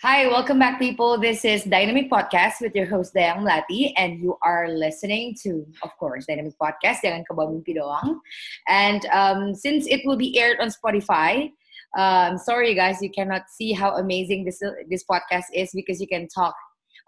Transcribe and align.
Hi, 0.00 0.28
welcome 0.28 0.60
back, 0.60 0.78
people. 0.78 1.18
This 1.18 1.44
is 1.44 1.64
Dynamic 1.64 2.08
Podcast 2.08 2.60
with 2.60 2.72
your 2.72 2.86
host 2.86 3.14
Dayang 3.14 3.42
Melati, 3.42 3.92
and 3.96 4.22
you 4.22 4.38
are 4.46 4.68
listening 4.70 5.34
to, 5.42 5.66
of 5.82 5.90
course, 5.98 6.26
Dynamic 6.26 6.54
Podcast. 6.54 7.02
Jangan 7.02 7.26
kebawa 7.26 7.50
mimpi 7.50 7.74
doang. 7.74 8.22
And 8.68 9.02
um, 9.10 9.58
since 9.58 9.90
it 9.90 10.06
will 10.06 10.14
be 10.14 10.38
aired 10.38 10.62
on 10.62 10.70
Spotify, 10.70 11.50
um, 11.98 12.38
sorry 12.38 12.78
guys, 12.78 13.02
you 13.02 13.10
cannot 13.10 13.50
see 13.50 13.72
how 13.72 13.98
amazing 13.98 14.44
this 14.44 14.62
this 14.86 15.02
podcast 15.02 15.50
is 15.50 15.74
because 15.74 15.98
you 15.98 16.06
can 16.06 16.30
talk 16.30 16.54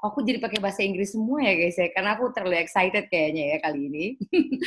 aku 0.01 0.25
jadi 0.25 0.41
pakai 0.41 0.61
bahasa 0.61 0.81
Inggris 0.81 1.13
semua 1.13 1.45
ya 1.45 1.53
guys 1.57 1.77
ya 1.77 1.89
karena 1.93 2.17
aku 2.17 2.33
terlalu 2.33 2.57
excited 2.57 3.05
kayaknya 3.13 3.57
ya 3.57 3.59
kali 3.61 3.81
ini 3.93 4.07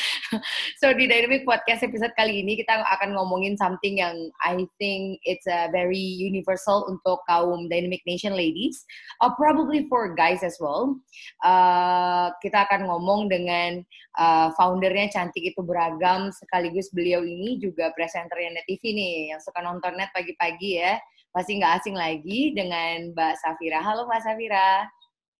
so 0.80 0.94
di 0.94 1.10
Dynamic 1.10 1.42
Podcast 1.44 1.82
episode 1.82 2.14
kali 2.14 2.46
ini 2.46 2.54
kita 2.62 2.86
akan 2.86 3.18
ngomongin 3.18 3.58
something 3.58 3.98
yang 3.98 4.14
I 4.46 4.70
think 4.78 5.18
it's 5.26 5.50
a 5.50 5.74
very 5.74 6.00
universal 6.00 6.86
untuk 6.86 7.26
kaum 7.26 7.66
Dynamic 7.66 8.06
Nation 8.06 8.38
ladies 8.38 8.86
or 9.26 9.34
probably 9.34 9.90
for 9.90 10.14
guys 10.14 10.46
as 10.46 10.62
well 10.62 11.02
uh, 11.42 12.30
kita 12.46 12.70
akan 12.70 12.86
ngomong 12.86 13.34
dengan 13.34 13.82
uh, 14.22 14.54
foundernya 14.54 15.10
cantik 15.10 15.42
itu 15.42 15.62
beragam 15.66 16.30
sekaligus 16.30 16.94
beliau 16.94 17.26
ini 17.26 17.58
juga 17.58 17.90
presenternya 17.98 18.62
Net 18.62 18.66
TV 18.70 18.94
nih 18.94 19.14
yang 19.34 19.42
suka 19.42 19.66
nonton 19.66 19.98
net 19.98 20.14
pagi-pagi 20.14 20.78
ya 20.78 21.02
pasti 21.34 21.58
nggak 21.58 21.82
asing 21.82 21.98
lagi 21.98 22.54
dengan 22.54 23.10
Mbak 23.10 23.34
Safira. 23.42 23.82
Halo 23.82 24.06
Mbak 24.06 24.22
Safira. 24.22 24.86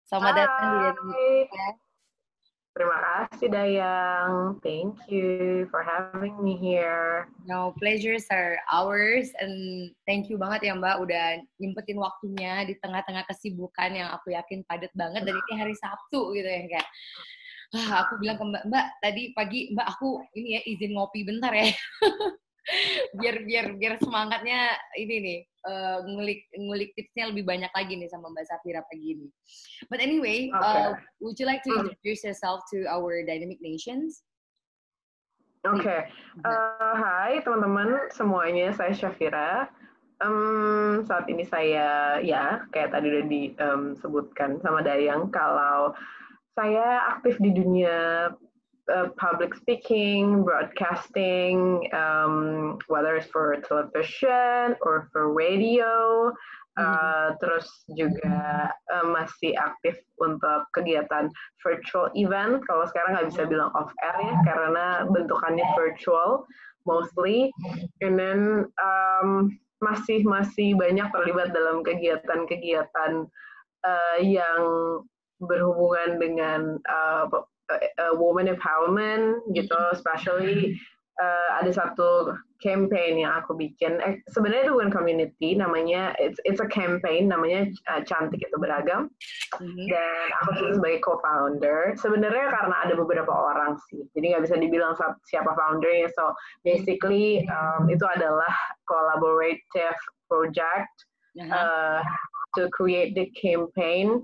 Selamat 0.04 0.36
Hai. 0.36 0.40
datang 0.44 0.68
di 0.68 0.78
Indonesia. 0.92 1.68
Terima 2.74 2.98
kasih 3.06 3.48
Dayang. 3.54 4.32
Thank 4.66 4.98
you 5.06 5.64
for 5.70 5.86
having 5.86 6.34
me 6.42 6.58
here. 6.58 7.30
No, 7.46 7.72
pleasure 7.78 8.18
sir. 8.18 8.58
Ours 8.74 9.30
and 9.38 9.90
thank 10.10 10.28
you 10.28 10.42
banget 10.42 10.68
ya 10.68 10.74
Mbak 10.74 11.06
udah 11.06 11.26
nyempetin 11.62 12.02
waktunya 12.02 12.66
di 12.66 12.74
tengah-tengah 12.82 13.30
kesibukan 13.30 13.94
yang 13.94 14.10
aku 14.10 14.34
yakin 14.34 14.66
padat 14.66 14.90
banget 14.98 15.22
dan 15.24 15.38
ini 15.38 15.54
hari 15.54 15.76
Sabtu 15.78 16.34
gitu 16.34 16.50
ya 16.50 16.66
kayak 16.66 16.88
ah, 17.78 18.10
aku 18.10 18.18
bilang 18.18 18.42
ke 18.42 18.46
Mbak, 18.50 18.64
Mbak 18.74 18.86
tadi 19.06 19.24
pagi 19.38 19.60
Mbak 19.72 19.88
aku 19.88 20.10
ini 20.34 20.50
ya 20.58 20.62
izin 20.66 20.92
ngopi 20.98 21.20
bentar 21.24 21.54
ya. 21.54 21.70
biar 23.22 23.36
biar 23.46 23.66
biar 23.78 23.94
semangatnya 24.02 24.74
ini 24.98 25.16
nih 25.22 25.40
uh, 25.68 26.00
ngulik 26.08 26.48
ngulik 26.56 26.92
tipsnya 26.96 27.32
lebih 27.32 27.44
banyak 27.48 27.72
lagi 27.72 27.94
nih 27.96 28.10
sama 28.12 28.32
Mbak 28.32 28.46
Safira 28.48 28.82
pagi 28.88 29.20
ini. 29.20 29.28
But 29.88 30.00
anyway, 30.04 30.52
okay. 30.52 30.62
uh, 30.62 30.92
would 31.24 31.40
you 31.40 31.48
like 31.48 31.64
to 31.68 31.72
hmm. 31.72 31.88
introduce 31.88 32.24
yourself 32.24 32.64
to 32.76 32.86
our 32.88 33.24
dynamic 33.24 33.60
nations? 33.64 34.24
Oke, 35.64 35.80
okay. 35.80 36.02
uh, 36.44 36.96
hai 37.00 37.40
teman-teman 37.40 38.12
semuanya, 38.12 38.76
saya 38.76 38.92
Syafira. 38.92 39.72
Um, 40.20 41.04
saat 41.08 41.28
ini 41.32 41.44
saya 41.48 42.20
ya 42.24 42.64
kayak 42.72 42.96
tadi 42.96 43.12
udah 43.12 43.26
disebutkan 43.28 44.60
um, 44.60 44.62
sama 44.64 44.80
Dayang 44.84 45.32
kalau 45.32 45.96
saya 46.56 47.16
aktif 47.16 47.40
di 47.40 47.52
dunia 47.52 48.30
uh, 48.92 49.08
public 49.16 49.56
speaking, 49.56 50.44
broadcasting, 50.44 51.88
um, 51.94 52.78
whether 52.88 53.16
it's 53.16 53.28
for 53.28 53.56
television 53.68 54.76
or 54.82 55.08
for 55.12 55.32
radio, 55.32 56.32
uh, 56.76 56.84
mm-hmm. 56.84 57.36
terus 57.40 57.68
juga 57.96 58.72
uh, 58.92 59.06
masih 59.08 59.56
aktif 59.56 59.96
untuk 60.20 60.68
kegiatan 60.76 61.30
virtual 61.62 62.10
event. 62.18 62.64
Kalau 62.68 62.84
sekarang 62.90 63.16
nggak 63.16 63.30
bisa 63.32 63.44
bilang 63.48 63.72
off 63.78 63.92
air 64.04 64.18
ya, 64.20 64.36
karena 64.44 64.86
bentukannya 65.08 65.66
virtual 65.78 66.44
mostly. 66.84 67.52
And 68.04 68.20
then 68.20 68.68
um, 68.82 69.56
masih 69.80 70.24
masih 70.24 70.76
banyak 70.80 71.08
terlibat 71.12 71.52
dalam 71.52 71.84
kegiatan-kegiatan 71.84 73.28
uh, 73.84 74.18
yang 74.24 74.62
berhubungan 75.44 76.24
dengan 76.24 76.62
uh, 76.88 77.28
uh, 77.72 78.14
woman 78.16 78.52
empowerment 78.52 79.40
gitu, 79.56 79.72
mm-hmm. 79.72 79.96
especially 79.96 80.76
uh, 81.22 81.50
ada 81.62 81.72
satu 81.72 82.34
campaign 82.64 83.20
yang 83.20 83.36
aku 83.44 83.54
bikin. 83.60 84.00
Eh, 84.00 84.24
sebenarnya 84.32 84.72
itu 84.72 84.74
bukan 84.80 84.92
community, 84.92 85.50
namanya 85.56 86.16
it's 86.16 86.40
it's 86.48 86.64
a 86.64 86.70
campaign, 86.70 87.28
namanya 87.28 87.68
uh, 87.92 88.02
cantik 88.08 88.40
itu 88.40 88.58
beragam. 88.58 89.12
Mm-hmm. 89.60 89.86
Dan 89.92 90.26
aku 90.44 90.50
itu 90.58 90.72
sebagai 90.80 91.00
co-founder. 91.04 91.96
Sebenarnya 92.00 92.48
karena 92.52 92.76
ada 92.88 92.94
beberapa 92.96 93.32
orang 93.32 93.76
sih, 93.92 94.08
jadi 94.16 94.36
nggak 94.36 94.44
bisa 94.48 94.56
dibilang 94.60 94.96
siapa 95.28 95.52
foundernya. 95.54 96.08
So 96.16 96.34
basically 96.64 97.44
um, 97.52 97.92
itu 97.92 98.04
adalah 98.08 98.52
collaborative 98.88 100.00
project 100.32 100.92
uh, 101.52 102.02
to 102.56 102.70
create 102.72 103.14
the 103.14 103.28
campaign 103.38 104.24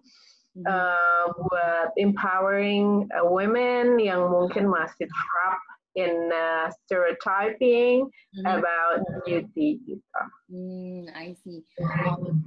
uh, 0.65 1.25
buat 1.29 1.89
empowering 1.97 3.07
uh, 3.13 3.25
women 3.27 3.99
yang 4.01 4.27
mungkin 4.31 4.65
masih 4.67 5.05
trapped 5.05 5.69
in 5.97 6.29
uh, 6.31 6.69
stereotyping 6.85 8.07
mm-hmm. 8.07 8.45
about 8.45 9.01
beauty 9.25 9.81
gitu. 9.85 10.21
Hmm, 10.49 11.09
I 11.13 11.33
see. 11.41 11.65
Um, 11.81 12.45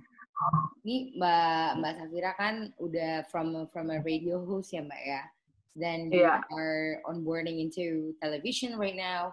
ini 0.83 1.15
Mbak 1.19 1.69
Mbak 1.79 1.95
Safira 2.03 2.33
kan 2.35 2.55
udah 2.83 3.27
from 3.31 3.55
from 3.71 3.95
a 3.95 4.03
radio 4.03 4.43
host 4.43 4.75
ya 4.75 4.83
Mbak 4.83 5.03
ya. 5.03 5.23
Then 5.73 6.13
you 6.13 6.29
yeah. 6.29 6.45
are 6.53 7.01
onboarding 7.09 7.65
into 7.65 8.13
television 8.21 8.77
right 8.77 8.97
now. 8.97 9.33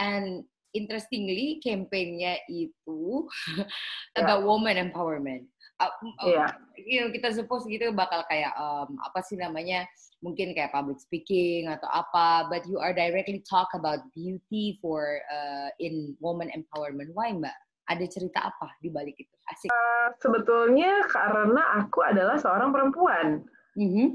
And 0.00 0.48
interestingly, 0.72 1.60
campaignnya 1.60 2.40
itu 2.48 3.28
about 4.18 4.42
yeah. 4.42 4.48
woman 4.48 4.76
empowerment 4.80 5.46
uh, 5.80 5.90
yeah. 6.26 6.50
you 6.78 7.00
know, 7.02 7.10
kita 7.10 7.34
suppose 7.34 7.66
gitu 7.66 7.90
bakal 7.94 8.22
kayak 8.30 8.54
um, 8.58 8.98
apa 9.02 9.24
sih 9.24 9.34
namanya 9.38 9.88
mungkin 10.22 10.56
kayak 10.56 10.72
public 10.72 11.00
speaking 11.00 11.68
atau 11.68 11.88
apa 11.92 12.48
but 12.48 12.64
you 12.70 12.80
are 12.80 12.96
directly 12.96 13.42
talk 13.44 13.68
about 13.76 14.00
beauty 14.16 14.78
for 14.78 15.20
uh, 15.28 15.70
in 15.82 16.14
woman 16.22 16.50
empowerment. 16.54 17.10
Why 17.12 17.34
mbak? 17.34 17.54
Ada 17.84 18.08
cerita 18.08 18.48
apa 18.48 18.72
di 18.80 18.88
balik 18.88 19.16
itu? 19.20 19.34
Asik. 19.52 19.68
Uh, 19.68 20.08
sebetulnya 20.16 21.04
karena 21.12 21.84
aku 21.84 22.00
adalah 22.00 22.40
seorang 22.40 22.72
perempuan. 22.72 23.44
Mm 23.76 23.90
-hmm. 23.90 24.08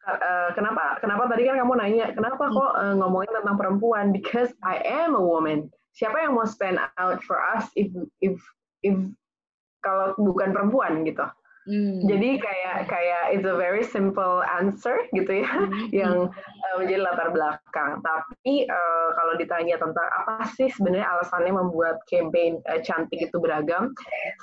Uh, 0.00 0.50
kenapa 0.56 0.96
kenapa 0.98 1.28
tadi 1.28 1.44
kan 1.44 1.60
kamu 1.60 1.76
nanya 1.76 2.10
kenapa 2.16 2.48
hmm. 2.48 2.56
kok 2.56 2.72
uh, 2.72 2.94
ngomongin 2.96 3.32
tentang 3.36 3.56
perempuan? 3.60 4.06
Because 4.16 4.50
I 4.64 4.80
am 4.80 5.12
a 5.12 5.22
woman. 5.22 5.68
Siapa 5.92 6.24
yang 6.24 6.40
mau 6.40 6.48
stand 6.48 6.80
out 6.96 7.20
for 7.20 7.36
us 7.36 7.68
if 7.76 7.92
if 8.24 8.40
if 8.80 8.96
kalau 9.80 10.16
bukan 10.16 10.52
perempuan 10.52 11.02
gitu. 11.04 11.24
Hmm. 11.68 12.00
Jadi 12.08 12.40
kayak 12.40 12.88
kayak 12.88 13.36
it's 13.36 13.44
a 13.44 13.52
very 13.52 13.84
simple 13.84 14.40
answer 14.42 14.96
gitu 15.12 15.44
ya 15.44 15.50
hmm. 15.52 15.92
yang 16.02 16.32
uh, 16.32 16.74
menjadi 16.80 17.04
latar 17.04 17.28
belakang. 17.36 18.00
Tapi 18.00 18.64
uh, 18.64 19.08
kalau 19.12 19.36
ditanya 19.36 19.76
tentang 19.76 20.08
apa 20.24 20.48
sih 20.56 20.72
sebenarnya 20.72 21.04
alasannya 21.04 21.52
membuat 21.52 22.00
campaign 22.08 22.64
uh, 22.64 22.80
cantik 22.80 23.20
itu 23.20 23.36
beragam, 23.36 23.92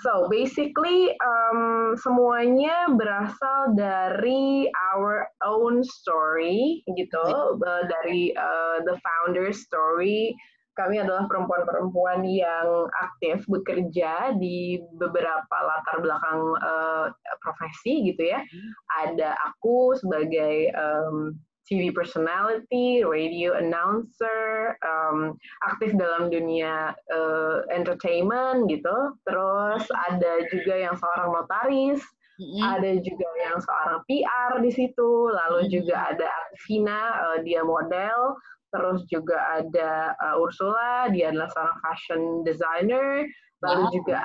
so 0.05 0.29
basically 0.29 1.09
um, 1.25 1.97
semuanya 1.97 2.85
berasal 2.93 3.73
dari 3.73 4.69
our 4.93 5.25
own 5.41 5.81
story 5.81 6.85
gitu, 6.93 7.25
uh, 7.59 7.83
dari 7.89 8.29
uh, 8.37 8.85
the 8.85 8.93
founder 9.01 9.49
story 9.49 10.37
kami 10.77 11.01
adalah 11.01 11.25
perempuan-perempuan 11.25 12.21
yang 12.24 12.85
aktif 13.01 13.41
bekerja 13.50 14.38
di 14.38 14.77
beberapa 15.01 15.57
latar 15.57 15.97
belakang 16.06 16.41
uh, 16.62 17.06
profesi 17.41 18.13
gitu 18.13 18.29
ya. 18.29 18.39
Hmm. 18.45 18.71
Ada 19.09 19.29
aku 19.51 19.97
sebagai 19.97 20.69
um, 20.77 21.33
TV 21.68 21.91
personality, 21.91 23.03
radio 23.03 23.59
announcer, 23.59 24.79
um, 24.88 25.35
aktif 25.68 25.91
dalam 26.00 26.31
dunia 26.31 26.95
uh, 27.12 27.68
entertainment 27.69 28.71
gitu. 28.71 28.97
Terus 29.27 29.83
ada 30.07 30.47
juga 30.47 30.80
yang 30.80 30.95
seorang 30.95 31.35
notaris, 31.35 32.00
mm-hmm. 32.39 32.63
ada 32.63 32.91
juga 33.03 33.30
yang 33.44 33.59
seorang 33.59 34.00
PR 34.07 34.51
di 34.63 34.71
situ. 34.71 35.12
Lalu 35.27 35.68
mm-hmm. 35.68 35.75
juga 35.75 35.95
ada 36.15 36.30
Vina, 36.65 37.01
uh, 37.19 37.38
dia 37.44 37.62
model. 37.68 38.39
Terus 38.73 39.07
juga 39.07 39.37
ada 39.59 40.13
uh, 40.19 40.43
Ursula, 40.43 41.07
dia 41.11 41.31
adalah 41.31 41.49
seorang 41.51 41.77
fashion 41.79 42.21
designer. 42.43 43.23
Lalu 43.63 43.83
wow. 43.87 43.93
juga 43.93 44.19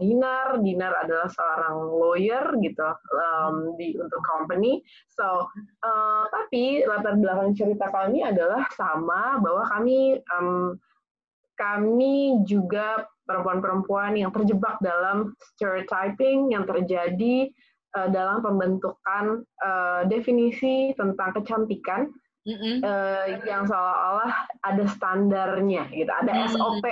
Dinar, 0.00 0.58
Dinar 0.64 0.90
adalah 1.06 1.28
seorang 1.30 1.76
lawyer 1.94 2.44
gitu 2.58 2.88
um, 3.14 3.78
di 3.78 3.94
untuk 3.94 4.18
company. 4.26 4.82
So, 5.06 5.46
uh, 5.84 6.22
tapi 6.34 6.82
latar 6.82 7.14
belakang 7.14 7.54
cerita 7.54 7.86
kami 7.92 8.26
adalah 8.26 8.66
sama 8.74 9.38
bahwa 9.38 9.62
kami 9.70 10.18
um, 10.34 10.74
kami 11.58 12.42
juga 12.46 13.06
perempuan-perempuan 13.26 14.16
yang 14.18 14.30
terjebak 14.32 14.78
dalam 14.80 15.34
stereotyping 15.54 16.50
yang 16.50 16.64
terjadi 16.64 17.50
uh, 17.98 18.08
dalam 18.08 18.40
pembentukan 18.40 19.42
uh, 19.62 20.02
definisi 20.08 20.96
tentang 20.96 21.34
kecantikan 21.38 22.08
mm 22.48 22.56
-hmm. 22.56 22.76
uh, 22.80 23.26
yang 23.44 23.68
seolah-olah 23.68 24.32
ada 24.64 24.84
standarnya 24.88 25.84
gitu, 25.92 26.08
ada 26.08 26.32
mm 26.32 26.40
-hmm. 26.48 26.52
SOP 26.56 26.84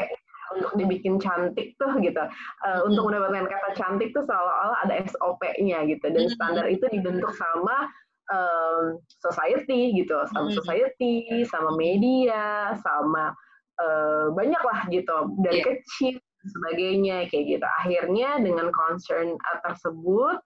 untuk 0.54 0.72
dibikin 0.78 1.18
cantik 1.18 1.74
tuh 1.80 1.90
gitu. 1.98 2.22
Uh, 2.62 2.80
hmm. 2.82 2.92
Untuk 2.92 3.10
mendapatkan 3.10 3.50
kata 3.50 3.68
cantik 3.74 4.14
tuh 4.14 4.22
seolah-olah 4.24 4.78
ada 4.86 4.94
SOP-nya 5.10 5.84
gitu 5.90 6.06
dan 6.06 6.24
standar 6.30 6.66
itu 6.70 6.86
dibentuk 6.90 7.34
sama 7.34 7.90
um, 8.30 9.02
society 9.20 9.94
gitu, 9.96 10.16
sama 10.30 10.54
society, 10.54 11.44
sama 11.50 11.74
media, 11.74 12.78
sama 12.80 13.34
uh, 13.82 14.30
banyak 14.32 14.62
lah 14.62 14.80
gitu 14.88 15.16
dari 15.42 15.60
yeah. 15.62 15.66
kecil 15.66 16.16
sebagainya 16.46 17.16
kayak 17.26 17.58
gitu. 17.58 17.66
Akhirnya 17.82 18.38
dengan 18.38 18.70
concern 18.70 19.34
tersebut 19.66 20.38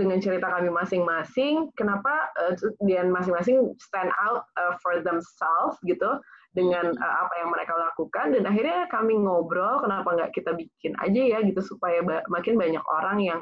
dengan 0.00 0.18
cerita 0.18 0.48
kami 0.48 0.72
masing-masing, 0.72 1.68
kenapa 1.76 2.32
uh, 2.40 2.56
dia 2.88 3.04
masing-masing 3.04 3.76
stand 3.76 4.08
out 4.16 4.48
uh, 4.56 4.74
for 4.80 5.00
themselves 5.04 5.76
gitu 5.84 6.16
dengan 6.56 6.90
uh, 6.96 7.16
apa 7.22 7.34
yang 7.44 7.48
mereka 7.52 7.74
lakukan 7.76 8.34
dan 8.34 8.42
akhirnya 8.48 8.88
kami 8.88 9.14
ngobrol 9.20 9.84
kenapa 9.84 10.08
nggak 10.16 10.32
kita 10.32 10.56
bikin 10.56 10.96
aja 10.98 11.22
ya 11.36 11.38
gitu 11.44 11.60
supaya 11.60 12.00
ba 12.00 12.24
makin 12.32 12.56
banyak 12.56 12.82
orang 12.88 13.18
yang 13.20 13.40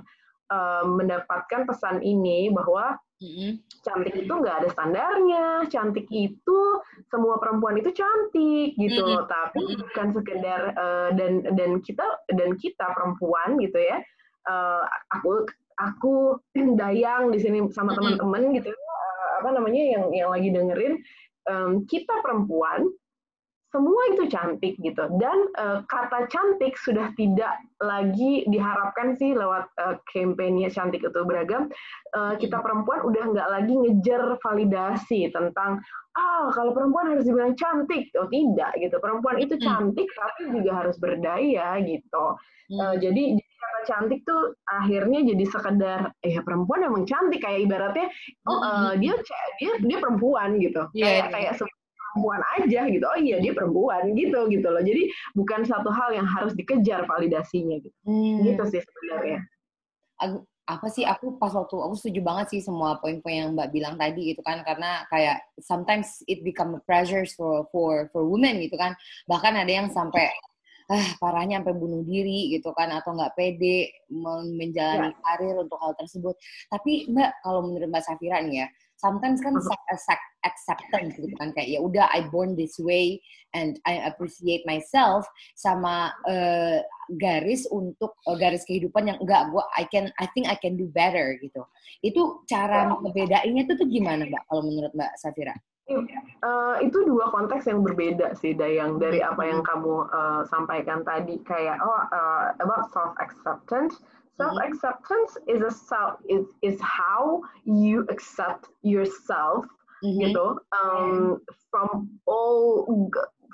uh, 0.51 0.85
mendapatkan 0.85 1.65
pesan 1.65 2.03
ini 2.03 2.51
bahwa 2.51 2.99
mm-hmm. 3.23 3.63
cantik 3.87 4.15
itu 4.21 4.33
nggak 4.33 4.57
ada 4.61 4.69
standarnya 4.75 5.47
cantik 5.71 6.11
itu 6.11 6.61
semua 7.09 7.39
perempuan 7.39 7.79
itu 7.79 7.95
cantik 7.95 8.75
gitu 8.75 9.07
mm-hmm. 9.07 9.31
tapi 9.31 9.65
bukan 9.79 10.09
sekedar 10.13 10.75
uh, 10.75 11.11
dan 11.15 11.47
dan 11.55 11.79
kita 11.81 12.05
dan 12.35 12.59
kita 12.59 12.91
perempuan 12.91 13.55
gitu 13.63 13.79
ya 13.79 14.03
uh, 14.51 14.83
aku 15.15 15.47
aku 15.77 16.41
dayang 16.81 17.31
di 17.33 17.39
sini 17.41 17.59
sama 17.73 17.93
teman-teman 17.93 18.53
gitu 18.57 18.73
uh, 18.73 19.31
apa 19.45 19.49
namanya 19.53 19.83
yang 19.83 20.05
yang 20.13 20.29
lagi 20.33 20.49
dengerin 20.51 20.95
um, 21.49 21.85
kita 21.85 22.21
perempuan 22.25 22.89
semua 23.77 24.03
itu 24.17 24.25
cantik 24.33 24.81
gitu 24.81 25.05
dan 25.21 25.39
uh, 25.61 25.85
kata 25.85 26.25
cantik 26.33 26.73
sudah 26.81 27.13
tidak 27.13 27.61
lagi 27.77 28.49
diharapkan 28.49 29.13
sih 29.21 29.37
lewat 29.37 29.69
uh, 29.77 30.01
kampanye 30.09 30.73
cantik 30.73 31.05
itu 31.05 31.21
beragam 31.29 31.69
uh, 32.17 32.33
kita 32.41 32.57
perempuan 32.65 33.05
udah 33.05 33.37
nggak 33.37 33.49
lagi 33.53 33.77
ngejar 33.77 34.41
validasi 34.41 35.29
tentang 35.29 35.85
ah 36.17 36.49
kalau 36.57 36.73
perempuan 36.73 37.13
harus 37.13 37.29
dibilang 37.29 37.53
cantik 37.53 38.09
oh 38.17 38.25
tidak 38.33 38.73
gitu 38.81 38.97
perempuan 38.97 39.37
itu 39.37 39.61
hmm. 39.61 39.65
cantik 39.69 40.09
hmm. 40.09 40.17
tapi 40.17 40.43
juga 40.57 40.73
harus 40.73 40.97
berdaya 40.97 41.77
gitu 41.85 42.25
hmm. 42.73 42.81
uh, 42.81 42.95
jadi 42.97 43.37
kata 43.37 43.81
cantik 43.85 44.25
tuh 44.25 44.57
akhirnya 44.65 45.21
jadi 45.37 45.45
sekedar 45.53 46.01
eh 46.25 46.41
perempuan 46.41 46.89
emang 46.89 47.05
cantik 47.05 47.45
kayak 47.45 47.69
ibaratnya 47.69 48.09
oh 48.49 48.57
uh, 48.57 48.93
dia 48.97 49.13
dia 49.61 49.77
dia 49.85 49.99
perempuan 50.01 50.57
gitu 50.57 50.89
yeah, 50.97 51.05
kayak 51.05 51.21
yeah. 51.21 51.29
kayak 51.29 51.53
perempuan 52.17 52.41
aja 52.57 52.81
gitu. 52.89 53.05
Oh 53.05 53.19
iya 53.19 53.37
dia 53.43 53.53
perempuan 53.53 54.03
gitu 54.17 54.49
gitu 54.49 54.69
loh. 54.69 54.81
Jadi 54.81 55.13
bukan 55.37 55.69
satu 55.69 55.93
hal 55.93 56.17
yang 56.17 56.25
harus 56.25 56.57
dikejar 56.57 57.05
validasinya 57.05 57.77
gitu. 57.83 57.99
Hmm. 58.09 58.41
gitu 58.41 58.63
sih 58.73 58.81
sebenarnya. 58.81 59.45
Apa 60.67 60.91
sih 60.91 61.07
aku 61.07 61.39
pas 61.39 61.53
waktu 61.55 61.77
aku 61.79 61.95
setuju 61.95 62.21
banget 62.25 62.47
sih 62.57 62.61
semua 62.65 62.99
poin-poin 62.99 63.37
yang 63.37 63.51
Mbak 63.53 63.69
bilang 63.69 63.95
tadi 64.01 64.33
gitu 64.33 64.41
kan. 64.41 64.65
Karena 64.65 65.05
kayak 65.13 65.45
sometimes 65.61 66.25
it 66.25 66.41
become 66.41 66.73
a 66.73 66.83
pressure 66.89 67.29
for 67.37 67.69
for 67.69 68.09
for 68.15 68.25
women 68.25 68.65
gitu 68.65 68.81
kan. 68.81 68.97
Bahkan 69.29 69.53
ada 69.53 69.73
yang 69.73 69.93
sampai 69.93 70.33
ah 70.87 71.19
parahnya 71.19 71.59
sampai 71.61 71.75
bunuh 71.77 72.01
diri 72.01 72.57
gitu 72.57 72.73
kan. 72.73 72.89
Atau 72.97 73.13
nggak 73.13 73.37
pede 73.37 73.93
menjalani 74.57 75.13
ya. 75.13 75.19
karir 75.21 75.55
untuk 75.61 75.77
hal 75.85 75.93
tersebut. 76.01 76.35
Tapi 76.73 77.13
Mbak 77.13 77.31
kalau 77.45 77.61
menurut 77.69 77.93
Mbak 77.93 78.03
Safira 78.09 78.41
nih 78.41 78.65
ya 78.65 78.69
sometimes 78.97 79.41
kan 79.45 79.57
self 79.61 79.83
acceptance 80.45 81.17
gitu 81.19 81.35
kan 81.37 81.53
kayak 81.53 81.77
ya 81.77 81.81
udah 81.83 82.09
I 82.09 82.29
born 82.33 82.57
this 82.57 82.81
way 82.81 83.21
and 83.53 83.77
I 83.85 84.09
appreciate 84.09 84.65
myself 84.65 85.29
sama 85.59 86.13
uh, 86.25 86.81
garis 87.21 87.69
untuk 87.69 88.17
uh, 88.25 88.37
garis 88.37 88.65
kehidupan 88.65 89.09
yang 89.11 89.19
enggak 89.21 89.53
gua 89.53 89.69
I 89.77 89.85
can 89.89 90.09
I 90.17 90.27
think 90.33 90.49
I 90.49 90.57
can 90.57 90.79
do 90.81 90.89
better 90.91 91.37
gitu. 91.43 91.63
Itu 92.01 92.47
cara 92.49 92.89
membedainnya 92.89 93.69
tuh 93.69 93.77
tuh 93.81 93.89
gimana 93.89 94.29
mbak 94.29 94.43
kalau 94.49 94.63
menurut 94.65 94.93
mbak 94.97 95.13
Safira? 95.21 95.55
Uh, 95.87 96.83
itu 96.83 97.07
dua 97.07 97.31
konteks 97.31 97.71
yang 97.71 97.79
berbeda 97.87 98.35
sih 98.35 98.59
Dayang 98.59 98.99
dari 98.99 99.23
apa 99.23 99.39
yang 99.47 99.63
kamu 99.63 100.11
uh, 100.11 100.43
sampaikan 100.51 101.07
tadi. 101.07 101.39
Kayak 101.47 101.79
oh 101.79 102.03
uh, 102.11 102.51
about 102.59 102.91
self 102.91 103.15
acceptance 103.23 104.03
self 104.37 104.57
acceptance 104.61 105.39
is 105.49 105.61
a 105.63 105.71
self 105.71 106.21
is 106.29 106.47
is 106.63 106.81
how 106.81 107.41
you 107.65 108.05
accept 108.09 108.69
yourself 108.83 109.65
mm-hmm. 110.05 110.21
gitu 110.21 110.61
um, 110.77 111.41
from 111.73 112.09
all 112.29 112.85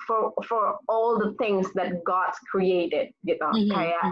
for 0.06 0.34
for 0.49 0.79
all 0.88 1.19
the 1.19 1.34
things 1.38 1.70
that 1.79 2.02
God 2.02 2.34
created 2.50 3.14
gitu 3.23 3.46
mm-hmm. 3.46 3.70
kayak 3.70 4.05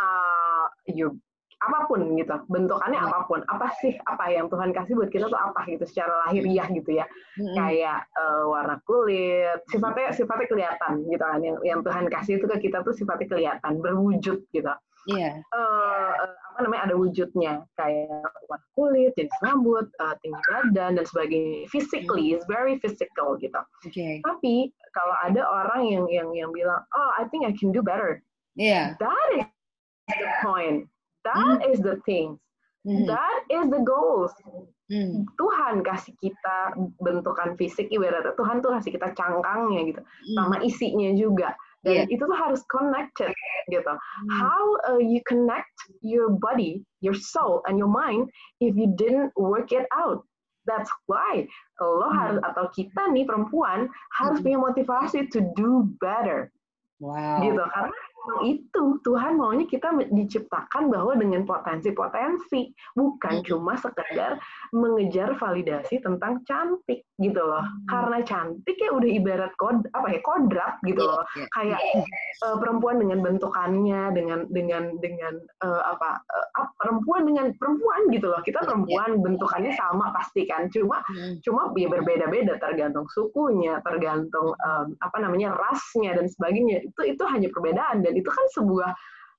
uh, 0.00 0.66
you 0.88 1.20
apa 1.64 1.88
pun 1.88 2.12
gitu 2.16 2.36
bentukannya 2.52 3.00
mm-hmm. 3.00 3.16
apa 3.16 3.28
pun 3.28 3.40
apa 3.48 3.72
sih 3.80 3.96
apa 4.04 4.24
yang 4.32 4.52
Tuhan 4.52 4.76
kasih 4.76 5.00
buat 5.00 5.08
kita 5.08 5.32
tuh 5.32 5.40
apa 5.40 5.64
gitu 5.68 5.84
secara 5.88 6.28
lahiriah 6.28 6.68
gitu 6.72 6.90
ya 6.92 7.06
mm-hmm. 7.08 7.56
kayak 7.56 8.00
uh, 8.16 8.44
warna 8.48 8.76
kulit 8.84 9.60
sifatnya 9.72 10.12
sifatnya 10.12 10.48
kelihatan 10.48 11.04
gitu 11.08 11.24
kan 11.24 11.40
yang 11.40 11.56
yang 11.64 11.80
Tuhan 11.80 12.08
kasih 12.08 12.40
itu 12.40 12.46
ke 12.48 12.68
kita 12.68 12.84
tuh 12.84 12.92
sifatnya 12.92 13.28
kelihatan 13.28 13.80
berwujud 13.80 14.44
gitu 14.52 14.72
yeah. 15.08 15.40
Iya. 15.40 15.56
uh, 15.56 16.12
apa 16.54 16.58
namanya 16.62 16.82
ada 16.90 16.94
wujudnya 16.94 17.52
kayak 17.74 18.24
warna 18.46 18.66
kulit, 18.78 19.10
jenis 19.18 19.34
rambut, 19.42 19.90
uh, 19.98 20.14
tinggi 20.22 20.38
badan 20.46 20.96
dan 20.96 21.04
sebagainya. 21.04 21.66
Physically, 21.68 22.30
mm. 22.30 22.34
it's 22.38 22.46
very 22.46 22.78
physical 22.78 23.34
gitu. 23.42 23.58
Okay. 23.84 24.22
Tapi 24.22 24.70
kalau 24.94 25.16
ada 25.26 25.42
orang 25.42 25.82
yang 25.90 26.04
yang 26.06 26.28
yang 26.30 26.50
bilang, 26.54 26.78
oh 26.94 27.10
I 27.18 27.26
think 27.28 27.42
I 27.44 27.52
can 27.58 27.74
do 27.74 27.82
better. 27.82 28.22
Yeah. 28.54 28.94
That 29.02 29.28
is 29.34 29.46
the 30.14 30.30
point. 30.46 30.86
That 31.26 31.58
mm. 31.64 31.68
is 31.74 31.82
the 31.82 31.98
thing. 32.06 32.38
Mm. 32.86 33.10
That 33.10 33.38
is 33.50 33.66
the 33.72 33.82
goals. 33.82 34.30
Mm. 34.92 35.24
Tuhan 35.40 35.80
kasih 35.80 36.12
kita 36.20 36.76
bentukan 37.00 37.56
fisik 37.56 37.88
ibaratnya 37.88 38.36
Tuhan 38.36 38.60
tuh 38.60 38.76
kasih 38.76 38.92
kita 38.92 39.16
cangkangnya 39.16 39.80
gitu, 39.88 40.00
mm. 40.04 40.36
sama 40.36 40.56
isinya 40.60 41.10
juga 41.16 41.56
dan 41.84 42.08
yeah. 42.08 42.12
itu 42.12 42.24
tuh 42.24 42.36
harus 42.36 42.64
connected 42.72 43.30
gitu. 43.68 43.92
Hmm. 43.92 44.28
How 44.32 44.62
uh, 44.88 45.00
you 45.00 45.20
connect 45.28 45.70
your 46.00 46.32
body, 46.32 46.82
your 47.04 47.14
soul, 47.14 47.60
and 47.68 47.76
your 47.76 47.92
mind 47.92 48.32
if 48.64 48.72
you 48.74 48.90
didn't 48.96 49.30
work 49.36 49.70
it 49.70 49.84
out? 49.92 50.24
That's 50.64 50.88
why 51.04 51.44
lo 51.76 52.08
hmm. 52.08 52.16
harus 52.16 52.38
atau 52.40 52.72
kita 52.72 53.12
nih 53.12 53.28
perempuan 53.28 53.92
harus 54.16 54.40
hmm. 54.40 54.44
punya 54.48 54.58
motivasi 54.58 55.28
to 55.28 55.44
do 55.52 55.92
better. 56.00 56.48
Wow. 57.04 57.44
Gitu 57.44 57.60
karena 57.60 57.98
itu 58.44 58.98
Tuhan 59.04 59.36
maunya 59.36 59.68
kita 59.68 59.92
diciptakan 60.08 60.88
bahwa 60.88 61.12
dengan 61.16 61.44
potensi-potensi 61.44 62.72
bukan 62.96 63.40
hmm. 63.40 63.46
cuma 63.46 63.76
sekedar 63.76 64.40
mengejar 64.72 65.36
validasi 65.36 66.00
tentang 66.00 66.40
cantik 66.48 67.04
gitu 67.20 67.38
loh 67.38 67.62
hmm. 67.62 67.86
karena 67.86 68.18
cantik 68.26 68.76
ya 68.80 68.90
udah 68.90 69.10
ibarat 69.10 69.52
kod 69.60 69.86
apa 69.94 70.08
ya 70.10 70.20
kodrat 70.24 70.74
gitu 70.82 71.04
iya, 71.04 71.10
loh 71.14 71.22
yeah, 71.36 71.48
kayak 71.54 71.80
yeah. 71.80 72.04
Uh, 72.42 72.56
perempuan 72.58 72.96
dengan 72.98 73.18
bentukannya 73.22 74.02
dengan 74.16 74.40
dengan 74.50 74.84
dengan 74.98 75.34
uh, 75.62 75.82
apa 75.94 76.18
uh, 76.26 76.68
perempuan 76.80 77.22
dengan 77.28 77.46
perempuan 77.54 78.10
gitu 78.10 78.26
loh 78.32 78.42
kita 78.42 78.64
iya, 78.64 78.66
perempuan 78.66 79.10
yeah. 79.14 79.22
bentukannya 79.22 79.72
sama 79.78 80.10
pasti 80.16 80.48
kan 80.48 80.66
cuma 80.72 81.04
hmm. 81.12 81.38
cuma 81.44 81.70
ya 81.76 81.86
berbeda-beda 81.86 82.58
tergantung 82.58 83.06
sukunya 83.12 83.78
tergantung 83.86 84.56
um, 84.64 84.86
apa 84.98 85.16
namanya 85.20 85.54
rasnya 85.54 86.16
dan 86.18 86.26
sebagainya 86.26 86.82
itu 86.82 87.14
itu 87.14 87.22
hanya 87.30 87.46
perbedaan 87.52 88.02
dan 88.02 88.13
itu 88.14 88.30
kan 88.30 88.46
sebuah 88.54 88.90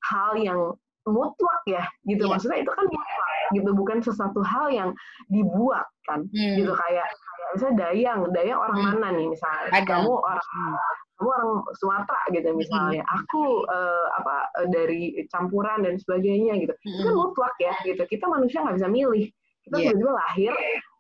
hal 0.06 0.32
yang 0.38 0.60
mutlak 1.06 1.62
ya 1.70 1.86
gitu 2.10 2.26
yeah. 2.26 2.32
maksudnya 2.34 2.60
itu 2.66 2.72
kan 2.74 2.86
mutlak 2.90 3.30
gitu 3.54 3.70
bukan 3.78 3.98
sesuatu 4.02 4.42
hal 4.42 4.74
yang 4.74 4.90
dibuat 5.30 5.86
kan 6.10 6.26
hmm. 6.26 6.56
gitu 6.58 6.74
kayak 6.74 7.06
kayak 7.06 7.50
misalnya 7.54 7.76
Dayang 7.78 8.20
Dayang 8.34 8.60
orang 8.60 8.78
hmm. 8.82 8.88
mana 8.90 9.08
nih 9.14 9.28
misalnya 9.30 9.70
Ada. 9.70 9.86
kamu 9.86 10.12
orang 10.18 10.48
hmm. 10.50 10.76
kamu 11.16 11.30
orang 11.30 11.50
Sumatera 11.78 12.22
gitu 12.34 12.50
misalnya 12.58 13.04
hmm. 13.06 13.18
aku 13.22 13.44
uh, 13.70 14.08
apa 14.18 14.36
dari 14.74 15.14
campuran 15.30 15.86
dan 15.86 15.94
sebagainya 16.02 16.58
gitu 16.58 16.74
hmm. 16.74 16.90
itu 16.90 17.02
kan 17.06 17.14
hmm. 17.14 17.22
mutlak 17.22 17.56
ya 17.62 17.74
gitu 17.86 18.02
kita 18.10 18.26
manusia 18.26 18.66
nggak 18.66 18.78
bisa 18.82 18.90
milih 18.90 19.26
kita 19.66 19.76
yeah. 19.82 19.92
tiba-tiba 19.92 20.14
lahir 20.14 20.54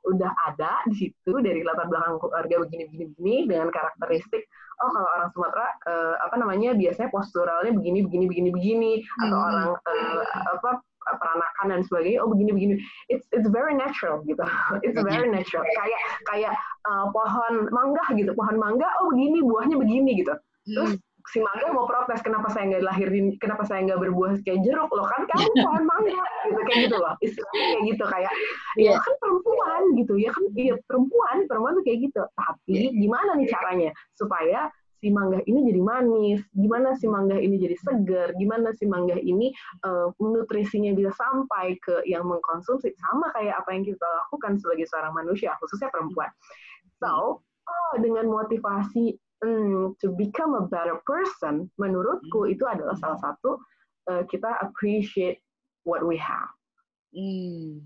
udah 0.05 0.31
ada 0.53 0.71
di 0.85 0.95
situ 1.01 1.33
dari 1.41 1.65
latar 1.65 1.89
belakang 1.89 2.21
keluarga 2.21 2.55
begini-begini 2.61 3.49
dengan 3.49 3.73
karakteristik 3.73 4.45
oh 4.85 4.89
kalau 4.93 5.09
orang 5.17 5.29
Sumatera 5.33 5.67
uh, 5.89 6.15
apa 6.21 6.35
namanya 6.37 6.77
biasanya 6.77 7.09
posturalnya 7.09 7.73
begini 7.73 8.05
begini 8.05 8.25
begini 8.29 8.49
begini 8.53 8.91
atau 9.25 9.37
hmm. 9.37 9.47
orang 9.49 9.69
uh, 9.73 10.21
apa 10.57 10.69
peranakan 11.05 11.65
dan 11.69 11.81
sebagainya 11.85 12.19
oh 12.21 12.29
begini 12.33 12.51
begini 12.53 12.73
it's 13.13 13.25
it's 13.29 13.45
very 13.53 13.77
natural 13.77 14.25
gitu. 14.25 14.41
It's 14.85 14.97
very 14.97 15.29
natural. 15.29 15.61
Kayak 15.61 16.01
kayak 16.25 16.53
uh, 16.89 17.05
pohon 17.13 17.69
mangga 17.69 18.05
gitu 18.17 18.33
pohon 18.33 18.57
mangga 18.57 18.89
oh 19.01 19.13
begini 19.13 19.45
buahnya 19.45 19.77
begini 19.77 20.11
gitu. 20.25 20.33
Terus 20.65 20.97
hmm 20.97 21.04
si 21.33 21.41
mangga 21.41 21.73
mau 21.73 21.89
protes 21.89 22.21
kenapa 22.21 22.53
saya 22.53 22.69
nggak 22.69 22.85
lahirin 22.85 23.33
kenapa 23.41 23.65
saya 23.65 23.81
nggak 23.85 24.01
berbuah 24.01 24.37
kayak 24.45 24.61
jeruk? 24.61 24.89
Loh 24.93 25.07
kan 25.09 25.25
kamu 25.25 25.47
pohon 25.65 25.83
mangga 25.83 26.23
gitu 26.45 26.61
kayak 26.69 26.79
gitu 26.89 26.97
loh. 27.01 27.15
Istilahnya 27.21 27.65
kayak 27.65 27.83
gitu 27.89 28.03
kayak 28.05 28.33
yeah. 28.77 28.93
ya 28.93 29.01
kan 29.01 29.13
perempuan 29.17 29.81
gitu. 29.97 30.13
Ya 30.21 30.29
kan 30.29 30.43
iya 30.53 30.75
perempuan 30.85 31.37
perempuan 31.49 31.73
tuh 31.81 31.83
kayak 31.85 31.99
gitu. 32.09 32.21
Tapi 32.37 32.77
yeah. 32.77 32.93
gimana 32.93 33.31
nih 33.37 33.47
caranya 33.49 33.89
supaya 34.13 34.69
si 35.05 35.13
mangga 35.13 35.37
ini 35.45 35.69
jadi 35.69 35.81
manis, 35.85 36.41
gimana 36.55 36.97
si 36.97 37.05
mangga 37.05 37.37
ini 37.37 37.61
jadi 37.61 37.77
segar, 37.77 38.33
gimana 38.41 38.73
si 38.73 38.89
mangga 38.89 39.19
ini 39.19 39.53
uh, 39.85 40.09
nutrisinya 40.17 40.97
bisa 40.97 41.13
sampai 41.13 41.77
ke 41.77 42.01
yang 42.09 42.25
mengkonsumsi? 42.25 42.89
Sama 42.97 43.29
kayak 43.35 43.61
apa 43.61 43.75
yang 43.75 43.85
kita 43.85 44.01
lakukan 44.01 44.57
sebagai 44.57 44.89
seorang 44.89 45.13
manusia, 45.13 45.53
khususnya 45.61 45.93
perempuan. 45.93 46.31
So, 46.97 47.43
oh, 47.43 47.93
dengan 48.01 48.31
motivasi 48.31 49.19
hmm, 49.43 49.95
to 49.99 50.11
become 50.15 50.55
a 50.55 50.67
better 50.67 50.99
person, 51.03 51.71
menurutku 51.79 52.45
hmm. 52.45 52.53
itu 52.53 52.63
adalah 52.67 52.95
salah 52.99 53.19
satu 53.19 53.59
uh, 54.11 54.23
kita 54.29 54.47
appreciate 54.61 55.41
what 55.83 56.05
we 56.05 56.15
have. 56.19 56.51
Hmm. 57.15 57.81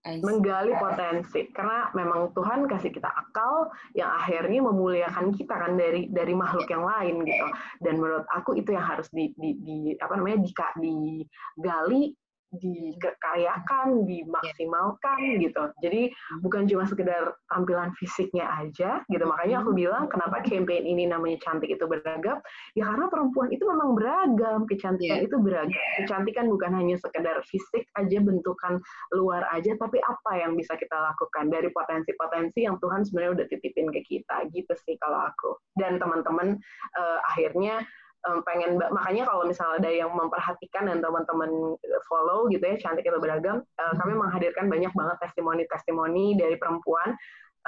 Menggali 0.00 0.72
potensi, 0.80 1.52
karena 1.52 1.92
memang 1.92 2.32
Tuhan 2.32 2.64
kasih 2.64 2.88
kita 2.88 3.12
akal 3.12 3.68
yang 3.92 4.08
akhirnya 4.08 4.64
memuliakan 4.64 5.28
kita 5.36 5.52
kan 5.52 5.76
dari 5.76 6.08
dari 6.08 6.32
makhluk 6.32 6.64
yang 6.72 6.88
lain 6.88 7.20
gitu. 7.28 7.46
Dan 7.84 8.00
menurut 8.00 8.24
aku 8.32 8.56
itu 8.56 8.72
yang 8.72 8.82
harus 8.82 9.12
di, 9.12 9.28
di, 9.36 9.60
di 9.60 9.76
apa 10.00 10.16
namanya 10.16 10.40
di, 10.40 10.50
digali 10.80 12.16
dikayakan, 12.50 14.02
dimaksimalkan 14.10 15.38
gitu. 15.38 15.62
Jadi 15.78 16.10
bukan 16.42 16.66
cuma 16.66 16.82
sekedar 16.86 17.38
tampilan 17.46 17.94
fisiknya 17.94 18.46
aja 18.50 19.06
gitu. 19.06 19.22
Makanya 19.22 19.62
aku 19.62 19.70
bilang 19.70 20.10
kenapa 20.10 20.42
campaign 20.42 20.82
ini 20.82 21.06
namanya 21.06 21.38
cantik 21.46 21.70
itu 21.70 21.86
beragam? 21.86 22.42
Ya 22.74 22.90
karena 22.90 23.06
perempuan 23.06 23.54
itu 23.54 23.62
memang 23.62 23.94
beragam, 23.94 24.66
kecantikan 24.66 25.22
yeah. 25.22 25.26
itu 25.26 25.36
beragam. 25.38 25.84
Kecantikan 26.02 26.50
bukan 26.50 26.72
hanya 26.74 26.96
sekedar 26.98 27.38
fisik 27.46 27.86
aja, 27.94 28.18
bentukan 28.18 28.82
luar 29.14 29.46
aja, 29.54 29.78
tapi 29.78 30.02
apa 30.02 30.42
yang 30.42 30.58
bisa 30.58 30.74
kita 30.74 30.96
lakukan 30.98 31.54
dari 31.54 31.70
potensi-potensi 31.70 32.66
yang 32.66 32.76
Tuhan 32.82 33.06
sebenarnya 33.06 33.32
udah 33.42 33.46
titipin 33.46 33.88
ke 33.94 34.00
kita 34.02 34.50
gitu 34.50 34.74
sih 34.82 34.98
kalau 34.98 35.22
aku. 35.30 35.54
Dan 35.78 36.02
teman-teman 36.02 36.58
uh, 36.98 37.18
akhirnya 37.30 37.86
um, 38.28 38.44
pengen 38.44 38.76
makanya 38.92 39.24
kalau 39.28 39.48
misalnya 39.48 39.76
ada 39.80 39.90
yang 39.90 40.10
memperhatikan 40.12 40.88
dan 40.88 40.98
teman-teman 41.00 41.76
follow 42.08 42.48
gitu 42.52 42.64
ya 42.64 42.76
cantik 42.80 43.06
itu 43.06 43.18
beragam 43.20 43.64
uh, 43.80 43.94
kami 44.00 44.12
menghadirkan 44.16 44.68
banyak 44.68 44.92
banget 44.92 45.16
testimoni-testimoni 45.24 46.36
dari 46.36 46.56
perempuan 46.60 47.16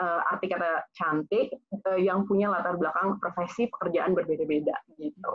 uh, 0.00 0.20
arti 0.32 0.48
kata 0.48 0.84
cantik 0.96 1.52
uh, 1.88 1.98
yang 2.00 2.24
punya 2.24 2.48
latar 2.48 2.76
belakang 2.76 3.16
profesi 3.20 3.68
pekerjaan 3.68 4.16
berbeda-beda 4.16 4.76
gitu. 4.96 5.32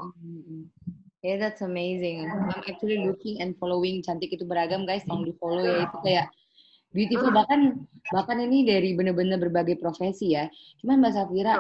Yeah, 1.26 1.42
that's 1.42 1.66
amazing. 1.66 2.30
I'm 2.30 2.54
actually 2.70 3.04
looking 3.04 3.42
and 3.42 3.58
following 3.58 4.06
cantik 4.06 4.32
itu 4.32 4.46
beragam 4.46 4.86
guys, 4.86 5.02
tolong 5.04 5.26
di 5.26 5.34
follow 5.42 5.66
ya. 5.66 5.90
Itu 5.90 5.98
kayak 6.06 6.26
beautiful. 6.94 7.34
Bahkan 7.34 7.60
bahkan 8.14 8.38
ini 8.38 8.64
dari 8.64 8.94
bener-bener 8.94 9.42
berbagai 9.42 9.82
profesi 9.82 10.38
ya. 10.38 10.46
Cuman 10.80 11.02
Mbak 11.02 11.14
Safira 11.18 11.54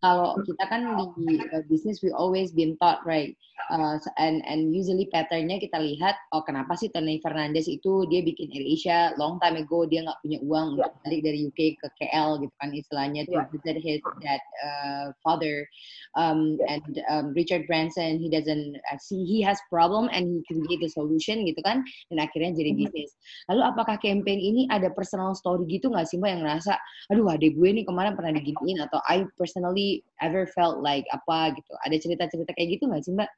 kalau 0.00 0.36
kita 0.48 0.64
kan 0.68 0.96
di 1.20 1.36
uh, 1.52 1.62
bisnis 1.68 2.00
we 2.00 2.08
always 2.12 2.50
been 2.56 2.72
taught 2.80 3.04
right 3.04 3.36
uh, 3.68 4.00
and 4.16 4.40
and 4.48 4.72
usually 4.72 5.04
patternnya 5.12 5.60
kita 5.60 5.76
lihat 5.76 6.16
oh 6.32 6.40
kenapa 6.40 6.72
sih 6.80 6.88
Tony 6.88 7.20
Fernandez 7.20 7.68
itu 7.68 8.08
dia 8.08 8.24
bikin 8.24 8.48
AirAsia 8.48 9.12
long 9.20 9.36
time 9.44 9.60
ago 9.60 9.84
dia 9.84 10.08
nggak 10.08 10.20
punya 10.24 10.38
uang 10.40 10.66
yeah. 10.74 10.88
untuk 10.88 10.92
balik 11.04 11.20
dari 11.20 11.38
UK 11.52 11.60
ke 11.76 11.86
KL 12.00 12.40
gitu 12.40 12.54
kan 12.56 12.72
istilahnya 12.72 13.22
yeah. 13.28 13.44
to 13.44 13.52
visit 13.52 13.76
his 13.76 14.00
that 14.24 14.42
uh, 14.64 15.12
father 15.20 15.68
um, 16.16 16.56
yeah. 16.56 16.80
and 16.80 16.84
um, 17.12 17.24
Richard 17.36 17.68
Branson 17.68 18.16
he 18.16 18.32
doesn't 18.32 18.80
uh, 18.88 18.98
see 18.98 19.28
he 19.28 19.44
has 19.44 19.60
problem 19.68 20.08
and 20.16 20.24
he 20.32 20.38
create 20.48 20.80
the 20.80 20.88
solution 20.88 21.44
gitu 21.44 21.60
kan 21.60 21.84
dan 22.08 22.18
akhirnya 22.24 22.56
jadi 22.56 22.72
mm-hmm. 22.72 22.88
bisnis 22.88 23.12
lalu 23.52 23.62
apakah 23.68 24.00
campaign 24.00 24.40
ini 24.40 24.64
ada 24.72 24.88
personal 24.88 25.36
story 25.36 25.68
gitu 25.68 25.92
nggak 25.92 26.08
sih 26.08 26.16
mbak 26.16 26.32
yang 26.32 26.42
ngerasa 26.48 26.72
aduh 27.12 27.28
adek 27.36 27.52
gue 27.52 27.68
nih 27.68 27.84
kemarin 27.84 28.16
pernah 28.16 28.32
diginiin 28.32 28.80
atau 28.88 28.98
I 29.04 29.28
personally 29.36 29.89
ever 30.22 30.46
felt 30.50 30.80
like 30.80 31.06
apa 31.10 31.54
gitu? 31.56 31.72
Ada 31.86 31.96
cerita-cerita 31.98 32.52
kayak 32.54 32.78
gitu 32.78 32.90
nggak 32.90 33.02
sih 33.04 33.14
Mbak? 33.14 33.30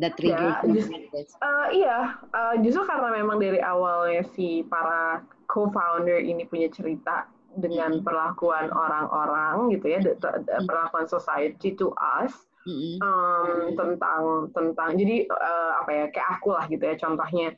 That 0.00 0.16
trigger 0.16 0.56
ya, 0.56 0.72
just, 0.72 1.36
uh, 1.44 1.68
iya, 1.68 2.16
uh, 2.32 2.56
justru 2.64 2.88
karena 2.88 3.12
memang 3.12 3.36
dari 3.36 3.60
awalnya 3.60 4.24
si 4.32 4.64
para 4.64 5.20
co-founder 5.52 6.16
ini 6.16 6.48
punya 6.48 6.72
cerita 6.72 7.28
dengan 7.60 8.00
mm-hmm. 8.00 8.06
perlakuan 8.08 8.72
orang-orang 8.72 9.76
gitu 9.76 9.92
ya, 9.92 10.00
mm-hmm. 10.00 10.64
perlakuan 10.64 11.04
society 11.04 11.76
to 11.76 11.92
us 12.00 12.32
mm-hmm. 12.64 12.96
um, 13.04 13.76
tentang 13.76 14.22
tentang 14.56 14.90
jadi 14.96 15.28
uh, 15.28 15.72
apa 15.84 15.90
ya 15.92 16.04
kayak 16.08 16.28
aku 16.40 16.48
lah 16.56 16.64
gitu 16.72 16.84
ya 16.88 16.96
contohnya 16.96 17.48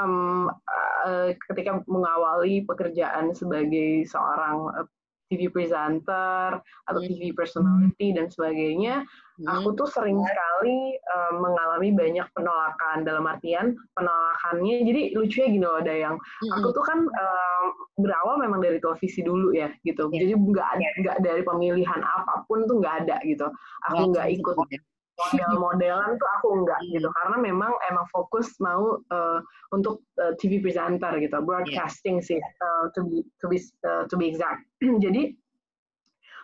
um, 0.00 0.48
uh, 0.48 1.28
ketika 1.50 1.82
mengawali 1.84 2.64
pekerjaan 2.64 3.34
sebagai 3.34 4.06
seorang 4.08 4.70
uh, 4.80 4.88
TV 5.32 5.48
presenter 5.48 6.60
atau 6.60 7.00
hmm. 7.00 7.08
TV 7.08 7.32
personality 7.32 8.12
dan 8.12 8.28
sebagainya, 8.28 9.00
hmm. 9.40 9.48
aku 9.48 9.72
tuh 9.72 9.88
sering 9.88 10.20
sekali 10.20 11.00
um, 11.16 11.40
mengalami 11.40 11.88
banyak 11.96 12.28
penolakan 12.36 13.08
dalam 13.08 13.24
artian 13.24 13.72
penolakannya. 13.96 14.84
Jadi 14.84 15.02
lucunya 15.16 15.48
gini 15.48 15.64
loh, 15.64 15.80
ada 15.80 15.94
yang 15.96 16.14
hmm. 16.20 16.52
aku 16.60 16.68
tuh 16.76 16.84
kan 16.84 17.00
um, 17.08 17.64
berawal 17.96 18.36
memang 18.36 18.60
dari 18.60 18.76
televisi 18.76 19.24
dulu 19.24 19.56
ya 19.56 19.72
gitu. 19.88 20.12
Yeah. 20.12 20.28
Jadi 20.28 20.32
nggak 20.36 20.70
nggak 21.00 21.16
dari 21.24 21.40
pemilihan 21.40 22.00
apa 22.04 22.44
pun 22.44 22.68
tuh 22.68 22.84
nggak 22.84 23.08
ada 23.08 23.16
gitu. 23.24 23.48
Aku 23.88 24.12
nggak 24.12 24.28
ikut 24.36 24.56
model-modelan 25.30 26.18
tuh 26.18 26.28
aku 26.40 26.48
enggak 26.62 26.80
hmm. 26.82 26.90
gitu 26.98 27.08
karena 27.22 27.36
memang 27.38 27.72
emang 27.90 28.06
fokus 28.10 28.50
mau 28.58 28.98
uh, 29.12 29.40
untuk 29.70 30.02
uh, 30.18 30.34
TV 30.40 30.58
presenter 30.58 31.14
gitu 31.22 31.38
broadcasting 31.44 32.18
yeah. 32.18 32.26
sih 32.26 32.38
uh, 32.40 32.90
to 32.92 33.06
be 33.06 33.22
to 33.38 33.46
be 33.46 33.58
uh, 33.86 34.04
to 34.10 34.14
be 34.18 34.26
exact 34.28 34.66
jadi 35.04 35.32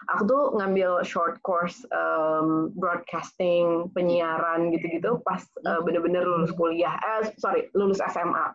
aku 0.08 0.22
tuh 0.24 0.42
ngambil 0.56 1.04
short 1.04 1.36
course 1.44 1.84
um, 1.92 2.72
broadcasting 2.78 3.92
penyiaran 3.92 4.72
gitu-gitu 4.72 5.20
pas 5.26 5.42
uh, 5.68 5.80
bener-bener 5.84 6.24
lulus 6.24 6.54
kuliah 6.56 6.96
eh 6.96 7.28
sorry 7.36 7.68
lulus 7.76 8.00
SMA 8.00 8.54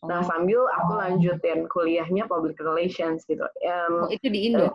Nah, 0.00 0.24
oh. 0.24 0.24
sambil 0.24 0.64
aku 0.80 0.96
lanjutin 0.96 1.68
kuliahnya 1.68 2.24
public 2.24 2.56
relations 2.56 3.20
gitu. 3.28 3.44
Um, 3.44 4.08
oh, 4.08 4.08
itu 4.08 4.32
di 4.32 4.48
Indo? 4.48 4.72
Uh, 4.72 4.74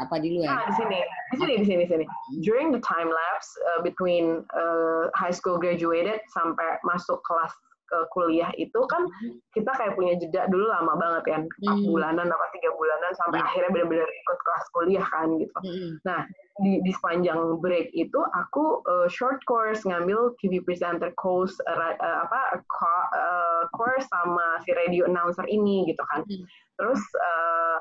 apa 0.00 0.16
di 0.20 0.38
luar? 0.38 0.48
Nah, 0.48 0.62
di 0.68 0.74
sini. 0.78 1.00
Di 1.32 1.36
sini, 1.36 1.52
di 1.60 1.66
sini, 1.66 1.80
di 1.84 1.88
sini. 1.90 2.04
During 2.40 2.72
the 2.72 2.80
time 2.80 3.10
lapse 3.10 3.50
uh, 3.74 3.80
between 3.82 4.46
uh, 4.56 5.10
high 5.14 5.34
school 5.34 5.58
graduated 5.58 6.20
sampai 6.32 6.78
masuk 6.82 7.20
kelas 7.26 7.52
ke 7.84 7.98
kuliah 8.10 8.50
itu 8.56 8.80
kan 8.88 9.04
hmm. 9.06 9.38
kita 9.52 9.70
kayak 9.76 9.94
punya 9.94 10.16
jeda 10.16 10.48
dulu 10.48 10.66
lama 10.72 10.96
banget 10.96 11.22
kan 11.28 11.42
empat 11.46 11.78
hmm. 11.78 11.92
bulanan 11.92 12.26
apa 12.32 12.46
tiga 12.56 12.72
bulanan 12.74 13.12
sampai 13.20 13.38
hmm. 13.40 13.46
akhirnya 13.46 13.70
benar-benar 13.70 14.08
ikut 14.08 14.38
kelas 14.40 14.64
kuliah 14.72 15.06
kan 15.06 15.28
gitu. 15.36 15.58
Hmm. 15.60 15.90
Nah 16.08 16.20
di, 16.64 16.80
di 16.86 16.90
sepanjang 16.94 17.60
break 17.60 17.92
itu 17.92 18.20
aku 18.34 18.80
uh, 18.88 19.08
short 19.10 19.42
course 19.44 19.84
ngambil 19.84 20.32
TV 20.40 20.64
presenter 20.64 21.12
course 21.20 21.54
uh, 21.68 21.76
uh, 21.76 22.18
apa 22.24 22.40
uh, 22.64 23.62
course 23.76 24.06
sama 24.08 24.62
si 24.64 24.72
radio 24.72 25.04
announcer 25.04 25.44
ini 25.46 25.84
gitu 25.84 26.02
kan. 26.08 26.24
Hmm. 26.24 26.44
Terus 26.80 27.02
uh, 27.20 27.76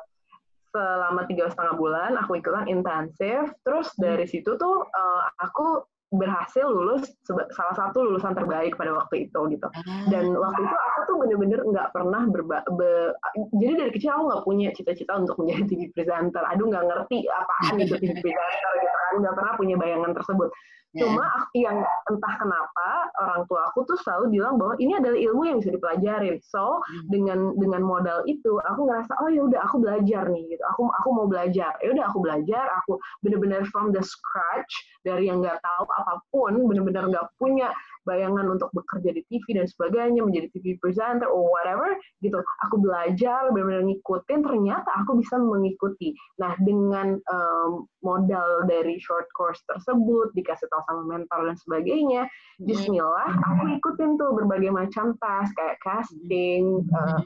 selama 0.73 1.29
tiga 1.29 1.53
setengah 1.53 1.77
bulan 1.77 2.17
aku 2.17 2.41
ikutan 2.41 2.65
intensif. 2.65 3.53
Terus 3.61 3.93
dari 3.95 4.25
situ 4.25 4.57
tuh 4.57 4.89
uh, 4.89 5.23
aku 5.37 5.85
berhasil 6.13 6.69
lulus 6.69 7.09
salah 7.25 7.73
satu 7.73 8.05
lulusan 8.05 8.37
terbaik 8.37 8.77
pada 8.77 8.93
waktu 8.93 9.25
itu 9.29 9.39
gitu 9.49 9.65
ah. 9.65 10.05
dan 10.13 10.29
waktu 10.37 10.61
itu 10.61 10.75
aku 10.77 10.99
tuh 11.09 11.15
bener-bener 11.25 11.59
nggak 11.65 11.89
pernah 11.89 12.29
berba 12.29 12.61
be, 12.77 13.17
jadi 13.57 13.73
dari 13.81 13.91
kecil 13.97 14.13
aku 14.13 14.23
nggak 14.29 14.43
punya 14.45 14.69
cita-cita 14.77 15.17
untuk 15.17 15.41
menjadi 15.41 15.63
TV 15.73 15.81
presenter 15.97 16.45
aduh 16.45 16.69
nggak 16.69 16.85
ngerti 16.85 17.25
apaan 17.33 17.81
itu 17.81 17.97
TV 17.97 18.13
presenter 18.21 18.73
gitu 18.77 18.92
nggak 19.21 19.35
pernah 19.35 19.53
punya 19.59 19.75
bayangan 19.77 20.11
tersebut 20.15 20.49
Yeah. 20.93 21.09
Cuma 21.09 21.25
yang 21.57 21.81
entah 22.05 22.33
kenapa 22.37 22.89
orang 23.17 23.49
tua 23.49 23.65
aku 23.73 23.81
tuh 23.89 23.97
selalu 24.05 24.37
bilang 24.37 24.61
bahwa 24.61 24.77
ini 24.77 24.93
adalah 24.93 25.17
ilmu 25.17 25.41
yang 25.49 25.57
bisa 25.57 25.73
dipelajarin. 25.73 26.37
So 26.45 26.61
hmm. 26.85 27.09
dengan 27.09 27.39
dengan 27.57 27.81
modal 27.81 28.21
itu 28.29 28.61
aku 28.61 28.85
ngerasa 28.85 29.17
oh 29.25 29.29
ya 29.33 29.41
udah 29.41 29.59
aku 29.65 29.81
belajar 29.81 30.29
nih 30.29 30.53
gitu. 30.53 30.63
Aku 30.69 30.85
aku 30.93 31.09
mau 31.17 31.25
belajar. 31.25 31.73
Ya 31.81 31.97
udah 31.97 32.05
aku 32.13 32.21
belajar. 32.21 32.69
Aku 32.85 33.01
bener-bener 33.25 33.65
from 33.73 33.89
the 33.89 34.05
scratch 34.05 34.69
dari 35.01 35.33
yang 35.33 35.41
nggak 35.41 35.57
tahu 35.65 35.83
apa 35.89 36.13
pun, 36.29 36.61
bener-bener 36.69 37.09
nggak 37.09 37.25
punya 37.41 37.73
bayangan 38.03 38.45
untuk 38.51 38.69
bekerja 38.75 39.15
di 39.15 39.21
TV 39.31 39.59
dan 39.59 39.67
sebagainya, 39.67 40.21
menjadi 40.23 40.47
TV 40.55 40.77
presenter 40.79 41.27
or 41.27 41.47
whatever 41.47 41.95
gitu. 42.19 42.39
Aku 42.69 42.75
belajar, 42.79 43.51
benar-benar 43.51 43.87
ngikutin, 43.87 44.39
ternyata 44.43 44.89
aku 45.03 45.19
bisa 45.19 45.35
mengikuti. 45.39 46.15
Nah, 46.39 46.55
dengan 46.63 47.19
um, 47.31 47.87
modal 48.03 48.67
dari 48.67 48.99
short 48.99 49.27
course 49.35 49.59
tersebut, 49.71 50.31
dikasih 50.35 50.67
tahu 50.69 50.81
sama 50.87 51.03
mentor 51.07 51.39
dan 51.47 51.57
sebagainya, 51.63 52.21
hmm. 52.27 52.65
bismillah, 52.67 53.31
aku 53.31 53.63
ikutin 53.79 54.19
tuh 54.19 54.31
berbagai 54.35 54.71
macam 54.71 55.15
tes, 55.17 55.47
kayak 55.55 55.79
casting, 55.83 56.83
uh, 56.93 57.19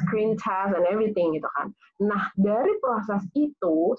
screen 0.00 0.36
test, 0.36 0.76
and 0.76 0.84
everything 0.88 1.32
gitu 1.32 1.48
kan. 1.56 1.72
Nah, 2.00 2.32
dari 2.36 2.72
proses 2.80 3.24
itu, 3.36 3.96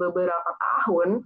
beberapa 0.00 0.50
tahun, 0.56 1.20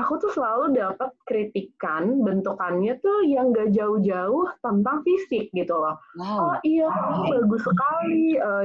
aku 0.00 0.16
tuh 0.20 0.32
selalu 0.32 0.72
dapat 0.72 1.12
kritikan 1.28 2.24
bentukannya 2.24 2.96
tuh 3.04 3.28
yang 3.28 3.52
gak 3.52 3.76
jauh-jauh 3.76 4.48
tentang 4.64 5.04
fisik 5.04 5.52
gitu 5.52 5.74
loh. 5.76 6.00
Wow. 6.16 6.56
Oh 6.56 6.56
iya, 6.64 6.88
okay. 6.88 7.36
bagus 7.36 7.62
sekali. 7.64 8.40
Uh, 8.40 8.64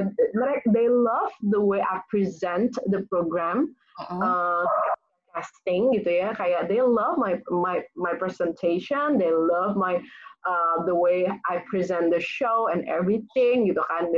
they 0.72 0.88
love 0.88 1.32
the 1.52 1.60
way 1.60 1.84
I 1.84 2.00
present 2.08 2.72
the 2.88 3.04
program. 3.12 3.76
Uh, 3.98 4.62
casting 5.34 5.90
gitu 5.94 6.22
ya 6.22 6.30
kayak 6.34 6.66
they 6.66 6.82
love 6.82 7.14
my 7.18 7.38
my 7.50 7.82
my 7.94 8.14
presentation 8.14 9.18
they 9.18 9.30
love 9.30 9.78
my 9.78 9.98
uh, 10.46 10.76
the 10.86 10.94
way 10.94 11.26
I 11.26 11.62
present 11.70 12.10
the 12.10 12.22
show 12.22 12.70
and 12.70 12.82
everything 12.90 13.70
gitu 13.70 13.82
kan 13.86 14.10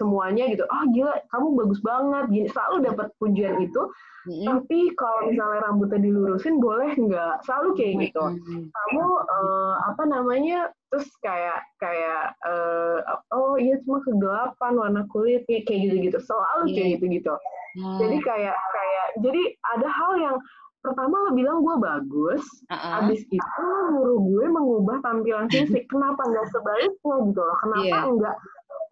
semuanya 0.00 0.48
gitu 0.48 0.64
oh 0.64 0.84
gila 0.96 1.12
kamu 1.28 1.46
bagus 1.60 1.80
banget 1.84 2.24
gini 2.32 2.48
selalu 2.48 2.76
dapat 2.88 3.06
pujian 3.20 3.60
itu 3.60 3.82
mm-hmm. 3.84 4.46
tapi 4.48 4.78
kalau 4.96 5.28
misalnya 5.28 5.60
rambutnya 5.68 6.00
dilurusin 6.00 6.56
boleh 6.56 6.96
nggak 6.96 7.44
selalu 7.44 7.68
kayak 7.76 7.94
gitu 8.08 8.24
mm-hmm. 8.24 8.62
kamu 8.72 9.04
uh, 9.28 9.74
apa 9.92 10.02
namanya 10.08 10.72
terus 10.88 11.06
kayak 11.20 11.60
kayak 11.76 12.32
uh, 12.48 13.04
oh 13.36 13.60
iya 13.60 13.76
cuma 13.84 14.00
kegelapan 14.00 14.72
warna 14.80 15.02
kulitnya 15.12 15.60
kayak 15.68 15.80
gitu 15.92 15.96
gitu 16.08 16.18
selalu 16.24 16.72
yeah. 16.72 16.74
kayak 16.74 16.88
gitu 16.96 17.04
gitu 17.20 17.34
jadi 18.02 18.16
kayak 18.26 18.56
kayak 18.56 19.06
jadi 19.22 19.42
ada 19.76 19.86
hal 19.86 20.12
yang 20.18 20.36
pertama 20.80 21.12
lo 21.28 21.30
bilang 21.36 21.60
gue 21.60 21.76
bagus, 21.76 22.42
uh-uh. 22.72 23.04
abis 23.04 23.20
itu 23.28 23.66
nyuruh 23.92 24.20
gue 24.24 24.44
mengubah 24.48 24.96
tampilan 25.04 25.46
fisik. 25.52 25.84
Kenapa 25.92 26.24
nggak 26.24 26.48
sebaliknya 26.48 27.14
gitu 27.28 27.40
loh? 27.44 27.56
Kenapa 27.60 27.84
yeah. 27.84 28.04
nggak 28.08 28.36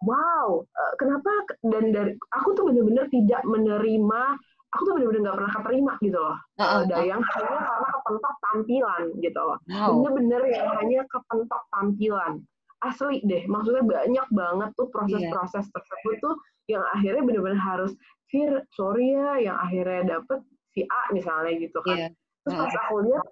wow 0.03 0.63
uh, 0.63 0.93
kenapa 0.99 1.29
dan 1.67 1.91
dari 1.91 2.13
aku 2.35 2.55
tuh 2.55 2.71
bener-bener 2.71 3.05
tidak 3.11 3.41
menerima 3.43 4.21
aku 4.69 4.81
tuh 4.85 4.93
bener-bener 4.95 5.21
nggak 5.25 5.37
pernah 5.41 5.53
keterima 5.57 5.93
gitu 5.99 6.19
loh 6.19 6.37
uh, 6.37 6.63
uh, 6.63 6.81
dayang 6.85 7.21
hanya 7.21 7.59
karena 7.65 7.87
kepentok 7.89 8.35
tampilan 8.43 9.03
gitu 9.19 9.39
loh 9.41 9.57
wow. 9.65 9.89
bener-bener 9.97 10.41
yang 10.53 10.67
hanya 10.77 11.01
kepentok 11.09 11.63
tampilan 11.73 12.33
asli 12.79 13.19
deh 13.27 13.43
maksudnya 13.51 13.83
banyak 13.83 14.27
banget 14.31 14.69
tuh 14.79 14.87
proses-proses 14.87 15.65
yeah. 15.67 15.73
tersebut 15.75 16.15
tuh 16.23 16.35
yang 16.71 16.83
akhirnya 16.95 17.23
bener-bener 17.25 17.59
harus 17.59 17.91
Fir 18.29 18.61
sorry 18.77 19.17
ya 19.17 19.51
yang 19.51 19.57
akhirnya 19.57 20.21
dapet 20.21 20.39
si 20.71 20.85
A 20.85 21.01
misalnya 21.11 21.57
gitu 21.59 21.79
kan 21.83 22.07
yeah. 22.07 22.11
terus 22.45 22.55
pas 22.55 22.75
aku 22.87 22.95
lihat 23.09 23.27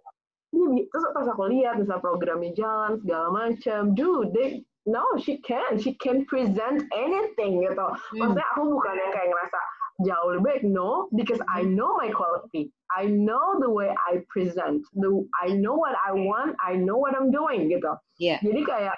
terus 0.90 1.06
pas 1.14 1.28
aku 1.30 1.44
lihat 1.54 1.74
misalnya 1.80 2.04
programnya 2.04 2.52
jalan 2.58 2.98
segala 3.00 3.28
macam 3.30 3.82
dude 3.94 4.34
they 4.36 4.66
no 4.88 5.04
she 5.20 5.38
can. 5.44 5.78
She 5.78 5.94
can 6.00 6.26
present 6.26 6.88
anything 6.96 7.62
gitu. 7.62 7.86
Hmm. 7.86 8.18
maksudnya 8.18 8.48
aku 8.56 8.62
bukan 8.72 8.96
yang 8.96 9.12
kayak 9.14 9.30
ngerasa 9.30 9.60
jauh 10.08 10.30
lebih. 10.34 10.46
Baik 10.48 10.64
no 10.64 11.12
because 11.14 11.44
I 11.52 11.68
know 11.68 12.00
my 12.00 12.10
quality. 12.10 12.72
I 12.88 13.12
know 13.12 13.60
the 13.60 13.68
way 13.68 13.92
I 13.92 14.24
present. 14.32 14.88
The 14.96 15.12
I 15.44 15.52
know 15.52 15.76
what 15.76 16.00
I 16.00 16.16
want. 16.16 16.56
I 16.64 16.80
know 16.80 16.96
what 16.96 17.14
I'm 17.14 17.30
doing 17.30 17.68
gitu. 17.68 17.92
Yeah. 18.18 18.40
jadi 18.40 18.64
kayak 18.64 18.98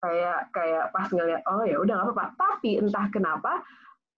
kayak 0.00 0.38
kayak 0.54 0.84
pas 0.94 1.10
ngeliat 1.10 1.42
oh 1.50 1.66
ya 1.66 1.82
udah 1.82 1.94
nggak 1.98 2.14
apa-apa. 2.14 2.32
Tapi 2.38 2.78
entah 2.78 3.10
kenapa 3.10 3.66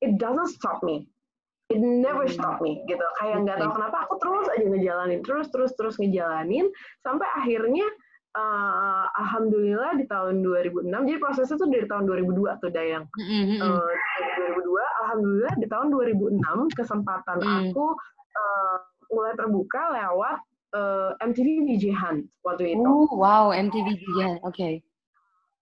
it 0.04 0.20
doesn't 0.20 0.52
stop 0.52 0.84
me. 0.84 1.08
It 1.72 1.80
never 1.80 2.28
hmm. 2.28 2.36
stop 2.36 2.60
me 2.60 2.84
gitu. 2.84 3.04
Kayak 3.24 3.48
nggak 3.48 3.56
tahu 3.64 3.72
kenapa 3.72 3.96
aku 4.04 4.14
terus 4.20 4.46
aja 4.52 4.66
ngejalanin 4.68 5.20
terus 5.24 5.48
terus 5.48 5.72
terus 5.80 5.96
ngejalanin 5.96 6.68
sampai 7.00 7.28
akhirnya 7.40 7.88
uh, 8.38 9.04
alhamdulillah 9.18 9.98
di 9.98 10.06
tahun 10.06 10.40
2006 10.46 10.86
jadi 10.86 11.18
prosesnya 11.18 11.56
tuh 11.58 11.68
dari 11.68 11.86
tahun 11.90 12.04
2002 12.06 12.62
tuh 12.62 12.70
Dayang 12.70 13.04
mm-hmm. 13.10 13.58
uh, 13.58 13.92
2002 14.62 15.02
alhamdulillah 15.02 15.54
di 15.58 15.66
tahun 15.66 15.86
2006 15.90 16.78
kesempatan 16.78 17.38
mm. 17.42 17.50
aku 17.70 17.86
uh, 18.38 18.76
mulai 19.10 19.32
terbuka 19.34 19.82
lewat 19.94 20.38
uh, 20.76 21.10
MTV 21.24 21.66
VJ 21.66 21.84
Hunt 21.96 22.22
waktu 22.46 22.78
itu 22.78 22.86
oh 22.86 23.10
wow 23.18 23.50
MTV 23.50 23.86
VJ 23.98 24.18
Hunt 24.22 24.40
oke 24.46 24.54
okay. 24.54 24.80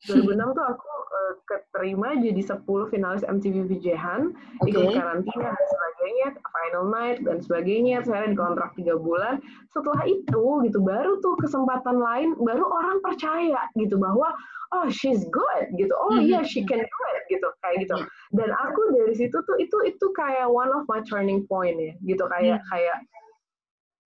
2006 0.04 0.52
tuh 0.52 0.66
aku 0.76 0.90
uh, 0.92 1.34
keterima 1.48 2.20
jadi 2.20 2.42
10 2.44 2.92
finalis 2.92 3.24
MTV 3.24 3.64
Hunt 3.96 4.36
okay. 4.60 4.68
ikut 4.68 4.92
karantina 4.92 5.48
dan 5.56 5.66
sebagainya 5.72 6.26
final 6.36 6.84
night 6.92 7.18
dan 7.24 7.36
sebagainya 7.40 7.96
saya 8.04 8.28
dikontrak 8.28 8.76
tiga 8.76 9.00
bulan. 9.00 9.40
Setelah 9.72 10.04
itu 10.04 10.44
gitu 10.68 10.78
baru 10.84 11.16
tuh 11.24 11.34
kesempatan 11.40 11.96
lain 11.96 12.36
baru 12.36 12.64
orang 12.68 13.00
percaya 13.00 13.64
gitu 13.80 13.96
bahwa 13.96 14.36
oh 14.76 14.86
she's 14.92 15.24
good 15.32 15.64
gitu. 15.80 15.92
Oh 15.96 16.20
iya 16.20 16.40
yeah, 16.40 16.42
she 16.44 16.60
can 16.68 16.84
do 16.84 17.00
it 17.16 17.22
gitu 17.32 17.48
kayak 17.64 17.88
gitu. 17.88 17.96
Dan 18.36 18.52
aku 18.52 18.80
dari 18.92 19.14
situ 19.16 19.36
tuh 19.48 19.56
itu 19.56 19.76
itu 19.88 20.06
kayak 20.12 20.46
one 20.46 20.70
of 20.76 20.84
my 20.92 21.00
turning 21.08 21.48
point 21.48 21.80
ya 21.80 21.96
gitu. 22.04 22.28
Kayak 22.28 22.60
hmm. 22.60 22.68
kayak 22.68 22.98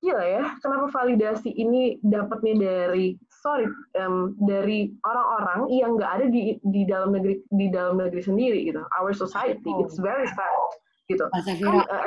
gila 0.01 0.25
ya 0.25 0.45
kenapa 0.65 0.89
validasi 0.89 1.53
ini 1.53 2.01
dapatnya 2.01 2.55
dari 2.57 3.21
sorry 3.41 3.67
um, 3.97 4.37
dari 4.45 4.93
orang-orang 5.05 5.73
yang 5.73 5.97
nggak 5.97 6.13
ada 6.21 6.27
di 6.29 6.61
di 6.61 6.85
dalam 6.85 7.17
negeri 7.17 7.41
di 7.57 7.67
dalam 7.73 7.97
negeri 7.97 8.23
sendiri 8.23 8.69
gitu 8.69 8.85
our 9.01 9.13
society 9.17 9.73
oh. 9.73 9.85
it's 9.85 9.97
very 9.99 10.29
sad 10.29 10.69
gitu 11.11 11.27
kan, 11.27 11.43
uh. 11.91 12.05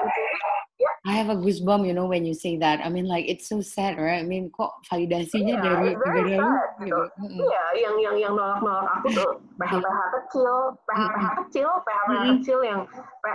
I 1.04 1.20
have 1.20 1.28
a 1.28 1.36
goosebump, 1.36 1.84
you 1.84 1.92
know, 1.92 2.08
when 2.08 2.24
you 2.24 2.32
say 2.32 2.56
that. 2.64 2.80
I 2.80 2.88
mean, 2.88 3.12
like 3.12 3.28
it's 3.28 3.52
so 3.52 3.60
sad, 3.60 4.00
right? 4.00 4.24
I 4.24 4.26
mean, 4.26 4.48
kok 4.56 4.72
validasinya 4.88 5.60
yeah, 5.60 5.64
dari 5.68 6.00
negara 6.00 6.64
gitu. 6.80 6.96
gitu. 7.20 7.44
Iya, 7.44 7.64
yang 7.76 7.96
yang 8.00 8.16
yang 8.16 8.34
nolak-nolak 8.40 8.88
aku 9.04 9.08
tuh 9.12 9.30
PH-PH 9.60 10.00
kecil, 10.16 10.80
PH-PH 10.88 11.28
kecil, 11.44 11.70
PH-PH 11.84 12.24
kecil 12.40 12.60
yang 12.64 12.82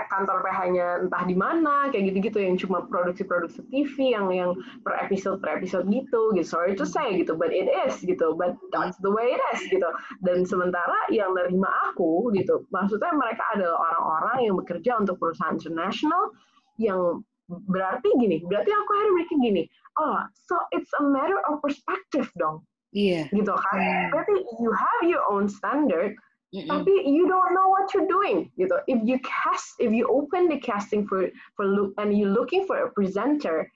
kantor 0.08 0.40
PH-nya 0.48 0.86
entah 1.04 1.22
di 1.28 1.36
mana, 1.36 1.92
kayak 1.92 2.08
gitu-gitu 2.08 2.40
yang 2.40 2.56
cuma 2.56 2.88
produksi-produksi 2.88 3.60
TV 3.68 4.16
yang 4.16 4.32
yang 4.32 4.56
per 4.80 4.96
episode 5.04 5.36
per 5.44 5.60
episode 5.60 5.84
gitu, 5.92 6.32
gitu. 6.32 6.48
Sorry 6.48 6.72
to 6.72 6.88
say 6.88 7.20
gitu, 7.20 7.36
but 7.36 7.52
it 7.52 7.68
is 7.84 8.00
gitu, 8.00 8.32
but 8.32 8.56
that's 8.72 8.96
the 9.04 9.12
way 9.12 9.36
it 9.36 9.42
is 9.52 9.60
gitu. 9.68 9.92
Dan 10.24 10.48
sementara 10.48 11.04
yang 11.12 11.36
nerima 11.36 11.68
aku 11.92 12.32
gitu, 12.32 12.64
maksudnya 12.72 13.12
mereka 13.12 13.44
adalah 13.52 13.76
orang-orang 13.92 14.48
yang 14.48 14.56
bekerja 14.56 14.96
untuk 14.96 15.20
perusahaan 15.20 15.60
internasional 15.60 16.32
yang 16.80 17.20
berarti 17.48 18.08
gini, 18.20 18.44
berarti 18.44 18.70
aku 18.70 18.90
hari 18.92 19.10
mikir 19.16 19.36
gini, 19.40 19.62
oh, 19.96 20.20
so 20.36 20.54
it's 20.76 20.92
a 21.00 21.04
matter 21.04 21.40
of 21.48 21.64
perspective 21.64 22.28
dong. 22.36 22.60
Iya. 22.92 23.28
Yeah. 23.28 23.32
Gitu 23.32 23.52
kan. 23.52 23.76
Yeah. 23.80 24.08
Berarti 24.12 24.36
you 24.60 24.70
have 24.72 25.02
your 25.04 25.24
own 25.28 25.48
standard, 25.48 26.16
mm 26.52 26.64
-mm. 26.64 26.68
tapi 26.68 26.92
you 27.08 27.24
don't 27.28 27.52
know 27.56 27.68
what 27.72 27.88
you're 27.92 28.08
doing. 28.08 28.52
Gitu. 28.60 28.76
If 28.88 29.00
you 29.04 29.16
cast, 29.24 29.76
if 29.80 29.92
you 29.92 30.08
open 30.08 30.48
the 30.48 30.60
casting 30.60 31.08
for 31.08 31.28
for 31.56 31.64
look 31.68 31.96
and 31.96 32.12
you 32.12 32.28
looking 32.28 32.64
for 32.68 32.76
a 32.84 32.88
presenter, 32.92 33.68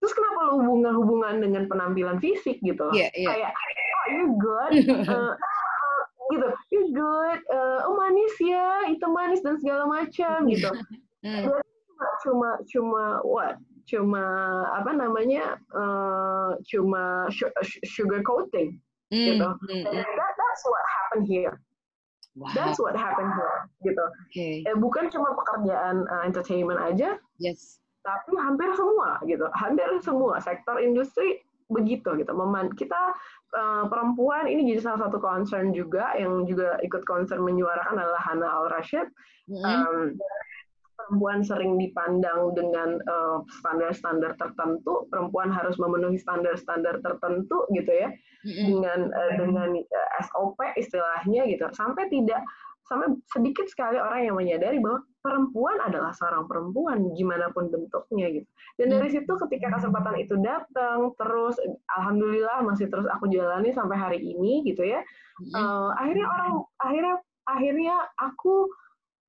terus 0.00 0.12
kenapa 0.16 0.52
lu 0.52 0.64
hubungan-hubungan 0.64 1.34
dengan 1.44 1.68
penampilan 1.68 2.20
fisik 2.20 2.60
gitu? 2.64 2.88
Yeah, 2.92 3.12
yeah. 3.16 3.28
Kayak, 3.32 3.52
oh, 3.52 4.06
you're 4.12 4.36
good. 4.36 4.72
uh, 5.12 5.32
gitu, 6.32 6.48
you're 6.72 6.92
good. 6.92 7.38
Uh, 7.48 7.84
oh 7.88 7.96
manis 7.96 8.36
ya, 8.40 8.88
itu 8.92 9.06
manis 9.08 9.40
dan 9.44 9.56
segala 9.60 9.84
macam 9.88 10.48
gitu. 10.48 10.72
Mm 11.22 11.61
cuma 12.22 12.48
cuma 12.68 13.02
what 13.26 13.56
cuma 13.86 14.24
apa 14.78 14.90
namanya 14.94 15.58
uh, 15.74 16.54
cuma 16.66 17.26
sugar 17.82 18.22
coating 18.22 18.78
mm, 19.10 19.26
gitu 19.34 19.48
mm, 19.48 19.82
mm. 19.82 19.84
That, 19.90 20.32
that's 20.38 20.62
what 20.64 20.84
happened 20.86 21.26
here 21.26 21.58
wow. 22.38 22.50
that's 22.54 22.78
what 22.78 22.94
happened 22.94 23.32
here 23.34 23.58
gitu 23.90 24.04
okay. 24.30 24.54
eh, 24.62 24.76
bukan 24.78 25.10
cuma 25.10 25.34
pekerjaan 25.34 26.06
uh, 26.06 26.22
entertainment 26.22 26.78
aja 26.78 27.18
yes 27.42 27.82
tapi 28.02 28.34
hampir 28.38 28.70
semua 28.74 29.18
gitu 29.26 29.46
hampir 29.54 29.86
semua 30.02 30.42
sektor 30.42 30.78
industri 30.82 31.42
begitu 31.70 32.12
gitu 32.20 32.32
Meman 32.34 32.68
kita 32.76 33.16
uh, 33.56 33.84
perempuan 33.88 34.44
ini 34.50 34.74
jadi 34.74 34.92
salah 34.92 35.08
satu 35.08 35.18
concern 35.22 35.72
juga 35.72 36.12
yang 36.18 36.44
juga 36.44 36.76
ikut 36.84 37.02
concern 37.08 37.40
menyuarakan 37.40 37.96
adalah 37.96 38.20
Hana 38.20 38.46
Al 38.46 38.66
Rashid 38.68 39.08
mm. 39.48 39.62
um, 39.64 40.18
perempuan 40.94 41.42
sering 41.42 41.80
dipandang 41.80 42.52
dengan 42.56 43.00
uh, 43.08 43.42
standar-standar 43.60 44.36
tertentu, 44.38 45.08
perempuan 45.08 45.50
harus 45.50 45.76
memenuhi 45.80 46.16
standar-standar 46.20 47.00
tertentu 47.00 47.66
gitu 47.72 47.90
ya, 47.90 48.08
mm-hmm. 48.08 48.64
dengan 48.68 49.00
uh, 49.10 49.32
dengan 49.36 49.70
uh, 49.76 50.10
SOP 50.24 50.58
istilahnya 50.78 51.48
gitu, 51.48 51.64
sampai 51.74 52.08
tidak 52.12 52.40
sampai 52.90 53.14
sedikit 53.30 53.66
sekali 53.70 53.96
orang 53.96 54.26
yang 54.28 54.36
menyadari 54.36 54.76
bahwa 54.82 55.00
perempuan 55.22 55.78
adalah 55.80 56.10
seorang 56.12 56.44
perempuan 56.50 57.14
gimana 57.14 57.48
pun 57.54 57.70
bentuknya 57.70 58.28
gitu. 58.28 58.48
Dan 58.76 58.98
dari 58.98 59.08
situ 59.08 59.32
ketika 59.48 59.70
kesempatan 59.78 60.18
itu 60.18 60.34
datang, 60.42 61.14
terus 61.14 61.56
alhamdulillah 61.96 62.60
masih 62.66 62.90
terus 62.90 63.06
aku 63.08 63.30
jalani 63.30 63.70
sampai 63.70 63.96
hari 63.96 64.18
ini 64.20 64.66
gitu 64.66 64.82
ya. 64.82 65.00
Uh, 65.54 65.94
akhirnya 65.96 66.26
orang 66.26 66.52
akhirnya 66.82 67.14
akhirnya 67.48 67.96
aku 68.18 68.68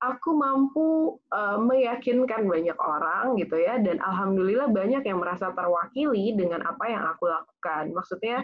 aku 0.04 0.36
mampu 0.36 1.16
uh, 1.32 1.56
meyakinkan 1.64 2.44
banyak 2.44 2.76
orang 2.76 3.40
gitu 3.40 3.56
ya 3.56 3.80
dan 3.80 4.04
alhamdulillah 4.04 4.68
banyak 4.68 5.04
yang 5.08 5.24
merasa 5.24 5.56
terwakili 5.56 6.36
dengan 6.36 6.60
apa 6.68 6.92
yang 6.92 7.04
aku 7.08 7.32
lakukan 7.32 7.96
maksudnya 7.96 8.44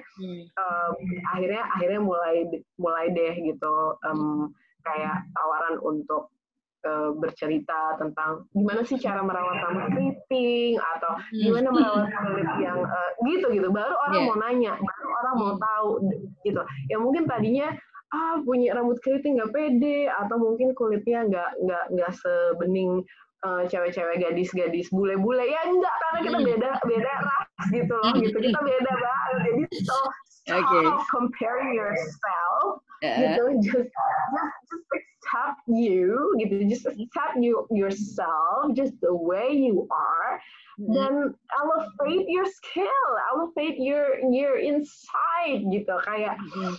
um, 0.55 0.93
akhirnya 1.35 1.67
akhirnya 1.75 1.99
mulai 1.99 2.47
mulai 2.79 3.11
deh 3.11 3.35
gitu 3.43 3.99
um, 4.07 4.55
kayak 4.87 5.19
tawaran 5.35 5.75
untuk 5.83 6.31
uh, 6.87 7.11
bercerita 7.19 7.99
tentang 7.99 8.47
gimana 8.55 8.81
sih 8.87 8.95
cara 8.95 9.19
merawat 9.19 9.59
rambut 9.59 9.85
keriting 9.91 10.79
atau 10.79 11.11
hmm. 11.19 11.39
gimana 11.43 11.67
merawat 11.75 12.07
kulit 12.07 12.49
yang 12.63 12.79
uh, 12.79 13.11
gitu 13.27 13.47
gitu 13.51 13.67
baru 13.67 13.95
orang 14.07 14.15
yeah. 14.15 14.27
mau 14.27 14.37
nanya 14.39 14.73
baru 14.79 15.07
orang 15.11 15.33
mau 15.35 15.51
hmm. 15.51 15.61
tahu 15.61 15.89
gitu 16.47 16.61
ya 16.87 16.97
mungkin 16.99 17.23
tadinya 17.27 17.67
ah 18.09 18.41
punya 18.41 18.73
rambut 18.73 18.97
keriting 19.05 19.37
nggak 19.37 19.53
pede 19.53 20.09
atau 20.09 20.35
mungkin 20.41 20.73
kulitnya 20.73 21.29
nggak 21.29 21.51
nggak 21.61 21.85
nggak 21.93 22.11
sebening 22.17 23.05
uh, 23.45 23.63
cewek-cewek 23.69 24.19
gadis-gadis 24.19 24.89
bule-bule. 24.91 25.45
Ya 25.45 25.61
enggak 25.67 25.95
karena 26.01 26.19
kita 26.25 26.37
beda 26.43 26.69
beda 26.83 27.13
ras 27.21 27.65
gitu 27.71 27.93
loh 27.93 28.13
gitu. 28.17 28.37
Kita 28.49 28.59
beda 28.59 28.93
banget 28.97 29.35
jadi 29.45 29.63
so 29.85 29.97
stop 30.25 30.65
okay. 30.65 30.85
comparing 31.11 31.71
yourself 31.75 32.81
uh. 33.05 33.17
gitu. 33.21 33.43
Just 33.61 33.91
just 33.93 34.57
just 34.73 34.87
accept 34.89 35.61
you 35.69 36.33
gitu. 36.41 36.53
Just 36.67 36.85
accept 36.89 37.35
you 37.37 37.69
yourself 37.69 38.73
just 38.73 38.97
the 39.05 39.13
way 39.13 39.53
you 39.53 39.85
are. 39.93 40.41
Mm. 40.79 40.95
then 40.95 41.15
elevate 41.59 42.31
your 42.31 42.47
skill 42.47 43.11
elevate 43.35 43.75
your 43.83 44.15
your 44.31 44.55
inside 44.55 45.67
gitu. 45.67 45.91
Kayak 46.07 46.39
mm 46.55 46.75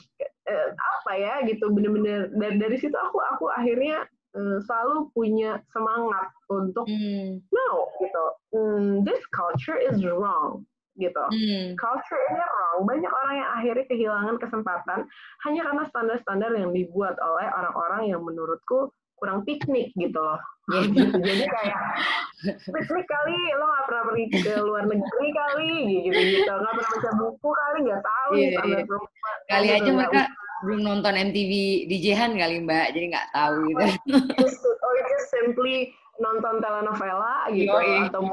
uh, 0.51 0.69
apa 0.75 1.13
ya 1.15 1.35
gitu 1.47 1.71
bener-bener 1.71 2.29
dari 2.35 2.59
dari 2.59 2.77
situ 2.77 2.95
aku 2.95 3.23
aku 3.23 3.47
akhirnya 3.55 4.05
uh, 4.35 4.59
selalu 4.67 5.09
punya 5.15 5.63
semangat 5.71 6.29
untuk 6.51 6.91
mm. 6.91 7.39
no 7.55 7.71
gitu 8.03 8.25
mm, 8.55 9.07
this 9.07 9.23
culture 9.31 9.79
is 9.79 10.03
wrong 10.03 10.67
gitu 10.99 11.25
mm. 11.31 11.79
culture 11.79 12.21
ini 12.35 12.43
wrong 12.43 12.83
banyak 12.85 13.09
orang 13.09 13.35
yang 13.39 13.51
akhirnya 13.57 13.87
kehilangan 13.87 14.37
kesempatan 14.43 15.01
hanya 15.47 15.61
karena 15.65 15.85
standar-standar 15.89 16.51
yang 16.59 16.75
dibuat 16.75 17.15
oleh 17.23 17.47
orang-orang 17.49 18.11
yang 18.11 18.21
menurutku 18.21 18.91
kurang 19.21 19.45
piknik 19.45 19.93
gitu 19.95 20.17
loh. 20.17 20.41
Yeah. 20.73 20.89
gitu. 20.91 21.17
Jadi 21.21 21.45
kayak 21.45 21.81
piknik 22.73 23.07
kali 23.07 23.39
lo 23.61 23.65
gak 23.69 23.85
pernah 23.87 24.03
pergi 24.09 24.25
ke 24.33 24.55
luar 24.65 24.85
negeri 24.89 25.29
kali 25.31 25.75
gitu 26.09 26.21
gitu. 26.21 26.49
Gak 26.49 26.59
pernah 26.59 26.75
baca 26.75 27.11
buku 27.21 27.49
kali 27.53 27.79
gak 27.85 28.03
tahu 28.03 28.31
yeah, 28.35 28.49
nih 28.49 28.73
yeah. 28.73 28.85
perempuan. 28.89 29.37
Kali 29.47 29.67
gitu, 29.69 29.77
aja 29.77 29.91
mereka 29.93 30.23
belum 30.61 30.81
nonton 30.85 31.15
MTV 31.17 31.53
di 31.89 31.97
Jehan 32.05 32.37
kali 32.37 32.61
mbak, 32.61 32.93
jadi 32.93 33.17
nggak 33.17 33.29
tahu 33.33 33.57
gitu. 33.73 33.85
oh, 34.85 34.93
just 35.09 35.33
simply 35.33 35.89
nonton 36.21 36.61
telenovela 36.61 37.49
gitu 37.49 37.73
Yo, 37.73 38.05
atau 38.13 38.29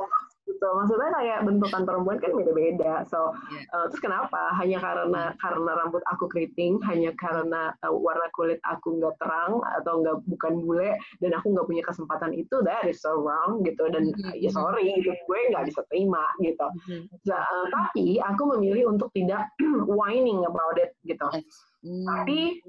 gitu 0.47 0.67
maksudnya 0.73 1.11
kayak 1.11 1.39
bentukan 1.43 1.83
perempuan 1.83 2.17
kan 2.23 2.31
beda-beda 2.31 3.03
so 3.05 3.35
yeah. 3.51 3.67
uh, 3.75 3.85
terus 3.91 4.01
kenapa 4.01 4.55
hanya 4.55 4.79
karena 4.79 5.23
karena 5.43 5.71
rambut 5.83 6.03
aku 6.07 6.25
keriting 6.31 6.79
hanya 6.87 7.11
karena 7.19 7.75
uh, 7.83 7.91
warna 7.91 8.25
kulit 8.33 8.57
aku 8.63 8.97
nggak 8.97 9.15
terang 9.19 9.59
atau 9.77 10.01
nggak 10.01 10.17
bukan 10.31 10.53
bule 10.63 10.95
dan 11.19 11.31
aku 11.35 11.51
nggak 11.51 11.67
punya 11.67 11.83
kesempatan 11.83 12.31
itu 12.33 12.55
that 12.63 12.87
is 12.87 13.03
so 13.03 13.19
wrong 13.19 13.61
gitu 13.67 13.91
dan 13.91 14.09
mm-hmm. 14.09 14.39
ya 14.39 14.49
sorry 14.49 14.95
gitu 14.97 15.11
gue 15.11 15.39
nggak 15.51 15.67
bisa 15.67 15.83
terima 15.91 16.23
gitu 16.39 16.67
mm-hmm. 16.87 17.01
nah, 17.27 17.43
uh, 17.43 17.65
tapi 17.67 18.17
aku 18.23 18.43
memilih 18.57 18.87
untuk 18.87 19.11
tidak 19.11 19.51
whining 19.99 20.47
about 20.47 20.79
it 20.79 20.95
gitu 21.03 21.27
mm-hmm. 21.27 22.05
tapi 22.07 22.63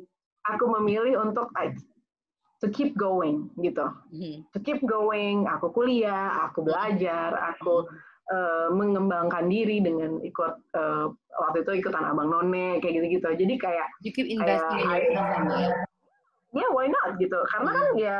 aku 0.48 0.64
memilih 0.80 1.20
untuk 1.22 1.52
to 2.58 2.66
keep 2.74 2.94
going 2.98 3.50
gitu. 3.62 3.86
Mm-hmm. 4.10 4.36
to 4.54 4.58
keep 4.62 4.80
going 4.82 5.46
aku 5.46 5.70
kuliah 5.70 6.48
aku 6.50 6.66
belajar 6.66 7.34
aku 7.54 7.86
uh, 8.30 8.68
mengembangkan 8.74 9.46
diri 9.46 9.78
dengan 9.78 10.18
ikut 10.20 10.52
uh, 10.74 11.06
waktu 11.38 11.62
itu 11.62 11.72
ikutan 11.84 12.02
abang 12.02 12.28
none 12.28 12.82
kayak 12.82 12.98
gitu-gitu. 12.98 13.28
Jadi 13.34 13.54
kayak 13.56 13.86
you 14.02 14.10
keep 14.10 14.26
investing 14.26 14.82
in 14.82 14.88
yourself 15.14 15.86
ya 16.56 16.64
yeah, 16.64 16.70
why 16.72 16.88
not 16.88 17.20
gitu. 17.20 17.36
Karena 17.52 17.70
kan 17.76 17.88
ya 18.00 18.18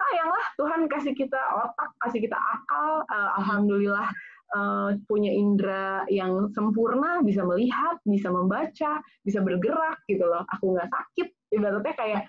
sayang 0.00 0.30
lah 0.32 0.46
Tuhan 0.56 0.80
kasih 0.88 1.12
kita 1.12 1.36
otak 1.36 1.90
kasih 2.00 2.20
kita 2.24 2.36
akal 2.36 3.04
uh, 3.04 3.30
alhamdulillah 3.36 4.08
uh, 4.56 4.96
punya 5.04 5.28
indera 5.28 6.08
yang 6.08 6.48
sempurna 6.56 7.20
bisa 7.20 7.44
melihat 7.44 8.00
bisa 8.08 8.32
membaca 8.32 9.04
bisa 9.22 9.38
bergerak 9.44 10.00
gitu 10.08 10.24
loh. 10.24 10.44
Aku 10.56 10.72
nggak 10.72 10.88
sakit 10.88 11.28
ibaratnya 11.52 11.94
kayak 11.94 12.22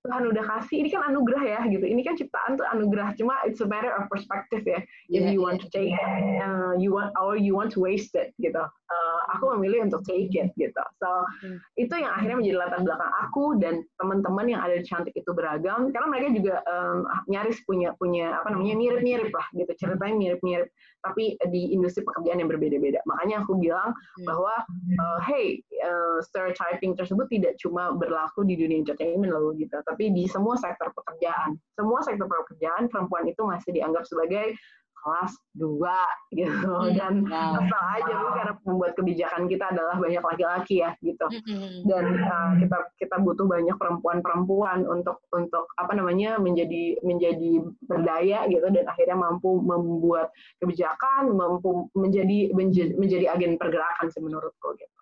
Tuhan 0.00 0.32
udah 0.32 0.44
kasih 0.48 0.80
ini 0.80 0.88
kan 0.88 1.04
anugerah 1.12 1.44
ya 1.44 1.60
gitu. 1.68 1.84
Ini 1.84 2.00
kan 2.00 2.16
ciptaan 2.16 2.56
tuh 2.56 2.64
anugerah 2.72 3.12
cuma 3.20 3.36
it's 3.44 3.60
a 3.60 3.68
matter 3.68 3.92
of 3.92 4.08
perspective 4.08 4.64
ya. 4.64 4.80
If 5.12 5.28
yeah, 5.28 5.32
you 5.32 5.44
want 5.44 5.60
to 5.60 5.68
take 5.68 5.92
it 5.92 6.00
uh, 6.40 6.72
you 6.80 6.96
want 6.96 7.12
or 7.20 7.36
you 7.36 7.52
want 7.52 7.68
to 7.76 7.84
waste 7.84 8.16
it 8.16 8.32
gitu. 8.40 8.64
Uh, 8.64 9.20
aku 9.36 9.52
memilih 9.60 9.84
untuk 9.92 10.00
take 10.08 10.32
it 10.32 10.50
gitu. 10.56 10.82
So 10.96 11.08
hmm. 11.44 11.60
itu 11.76 11.92
yang 12.00 12.16
akhirnya 12.16 12.36
menjadi 12.40 12.56
latar 12.56 12.80
belakang 12.80 13.12
aku 13.28 13.44
dan 13.60 13.74
teman-teman 14.00 14.46
yang 14.48 14.60
ada 14.64 14.80
di 14.80 14.84
cantik 14.88 15.12
itu 15.12 15.30
beragam. 15.36 15.92
Karena 15.92 16.08
mereka 16.08 16.28
juga 16.32 16.54
um, 16.64 17.04
nyaris 17.28 17.60
punya 17.68 17.92
punya 18.00 18.40
apa 18.40 18.56
namanya 18.56 18.80
mirip-mirip 18.80 19.30
lah 19.36 19.46
gitu. 19.52 19.72
Ceritanya 19.76 20.16
mirip-mirip 20.16 20.72
tapi 21.00 21.36
di 21.48 21.72
industri 21.72 22.04
pekerjaan 22.04 22.40
yang 22.40 22.48
berbeda-beda. 22.48 23.04
Makanya 23.04 23.44
aku 23.44 23.60
bilang 23.60 23.92
hmm. 23.92 24.24
bahwa 24.24 24.64
uh, 24.96 25.20
hey 25.28 25.60
uh, 25.84 26.24
stereotyping 26.24 26.96
tersebut 26.96 27.28
tidak 27.28 27.60
cuma 27.60 27.92
berlaku 27.92 28.48
di 28.48 28.56
dunia 28.56 28.80
entertainment 28.80 29.32
loh 29.32 29.52
gitu 29.56 29.76
tapi 29.90 30.14
di 30.14 30.24
semua 30.30 30.54
sektor 30.54 30.94
pekerjaan. 30.94 31.58
Semua 31.74 31.98
sektor 32.06 32.30
pekerjaan 32.30 32.86
perempuan 32.86 33.26
itu 33.26 33.42
masih 33.42 33.74
dianggap 33.74 34.06
sebagai 34.06 34.54
kelas 35.00 35.32
dua 35.56 35.96
gitu 36.30 36.52
hmm, 36.52 36.92
dan 36.94 37.24
wow. 37.24 37.64
aja 37.96 38.16
wow. 38.20 38.32
karena 38.36 38.54
membuat 38.68 38.92
kebijakan 38.94 39.48
kita 39.48 39.72
adalah 39.72 39.96
banyak 39.96 40.20
laki-laki 40.20 40.84
ya 40.84 40.92
gitu 41.00 41.24
hmm, 41.24 41.88
dan 41.88 42.04
uh, 42.20 42.52
kita 42.60 42.76
kita 43.00 43.16
butuh 43.24 43.48
banyak 43.48 43.76
perempuan-perempuan 43.80 44.84
untuk 44.84 45.24
untuk 45.32 45.72
apa 45.80 45.96
namanya 45.96 46.36
menjadi 46.36 47.00
menjadi 47.00 47.64
berdaya 47.88 48.44
gitu 48.52 48.66
dan 48.70 48.84
akhirnya 48.86 49.16
mampu 49.16 49.58
membuat 49.58 50.28
kebijakan 50.60 51.32
mampu 51.32 51.88
menjadi 51.96 52.52
menjadi, 52.52 52.92
menjadi 53.00 53.26
agen 53.32 53.56
pergerakan 53.56 54.06
sih 54.12 54.20
menurutku 54.20 54.76
gitu. 54.76 55.00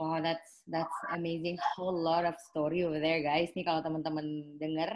Wow, 0.00 0.18
that's 0.18 0.51
that's 0.68 0.98
amazing. 1.14 1.58
Whole 1.74 1.96
lot 1.96 2.24
of 2.24 2.34
story 2.50 2.84
over 2.84 3.00
there, 3.00 3.22
guys. 3.22 3.50
Nih 3.54 3.66
kalau 3.66 3.82
teman-teman 3.82 4.58
denger, 4.60 4.90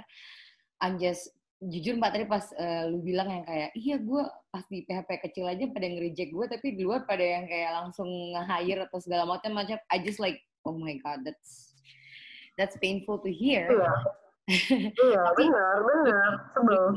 I'm 0.81 1.01
just 1.01 1.33
jujur 1.65 1.97
mbak 1.97 2.13
tadi 2.13 2.25
pas 2.29 2.45
uh, 2.61 2.85
lu 2.93 3.01
bilang 3.01 3.33
yang 3.33 3.45
kayak 3.49 3.73
iya 3.73 3.97
gue 3.97 4.23
pas 4.53 4.65
di 4.69 4.85
PHP 4.85 5.11
kecil 5.25 5.49
aja 5.49 5.65
pada 5.73 5.89
nge-reject 5.89 6.31
gue 6.37 6.47
tapi 6.53 6.77
di 6.77 6.85
luar 6.85 7.09
pada 7.09 7.25
yang 7.25 7.49
kayak 7.49 7.73
langsung 7.73 8.09
nge-hire 8.37 8.85
atau 8.85 9.01
segala 9.01 9.25
macam 9.25 9.57
macam 9.57 9.81
I 9.89 9.97
just 10.05 10.21
like 10.21 10.37
oh 10.69 10.77
my 10.77 11.01
god 11.01 11.25
that's 11.25 11.73
that's 12.61 12.77
painful 12.77 13.25
to 13.25 13.33
hear 13.33 13.73
iya 13.73 13.93
iya 15.09 15.23
benar 15.33 15.75
benar 15.81 16.29
sebelum 16.53 16.93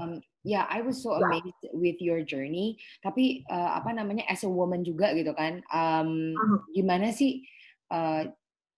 um, 0.00 0.12
yeah 0.48 0.64
I 0.72 0.80
was 0.80 1.04
so 1.04 1.20
amazed 1.20 1.60
yeah. 1.60 1.76
with 1.76 2.00
your 2.00 2.24
journey 2.24 2.80
tapi 3.04 3.44
uh, 3.52 3.76
apa 3.76 3.92
namanya 3.92 4.24
as 4.32 4.48
a 4.48 4.50
woman 4.50 4.80
juga 4.80 5.12
gitu 5.12 5.36
kan 5.36 5.60
um, 5.76 6.32
uh-huh. 6.32 6.58
gimana 6.72 7.12
sih 7.12 7.44
uh, 7.90 8.30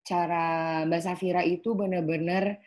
cara 0.08 0.82
Mbak 0.90 1.02
Safira 1.06 1.46
itu 1.46 1.78
benar-benar 1.78 2.58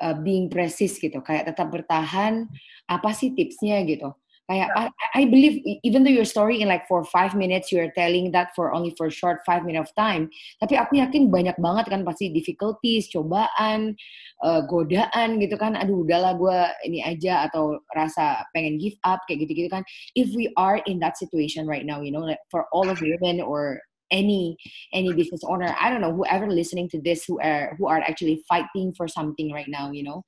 uh, 0.00 0.16
being 0.24 0.48
precis 0.48 0.96
gitu, 0.96 1.20
kayak 1.20 1.52
tetap 1.52 1.68
bertahan. 1.68 2.48
Apa 2.88 3.12
sih 3.12 3.36
tipsnya 3.36 3.84
gitu? 3.84 4.14
Kayak 4.50 4.74
I, 4.74 4.90
I 5.14 5.22
believe 5.30 5.62
even 5.86 6.02
though 6.02 6.10
your 6.10 6.26
story 6.26 6.58
in 6.58 6.66
like 6.66 6.82
for 6.90 7.06
five 7.06 7.38
minutes 7.38 7.70
you're 7.70 7.94
telling 7.94 8.34
that 8.34 8.50
for 8.58 8.74
only 8.74 8.90
for 8.98 9.06
short 9.06 9.38
five 9.46 9.62
minute 9.62 9.78
of 9.78 9.94
time, 9.94 10.26
tapi 10.58 10.74
aku 10.74 10.98
yakin 10.98 11.30
banyak 11.30 11.54
banget 11.62 11.86
kan 11.86 12.02
pasti 12.02 12.34
difficulties, 12.34 13.06
cobaan, 13.14 13.94
uh, 14.42 14.66
godaan 14.66 15.38
gitu 15.38 15.54
kan. 15.54 15.78
Aduh 15.78 16.02
udahlah 16.02 16.34
gue 16.34 16.58
ini 16.82 16.98
aja 16.98 17.46
atau 17.46 17.78
rasa 17.94 18.42
pengen 18.50 18.74
give 18.82 18.98
up 19.06 19.22
kayak 19.30 19.46
gitu-gitu 19.46 19.70
kan. 19.70 19.86
If 20.18 20.34
we 20.34 20.50
are 20.58 20.82
in 20.82 20.98
that 20.98 21.14
situation 21.14 21.70
right 21.70 21.86
now, 21.86 22.02
you 22.02 22.10
know, 22.10 22.26
like 22.26 22.42
for 22.50 22.66
all 22.74 22.90
of 22.90 22.98
women 22.98 23.38
or 23.38 23.78
any 24.10 24.56
any 24.92 25.12
business 25.12 25.42
owner 25.44 25.74
i 25.80 25.88
don't 25.90 26.00
know 26.00 26.14
whoever 26.14 26.46
listening 26.48 26.88
to 26.88 27.00
this 27.02 27.24
who 27.24 27.40
are 27.40 27.74
who 27.78 27.86
are 27.86 28.00
actually 28.00 28.42
fighting 28.48 28.92
for 28.96 29.06
something 29.06 29.52
right 29.52 29.68
now 29.68 29.90
you 29.90 30.02
know 30.02 30.24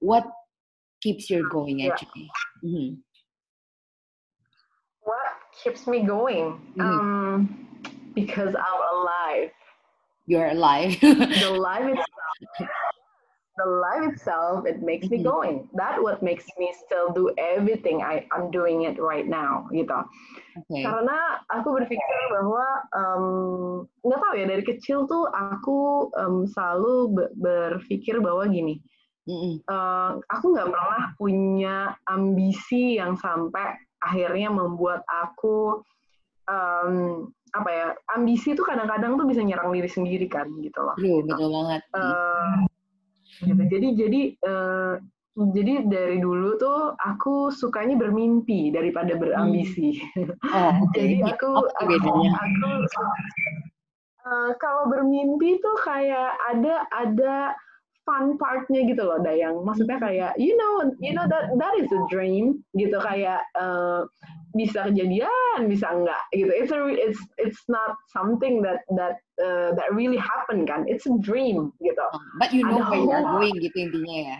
what 0.00 0.24
keeps 1.04 1.28
you 1.28 1.46
going 1.50 1.86
actually? 1.86 2.30
Mhm. 2.64 2.98
What 5.00 5.28
keeps 5.62 5.86
me 5.86 6.02
going? 6.02 6.60
Mhm. 6.76 7.00
Um, 7.00 7.68
because 8.14 8.54
I'm 8.56 8.80
alive. 8.96 9.52
You're 10.26 10.48
alive. 10.48 10.98
The 11.00 11.50
life 11.50 11.84
itself, 11.84 12.70
the 13.54 13.66
life 13.66 14.02
itself, 14.10 14.66
it 14.66 14.82
makes 14.82 15.06
me 15.10 15.22
Mhm. 15.22 15.26
going. 15.26 15.56
That 15.78 16.02
what 16.02 16.22
makes 16.26 16.46
me 16.58 16.74
still 16.74 17.14
do 17.14 17.30
everything 17.38 18.02
I 18.02 18.26
I'm 18.34 18.50
doing 18.50 18.82
it 18.82 18.98
right 18.98 19.26
now, 19.26 19.70
gitu. 19.70 19.94
okay. 20.58 20.82
Karena 20.82 21.38
aku 21.54 21.78
berpikir 21.78 22.18
bahwa 22.34 22.66
nggak 24.02 24.20
tahu 24.20 24.34
ya 24.34 24.46
dari 24.50 24.64
kecil 24.66 25.06
tuh 25.06 25.30
aku 25.30 26.10
em, 26.18 26.50
selalu 26.50 26.94
be- 27.14 27.32
berpikir 27.38 28.18
bahwa 28.18 28.50
gini, 28.50 28.82
eh, 29.70 30.10
aku 30.18 30.44
nggak 30.50 30.68
pernah 30.74 31.04
punya 31.14 31.76
ambisi 32.10 32.98
yang 32.98 33.14
sampai 33.14 33.78
akhirnya 34.02 34.50
membuat 34.50 35.06
aku 35.06 35.80
em, 36.50 37.30
apa 37.54 37.70
ya 37.70 37.86
ambisi 38.18 38.50
itu 38.58 38.66
kadang-kadang 38.66 39.14
tuh 39.14 39.30
bisa 39.30 39.38
nyerang 39.46 39.70
diri 39.70 39.86
sendiri 39.86 40.26
kan 40.26 40.50
gitu 40.58 40.82
loh. 40.82 40.98
True, 40.98 41.22
betul 41.22 41.48
banget. 41.54 41.82
Eh, 41.94 42.54
gitu. 43.42 43.62
Jadi 43.66 43.88
jadi 43.98 44.20
eh, 44.38 44.94
jadi 45.34 45.74
dari 45.90 46.22
dulu 46.22 46.54
tuh 46.62 46.94
aku 46.94 47.50
sukanya 47.50 47.98
bermimpi 47.98 48.70
daripada 48.70 49.18
berambisi. 49.18 49.98
Oh, 50.54 50.70
oke. 50.86 50.94
Jadi 50.94 51.26
aku 51.26 51.50
aku, 51.58 51.82
bedanya? 51.90 52.30
aku 52.38 52.70
eh, 54.24 54.50
kalau 54.62 54.86
bermimpi 54.86 55.58
tuh 55.58 55.76
kayak 55.82 56.38
ada 56.54 56.86
ada 56.94 57.36
fun 58.06 58.38
partnya 58.38 58.86
gitu 58.86 59.02
loh 59.02 59.18
Dayang. 59.18 59.58
Maksudnya 59.66 59.98
kayak 59.98 60.32
you 60.38 60.54
know 60.54 60.94
you 61.02 61.10
know 61.10 61.26
that 61.26 61.50
that 61.58 61.74
is 61.82 61.90
a 61.90 62.00
dream 62.06 62.62
gitu 62.78 62.94
kayak 63.02 63.42
eh, 63.58 64.02
bisa 64.54 64.86
kejadian 64.88 65.66
bisa 65.66 65.86
enggak 65.90 66.22
gitu. 66.32 66.50
It's 66.54 66.72
a, 66.72 66.80
it's 66.88 67.20
it's 67.36 67.62
not 67.68 67.98
something 68.14 68.62
that 68.62 68.86
that 68.94 69.18
eh, 69.42 69.74
that 69.74 69.90
really 69.92 70.18
happen 70.18 70.64
kan. 70.64 70.86
It's 70.86 71.04
a 71.10 71.14
dream 71.18 71.74
gitu. 71.82 72.06
Oh, 72.14 72.22
But 72.38 72.54
you 72.54 72.62
know 72.64 72.78
Ada 72.78 72.88
where 72.88 73.02
you 73.02 73.10
are 73.10 73.26
hope. 73.26 73.34
going 73.42 73.56
gitu 73.60 73.76
intinya 73.90 74.18
ya. 74.34 74.38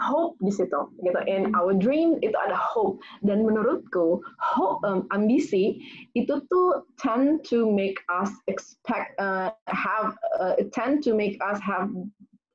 hope 0.00 0.32
di 0.40 0.48
situ 0.48 0.80
gitu 1.04 1.20
in 1.28 1.52
our 1.52 1.76
dream 1.76 2.16
itu 2.24 2.32
ada 2.32 2.56
hope 2.56 2.96
dan 3.20 3.44
menurutku 3.44 4.24
hope 4.40 4.80
um, 4.88 5.04
ambisi 5.12 5.76
itu 6.16 6.40
tuh 6.48 6.88
tend 6.96 7.44
to 7.44 7.68
make 7.68 8.00
us 8.08 8.32
expect 8.48 9.12
uh, 9.20 9.52
have 9.68 10.16
uh, 10.40 10.56
tend 10.72 11.04
to 11.04 11.12
make 11.12 11.36
us 11.44 11.60
have 11.60 11.92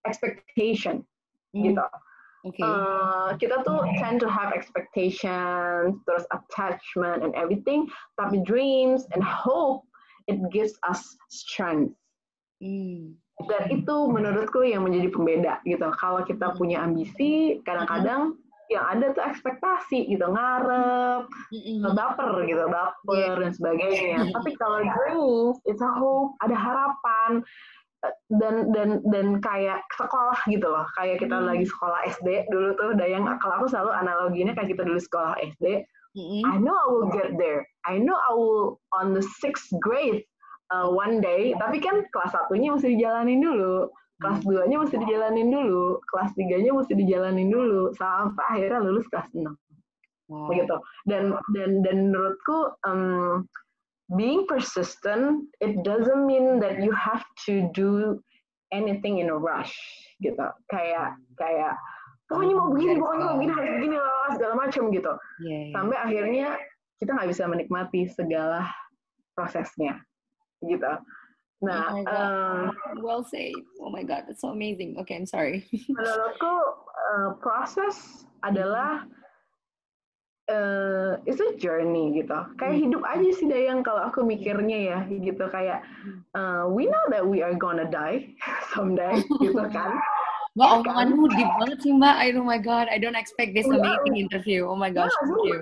expectation 0.09 1.05
Hmm, 1.55 1.71
gitu 1.71 1.85
Oke. 2.45 2.61
Uh, 2.61 3.33
kita 3.41 3.65
tuh 3.65 3.81
tend 3.97 4.21
to 4.21 4.29
have 4.29 4.53
expectations 4.53 5.97
terus 6.05 6.25
attachment 6.29 7.25
and 7.25 7.33
everything 7.33 7.89
tapi 8.21 8.45
dreams 8.45 9.09
and 9.17 9.25
hope 9.25 9.81
it 10.29 10.37
gives 10.53 10.77
us 10.85 11.01
strength. 11.33 11.93
Hmm. 12.63 13.19
dan 13.51 13.67
itu 13.67 13.95
menurutku 14.07 14.63
yang 14.63 14.87
menjadi 14.87 15.11
pembeda 15.11 15.53
gitu. 15.67 15.91
Kalau 15.99 16.23
kita 16.23 16.55
punya 16.55 16.79
ambisi 16.87 17.59
kadang-kadang 17.67 18.39
yang 18.71 18.85
ada 18.87 19.13
tuh 19.13 19.21
ekspektasi 19.27 20.07
gitu. 20.09 20.25
Ngarep 20.25 21.27
Mm-mm. 21.51 21.83
baper 21.93 22.47
gitu. 22.47 22.63
Baper 22.71 23.43
dan 23.43 23.51
sebagainya. 23.51 24.19
Tapi 24.39 24.51
kalau 24.55 24.81
dreams 24.87 25.59
it's 25.67 25.83
a 25.83 25.91
hope 25.99 26.33
ada 26.41 26.55
harapan. 26.55 27.43
eh, 27.43 27.74
dan 28.41 28.71
dan 28.73 28.89
dan 29.09 29.27
kayak 29.39 29.81
sekolah 29.95 30.39
gitu 30.47 30.67
loh 30.67 30.85
kayak 30.95 31.21
kita 31.21 31.37
Hmm. 31.37 31.47
lagi 31.49 31.65
sekolah 31.67 31.99
SD 32.09 32.49
dulu 32.49 32.73
tuh 32.75 32.93
Dayang 32.97 33.25
kalau 33.39 33.61
aku 33.61 33.67
selalu 33.69 33.91
analoginya 33.93 34.53
kayak 34.53 34.73
kita 34.75 34.83
dulu 34.83 34.99
sekolah 34.99 35.35
SD 35.41 35.85
Mm-mm. 36.15 36.47
I 36.47 36.55
know 36.63 36.71
I 36.71 36.87
will 36.87 37.11
get 37.11 37.35
there. 37.35 37.67
I 37.83 37.99
know 37.99 38.15
I 38.15 38.31
will 38.31 38.79
on 38.95 39.11
the 39.11 39.19
sixth 39.43 39.67
grade 39.83 40.23
uh, 40.71 40.87
one 40.87 41.19
day. 41.19 41.51
Tapi 41.59 41.83
kan 41.83 42.07
kelas 42.07 42.31
satunya 42.31 42.71
mesti 42.71 42.95
dijalanin 42.95 43.43
dulu, 43.43 43.91
kelas 44.23 44.39
Hmm. 44.39 44.47
duanya 44.47 44.79
mesti 44.79 44.95
dijalanin 44.95 45.51
dulu, 45.51 45.99
kelas 46.07 46.31
tiganya 46.39 46.71
mesti 46.71 46.95
dijalanin 46.95 47.51
dulu 47.51 47.91
sampai 47.99 48.47
akhirnya 48.47 48.79
lulus 48.79 49.03
kelas 49.11 49.27
6 49.35 49.59
Wow. 50.31 50.49
begitu. 50.49 50.75
Dan 51.03 51.35
dan 51.51 51.83
dan 51.83 51.97
menurutku 52.09 52.73
um, 52.87 53.43
being 54.13 54.45
persistent 54.45 55.49
it 55.57 55.81
doesn't 55.81 56.29
mean 56.29 56.61
that 56.61 56.77
you 56.77 56.93
have 56.93 57.25
to 57.41 57.65
do 57.73 58.21
anything 58.69 59.17
in 59.17 59.33
a 59.33 59.37
rush 59.37 59.73
gitu. 60.21 60.45
Kayak 60.69 61.17
kayak 61.41 61.73
pokoknya 62.29 62.53
mau 62.53 62.69
begini, 62.69 62.93
pokoknya 63.01 63.25
mau 63.25 63.35
begini, 63.37 63.53
harus 63.53 63.71
begini 63.81 63.97
lah 63.97 64.27
segala 64.33 64.53
macam 64.57 64.83
gitu 64.89 65.13
Yeah, 65.41 65.61
yeah. 65.69 65.73
sampai 65.77 65.97
akhirnya 65.97 66.47
kita 66.97 67.09
nggak 67.13 67.29
bisa 67.29 67.43
menikmati 67.45 68.01
segala 68.09 68.69
prosesnya 69.35 70.01
gitu. 70.63 70.93
Nah, 71.63 71.87
Oh 71.91 72.03
em, 72.03 73.01
Well 73.01 73.23
said. 73.23 73.55
Oh 73.79 73.89
my 73.89 74.03
god, 74.03 74.27
that's 74.27 74.43
so 74.43 74.51
amazing. 74.51 74.99
Okay, 75.01 75.15
I'm 75.15 75.25
sorry. 75.25 75.65
menurutku 75.71 76.53
eh, 76.93 77.29
proses 77.39 78.27
adalah 78.43 79.07
eh 80.45 81.11
it's 81.25 81.41
a 81.41 81.57
journey 81.57 82.13
gitu. 82.13 82.37
Kayak 82.55 82.75
Hmm. 82.77 82.83
hidup 82.85 83.01
aja 83.01 83.29
sih 83.33 83.47
Dayang 83.49 83.81
kalau 83.81 84.05
aku 84.05 84.21
mikirnya 84.21 84.77
ya 84.77 84.99
gitu 85.09 85.45
kayak 85.49 85.81
eh, 86.31 86.63
we 86.69 86.85
know 86.85 87.05
that 87.09 87.25
we 87.25 87.41
are 87.41 87.57
gonna 87.57 87.85
die 87.85 88.37
someday 88.73 89.17
gitu 89.41 89.65
kan. 89.73 89.89
Mbak, 90.55 90.69
kan? 90.87 91.11
omonganmu 91.11 91.25
deep 91.35 91.51
banget 91.59 91.77
sih 91.83 91.91
Mbak. 91.91 92.15
I, 92.15 92.27
oh 92.31 92.45
my 92.45 92.55
god, 92.55 92.87
I 92.87 92.95
don't 92.95 93.19
expect 93.19 93.51
this 93.51 93.67
amazing 93.67 94.15
interview. 94.15 94.63
Oh 94.63 94.77
my 94.77 94.87
gosh, 94.87 95.11
Nah, 95.11 95.27
thank 95.27 95.43
you. 95.51 95.59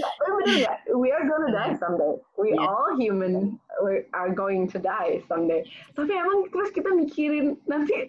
Ya, 0.00 0.06
bener 0.16 0.56
ya, 0.64 0.72
we 0.96 1.12
are 1.12 1.26
gonna 1.28 1.50
die 1.52 1.76
someday. 1.76 2.16
We 2.40 2.56
Yes. 2.56 2.62
all 2.64 2.96
human 2.96 3.60
we 3.84 4.08
are 4.16 4.32
going 4.32 4.64
to 4.72 4.78
die 4.80 5.20
someday. 5.28 5.66
Tapi 5.92 6.08
emang 6.14 6.48
terus 6.48 6.72
kita 6.72 6.88
mikirin 6.88 7.60
nanti 7.68 8.08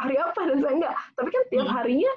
hari 0.00 0.16
apa 0.16 0.40
dan 0.40 0.62
saya 0.64 0.72
enggak. 0.72 0.94
Tapi 1.18 1.28
kan 1.28 1.42
tiap 1.52 1.66
Hmm. 1.68 1.74
harinya 1.74 2.12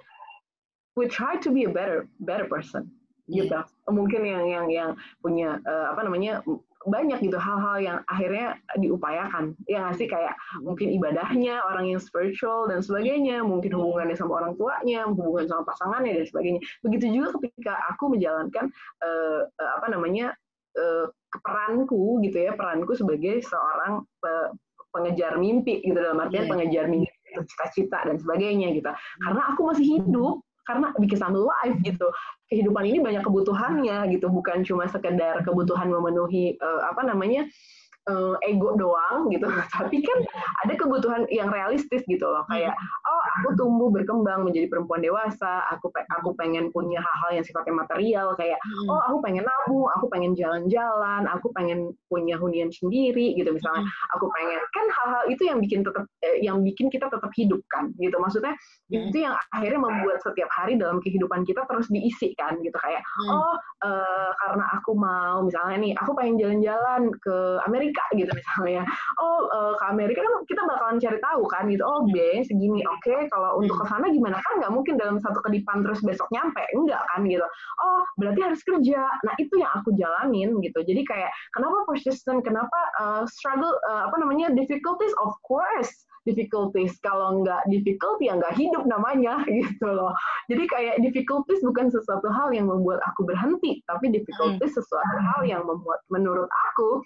we 0.98 1.06
try 1.06 1.38
to 1.38 1.54
be 1.54 1.64
a 1.64 1.72
better 1.72 2.10
better 2.26 2.50
person 2.50 2.90
Iya. 3.28 3.44
gitu. 3.44 3.60
Mungkin 3.92 4.24
yang 4.24 4.46
yang 4.48 4.66
yang 4.72 4.90
punya 5.20 5.60
eh, 5.62 5.86
apa 5.92 6.02
namanya 6.08 6.40
banyak 6.88 7.20
gitu 7.20 7.36
hal-hal 7.36 7.76
yang 7.84 7.98
akhirnya 8.08 8.56
diupayakan. 8.80 9.52
Ya 9.68 9.84
nggak 9.84 10.00
sih 10.00 10.08
kayak 10.08 10.40
mungkin 10.64 10.96
ibadahnya, 10.96 11.60
orang 11.68 11.92
yang 11.92 12.00
spiritual 12.00 12.72
dan 12.72 12.80
sebagainya, 12.80 13.44
mungkin 13.44 13.76
hubungannya 13.76 14.16
sama 14.16 14.40
orang 14.40 14.56
tuanya, 14.56 15.04
hubungan 15.12 15.44
sama 15.52 15.68
pasangannya 15.68 16.16
dan 16.16 16.26
sebagainya. 16.32 16.62
Begitu 16.88 17.06
juga 17.12 17.36
ketika 17.36 17.76
aku 17.92 18.16
menjalankan 18.16 18.72
eh, 19.04 19.40
apa 19.60 19.88
namanya 19.92 20.32
eh, 20.80 21.12
peranku 21.44 22.24
gitu 22.24 22.48
ya, 22.48 22.56
peranku 22.56 22.96
sebagai 22.96 23.44
seorang 23.44 24.08
pe- 24.24 24.56
pengejar 24.96 25.36
mimpi 25.36 25.84
gitu 25.84 26.00
dalam 26.00 26.24
artian 26.24 26.48
Iya. 26.48 26.52
pengejar 26.56 26.86
mimpi, 26.88 27.12
cita-cita 27.44 28.08
dan 28.08 28.16
sebagainya 28.16 28.72
gitu. 28.72 28.88
Karena 29.20 29.42
aku 29.52 29.68
masih 29.76 30.00
hidup, 30.00 30.47
karena 30.68 30.92
because 31.00 31.24
I'm 31.24 31.34
alive 31.34 31.80
gitu. 31.82 32.12
Kehidupan 32.52 32.84
ini 32.84 33.00
banyak 33.00 33.24
kebutuhannya 33.24 34.12
gitu, 34.12 34.28
bukan 34.28 34.68
cuma 34.68 34.92
sekedar 34.92 35.40
kebutuhan 35.48 35.88
memenuhi 35.88 36.60
eh, 36.60 36.82
apa 36.84 37.08
namanya 37.08 37.48
eh, 38.08 38.36
ego 38.48 38.74
doang 38.74 39.28
gitu, 39.30 39.46
tapi 39.76 40.00
kan 40.02 40.18
ada 40.64 40.74
kebutuhan 40.74 41.28
yang 41.30 41.48
realistis 41.48 42.02
gitu 42.08 42.24
loh, 42.24 42.44
kayak 42.48 42.74
oh 43.04 43.22
aku 43.38 43.54
tumbuh 43.54 43.92
berkembang 43.92 44.44
menjadi 44.44 44.68
perempuan 44.68 45.00
dewasa, 45.00 45.68
aku 45.70 45.92
pe- 45.92 46.08
aku 46.10 46.32
pengen 46.34 46.72
punya 46.72 47.00
hal-hal 47.00 47.40
yang 47.40 47.46
sifatnya 47.46 47.76
material. 47.76 48.34
Kayak 48.36 48.60
Mm. 48.68 48.90
oh 48.90 49.02
aku 49.06 49.18
pengen 49.22 49.44
nabung, 49.44 49.88
aku 49.92 50.06
pengen 50.08 50.32
jalan-jalan, 50.34 51.24
aku 51.28 51.52
pengen 51.52 51.92
punya 52.08 52.36
hunian 52.36 52.68
sendiri 52.70 53.36
gitu 53.36 53.52
misalnya, 53.52 53.86
aku 54.12 54.28
pengen 54.32 54.60
kan 54.72 54.86
hal-hal 54.92 55.24
itu 55.28 55.44
yang 55.44 55.60
bikin 55.60 55.82
tetap 55.84 56.04
eh, 56.22 56.42
yang 56.42 56.64
bikin 56.64 56.88
kita 56.88 57.08
tetap 57.08 57.32
hidup 57.36 57.62
kan 57.70 57.92
gitu. 57.98 58.16
Maksudnya 58.18 58.54
Hmm. 58.88 59.12
itu 59.12 59.18
yang 59.20 59.36
akhirnya 59.52 59.80
membuat 59.80 60.24
setiap 60.24 60.48
hari 60.50 60.80
dalam 60.80 61.00
kehidupan 61.00 61.44
kita 61.44 61.68
terus 61.68 61.88
diisi 61.88 62.32
kan 62.36 62.56
gitu. 62.60 62.76
Kayak 62.76 63.04
Hmm. 63.04 63.30
oh 63.30 63.56
eh, 63.84 64.32
karena 64.38 64.64
aku 64.74 64.92
mau 64.94 65.44
misalnya 65.44 65.78
nih 65.78 65.94
aku 65.96 66.12
pengen 66.14 66.36
jalan-jalan 66.38 67.02
ke 67.20 67.36
Amerika 67.64 67.97
gitu 68.16 68.32
misalnya. 68.32 68.84
Oh 69.22 69.48
eh, 69.50 69.74
ke 69.78 69.86
Amerika 69.90 70.20
kan 70.24 70.34
kita 70.46 70.62
bakalan 70.66 70.98
cari 71.02 71.20
tahu 71.22 71.44
kan 71.50 71.64
gitu. 71.70 71.84
Oh 71.84 72.06
biayanya 72.10 72.46
segini. 72.46 72.82
Oke 72.88 73.28
kalau 73.30 73.62
untuk 73.62 73.82
ke 73.82 73.86
sana 73.90 74.08
gimana? 74.10 74.38
Kan 74.42 74.64
nggak 74.64 74.74
mungkin 74.74 74.96
dalam 75.00 75.18
satu 75.22 75.40
kedipan 75.44 75.86
terus 75.86 76.00
besok 76.04 76.28
nyampe. 76.34 76.64
Enggak 76.76 77.02
kan 77.14 77.26
gitu. 77.26 77.46
Oh 77.82 78.02
berarti 78.20 78.40
harus 78.44 78.62
kerja. 78.64 79.02
Nah 79.26 79.34
itu 79.42 79.54
yang 79.60 79.72
aku 79.78 79.94
jalanin 79.96 80.58
gitu. 80.62 80.80
Jadi 80.84 81.02
kayak 81.06 81.32
kenapa 81.54 81.86
persistent? 81.88 82.42
Kenapa 82.46 82.80
eh, 83.02 83.24
struggle 83.30 83.74
eh, 83.90 84.04
apa 84.08 84.16
namanya 84.22 84.54
difficulties? 84.54 85.14
Of 85.22 85.34
course 85.46 85.92
difficulties. 86.28 87.00
Kalau 87.00 87.40
nggak 87.40 87.72
difficulty 87.72 88.28
ya 88.28 88.36
nggak 88.36 88.60
hidup 88.60 88.84
namanya 88.84 89.40
gitu 89.64 89.88
loh. 89.88 90.12
Jadi 90.52 90.64
kayak 90.68 90.96
difficulties 91.00 91.64
bukan 91.64 91.88
sesuatu 91.88 92.28
hal 92.28 92.52
yang 92.52 92.68
membuat 92.68 93.00
aku 93.08 93.24
berhenti 93.24 93.80
tapi 93.88 94.12
difficulties 94.12 94.76
sesuatu 94.76 95.18
hal 95.24 95.42
yang 95.48 95.64
membuat 95.64 96.04
menurut 96.12 96.52
aku 96.72 97.00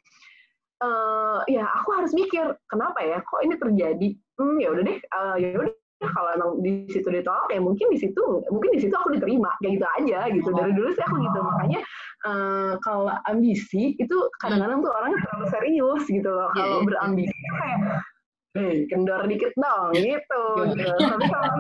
eh 0.82 1.40
ya 1.54 1.66
aku 1.82 1.90
harus 1.94 2.12
mikir 2.18 2.58
kenapa 2.66 3.00
ya 3.06 3.22
kok 3.22 3.42
ini 3.46 3.56
terjadi? 3.58 4.10
Hmm 4.38 4.58
ya 4.58 4.70
udah 4.74 4.84
deh 4.84 4.98
eh, 4.98 5.36
ya 5.38 5.48
udah 5.58 5.74
kalau 6.02 6.30
emang 6.34 6.52
di 6.66 6.90
situ 6.90 7.06
ditolak 7.14 7.46
ya 7.54 7.62
mungkin 7.62 7.94
di 7.94 8.00
situ 8.02 8.42
mungkin 8.50 8.74
di 8.74 8.80
situ 8.82 8.94
aku 8.98 9.14
diterima 9.14 9.54
kayak 9.62 9.78
gitu 9.78 9.88
aja 10.02 10.20
gitu. 10.34 10.50
Dari 10.50 10.72
dulu 10.74 10.90
sih 10.98 11.04
aku 11.06 11.16
gitu 11.22 11.40
makanya 11.46 11.80
uh, 12.26 12.74
kalau 12.82 13.14
ambisi 13.30 13.94
itu 14.02 14.18
kadang-kadang 14.42 14.82
tuh 14.82 14.90
orang 14.90 15.14
terlalu 15.22 15.46
serius 15.54 16.04
gitu 16.10 16.30
loh. 16.30 16.50
Kalau 16.58 16.66
iya, 16.66 16.82
iya. 16.82 16.88
berambisi 16.90 17.38
kayak 17.62 17.80
hey, 18.52 18.84
kendor 18.92 19.24
dikit 19.28 19.52
dong 19.56 19.96
gitu 19.96 20.44
gitu. 20.76 20.92
Tapi 21.00 21.26
kalau 21.32 21.52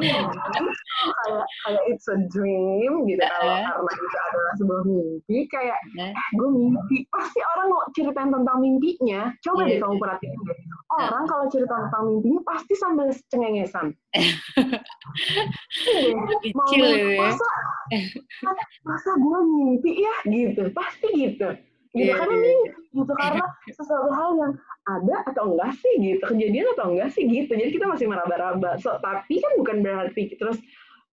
kayak 1.23 1.45
kayak 1.63 1.83
it's 1.87 2.07
a 2.11 2.17
dream 2.27 3.07
gitu. 3.07 3.23
Kalau 3.23 3.55
karena 3.63 3.91
itu 3.95 4.17
adalah 4.19 4.53
sebuah 4.59 4.81
mimpi 4.83 5.37
kayak 5.47 5.79
eh 5.99 6.11
gue 6.35 6.49
mimpi. 6.51 7.07
Pasti 7.07 7.39
orang 7.55 7.67
mau 7.71 7.81
ceritain 7.95 8.31
tentang 8.31 8.57
mimpinya. 8.59 9.31
Coba 9.39 9.61
deh 9.67 9.79
kamu 9.79 9.95
perhatiin 9.99 10.39
deh. 10.43 10.57
Orang 10.91 11.23
kalau 11.27 11.45
cerita 11.47 11.75
tentang 11.87 12.03
mimpinya 12.11 12.41
pasti 12.43 12.73
sambil 12.75 13.07
cengengesan. 13.31 13.95
Mau 16.51 16.67
masa 17.19 17.47
masa 18.83 19.11
gue 19.15 19.39
mimpi 19.47 20.03
ya? 20.03 20.15
Gitu. 20.27 20.67
Pasti 20.75 21.07
gitu 21.15 21.55
gitu 21.91 22.07
yeah, 22.07 22.17
karena 22.23 22.35
yeah. 22.39 22.71
gitu. 22.95 23.11
Karena 23.19 23.45
sesuatu 23.67 24.09
hal 24.15 24.29
yang 24.39 24.53
ada 24.87 25.15
atau 25.27 25.43
enggak 25.51 25.71
sih 25.83 25.93
gitu. 25.99 26.23
Kejadian 26.23 26.67
atau 26.79 26.85
enggak 26.95 27.09
sih 27.11 27.23
gitu. 27.27 27.51
Jadi 27.51 27.71
kita 27.75 27.85
masih 27.91 28.07
meraba-raba. 28.07 28.79
So, 28.79 28.95
tapi 29.03 29.43
kan 29.43 29.51
bukan 29.59 29.77
berarti 29.83 30.39
terus 30.39 30.55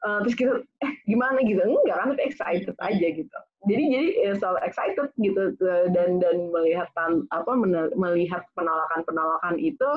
uh, 0.06 0.22
terus 0.22 0.38
kita 0.38 0.62
eh 0.86 0.92
gimana? 1.10 1.42
gitu. 1.42 1.58
Enggak 1.58 1.96
kan 1.98 2.06
tapi 2.14 2.22
excited 2.22 2.76
aja 2.78 3.06
gitu. 3.10 3.38
Jadi 3.66 3.82
jadi 3.90 4.08
ya, 4.22 4.32
selalu 4.38 4.58
excited 4.62 5.08
gitu. 5.18 5.42
Dan 5.90 6.22
dan 6.22 6.36
melihat 6.54 6.88
apa 7.34 7.50
melihat 7.98 8.46
penolakan 8.54 9.02
penolakan 9.02 9.54
itu 9.58 9.90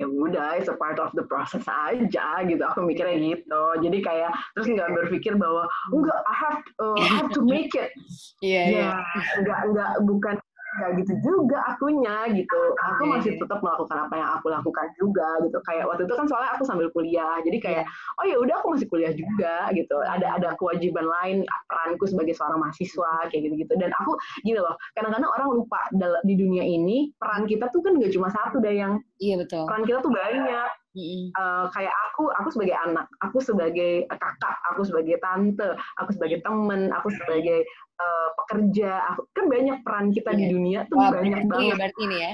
ya 0.00 0.08
udah 0.08 0.56
it's 0.56 0.72
a 0.72 0.76
part 0.80 0.96
of 0.96 1.12
the 1.12 1.24
process 1.28 1.64
aja 1.68 2.40
gitu. 2.48 2.62
Aku 2.64 2.84
mikirnya 2.84 3.18
gitu. 3.20 3.62
Jadi 3.82 3.98
kayak 4.00 4.32
terus 4.56 4.72
nggak 4.72 4.92
berpikir 4.92 5.36
bahwa 5.36 5.68
enggak 5.92 6.18
I 6.24 6.34
have 6.34 6.58
uh, 6.80 6.96
I 6.96 7.06
have 7.20 7.28
to 7.36 7.40
make 7.44 7.72
it. 7.76 7.92
Iya 8.40 8.62
yeah, 8.72 8.96
yeah. 8.96 8.96
enggak 9.40 9.60
enggak 9.68 9.92
bukan 10.04 10.36
nggak 10.72 10.90
gitu 11.04 11.12
juga 11.20 11.58
akunya 11.68 12.28
gitu. 12.32 12.60
Aku 12.80 13.02
masih 13.08 13.36
tetap 13.36 13.60
melakukan 13.60 14.08
apa 14.08 14.14
yang 14.16 14.30
aku 14.40 14.46
lakukan 14.48 14.86
juga 14.96 15.28
gitu. 15.44 15.58
Kayak 15.68 15.84
waktu 15.88 16.08
itu 16.08 16.14
kan 16.16 16.26
soalnya 16.28 16.50
aku 16.56 16.64
sambil 16.64 16.88
kuliah 16.92 17.36
jadi 17.44 17.58
kayak 17.60 17.84
oh 18.20 18.24
ya 18.24 18.36
udah 18.40 18.54
aku 18.60 18.76
masih 18.76 18.88
kuliah 18.88 19.12
juga 19.12 19.68
gitu. 19.76 19.96
Ada 20.00 20.40
ada 20.40 20.48
kewajiban 20.56 21.04
lain 21.04 21.36
peranku 21.68 22.04
sebagai 22.08 22.32
seorang 22.36 22.60
mahasiswa 22.60 23.28
kayak 23.28 23.52
gitu 23.52 23.68
gitu 23.68 23.72
dan 23.78 23.92
aku 24.00 24.16
gini 24.42 24.58
loh 24.58 24.74
kadang-kadang 24.96 25.28
orang 25.28 25.48
lupa 25.60 25.80
di 26.24 26.34
dunia 26.34 26.64
ini 26.64 27.12
peran 27.16 27.44
kita 27.44 27.68
tuh 27.68 27.84
kan 27.84 27.96
gak 28.00 28.12
cuma 28.12 28.28
satu 28.32 28.58
deh 28.58 28.74
yang 28.74 29.00
iya 29.20 29.36
betul. 29.38 29.68
Peran 29.68 29.84
kita 29.84 29.98
tuh 30.00 30.12
banyak 30.12 30.81
Uh, 30.92 31.64
kayak 31.72 31.94
aku, 32.12 32.28
aku 32.36 32.48
sebagai 32.52 32.76
anak, 32.76 33.08
aku 33.24 33.40
sebagai 33.40 34.04
kakak, 34.12 34.56
aku 34.68 34.84
sebagai 34.84 35.16
tante, 35.24 35.72
aku 35.96 36.10
sebagai 36.12 36.44
temen, 36.44 36.92
aku 36.92 37.08
sebagai 37.16 37.64
uh, 37.96 38.28
pekerja 38.36 39.00
aku 39.12 39.24
kan 39.32 39.44
banyak 39.48 39.78
peran 39.80 40.06
kita 40.12 40.30
yeah. 40.32 40.38
di 40.38 40.44
iya. 40.44 40.52
dunia 40.52 40.80
tuh 40.92 40.96
Wah, 41.00 41.10
banyak 41.16 41.40
iya, 41.40 41.48
banget. 41.48 41.64
Iya 41.64 41.74
berarti 41.80 42.00
ini 42.04 42.16
ya. 42.16 42.32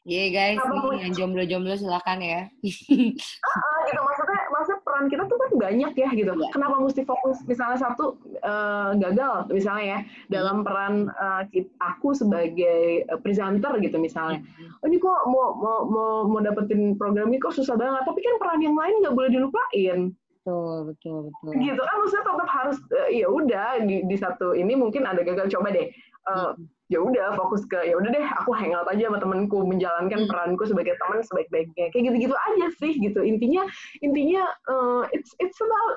Iya 0.00 0.16
yeah, 0.16 0.28
guys, 0.32 0.60
ini 0.64 0.88
yang 1.04 1.12
jomblo-jomblo 1.12 1.74
silakan 1.76 2.18
ya. 2.24 2.40
uh, 2.48 3.78
gitu 3.84 4.00
maksudnya, 4.00 4.40
maksudnya 4.48 4.78
peran 4.80 5.06
kita 5.12 5.22
tuh 5.28 5.36
kan 5.36 5.49
banyak 5.60 5.92
ya 5.92 6.08
gitu. 6.16 6.32
Yeah. 6.32 6.50
Kenapa 6.56 6.80
mesti 6.80 7.04
fokus 7.04 7.44
misalnya 7.44 7.76
satu 7.84 8.16
uh, 8.40 8.96
gagal 8.96 9.52
misalnya 9.52 9.84
ya 9.84 9.98
dalam 10.40 10.64
peran 10.64 11.12
uh, 11.12 11.44
aku 11.84 12.16
sebagai 12.16 13.04
presenter 13.20 13.76
gitu 13.84 14.00
misalnya. 14.00 14.40
Oh 14.80 14.88
ini 14.88 14.96
kok 14.96 15.20
mau 15.28 15.52
mau 15.60 15.78
mau 15.84 16.12
mau 16.24 16.40
dapetin 16.40 16.96
program 16.96 17.28
ini 17.28 17.36
kok 17.36 17.52
susah 17.52 17.76
banget. 17.76 18.08
Tapi 18.08 18.18
kan 18.24 18.34
peran 18.40 18.64
yang 18.64 18.74
lain 18.74 19.04
nggak 19.04 19.14
boleh 19.14 19.30
dilupain 19.30 20.16
betul 20.40 20.88
betul 20.88 21.18
betul 21.28 21.52
gitu 21.60 21.82
kan 21.84 21.96
maksudnya 22.00 22.24
tetap 22.24 22.48
harus 22.48 22.78
uh, 22.96 23.08
ya 23.12 23.28
udah 23.28 23.68
di, 23.84 23.96
di 24.08 24.16
satu 24.16 24.56
ini 24.56 24.72
mungkin 24.72 25.04
ada 25.04 25.20
gagal 25.20 25.52
coba 25.52 25.68
deh 25.68 25.92
uh, 26.32 26.56
hmm. 26.56 26.64
Ya 26.90 26.98
udah 26.98 27.38
fokus 27.38 27.62
ke 27.70 27.78
ya 27.86 27.94
udah 27.94 28.10
deh 28.10 28.26
aku 28.42 28.50
hangout 28.50 28.90
aja 28.90 29.06
sama 29.06 29.22
temenku 29.22 29.62
menjalankan 29.62 30.26
hmm. 30.26 30.30
peranku 30.30 30.66
sebagai 30.66 30.98
teman 30.98 31.22
sebaik-baiknya. 31.22 31.86
Kayak 31.94 32.04
gitu-gitu 32.10 32.34
aja 32.34 32.66
sih 32.82 32.92
gitu. 32.98 33.20
Intinya 33.22 33.62
intinya 34.02 34.42
uh, 34.66 35.06
it's 35.14 35.30
it's 35.38 35.62
about 35.62 35.94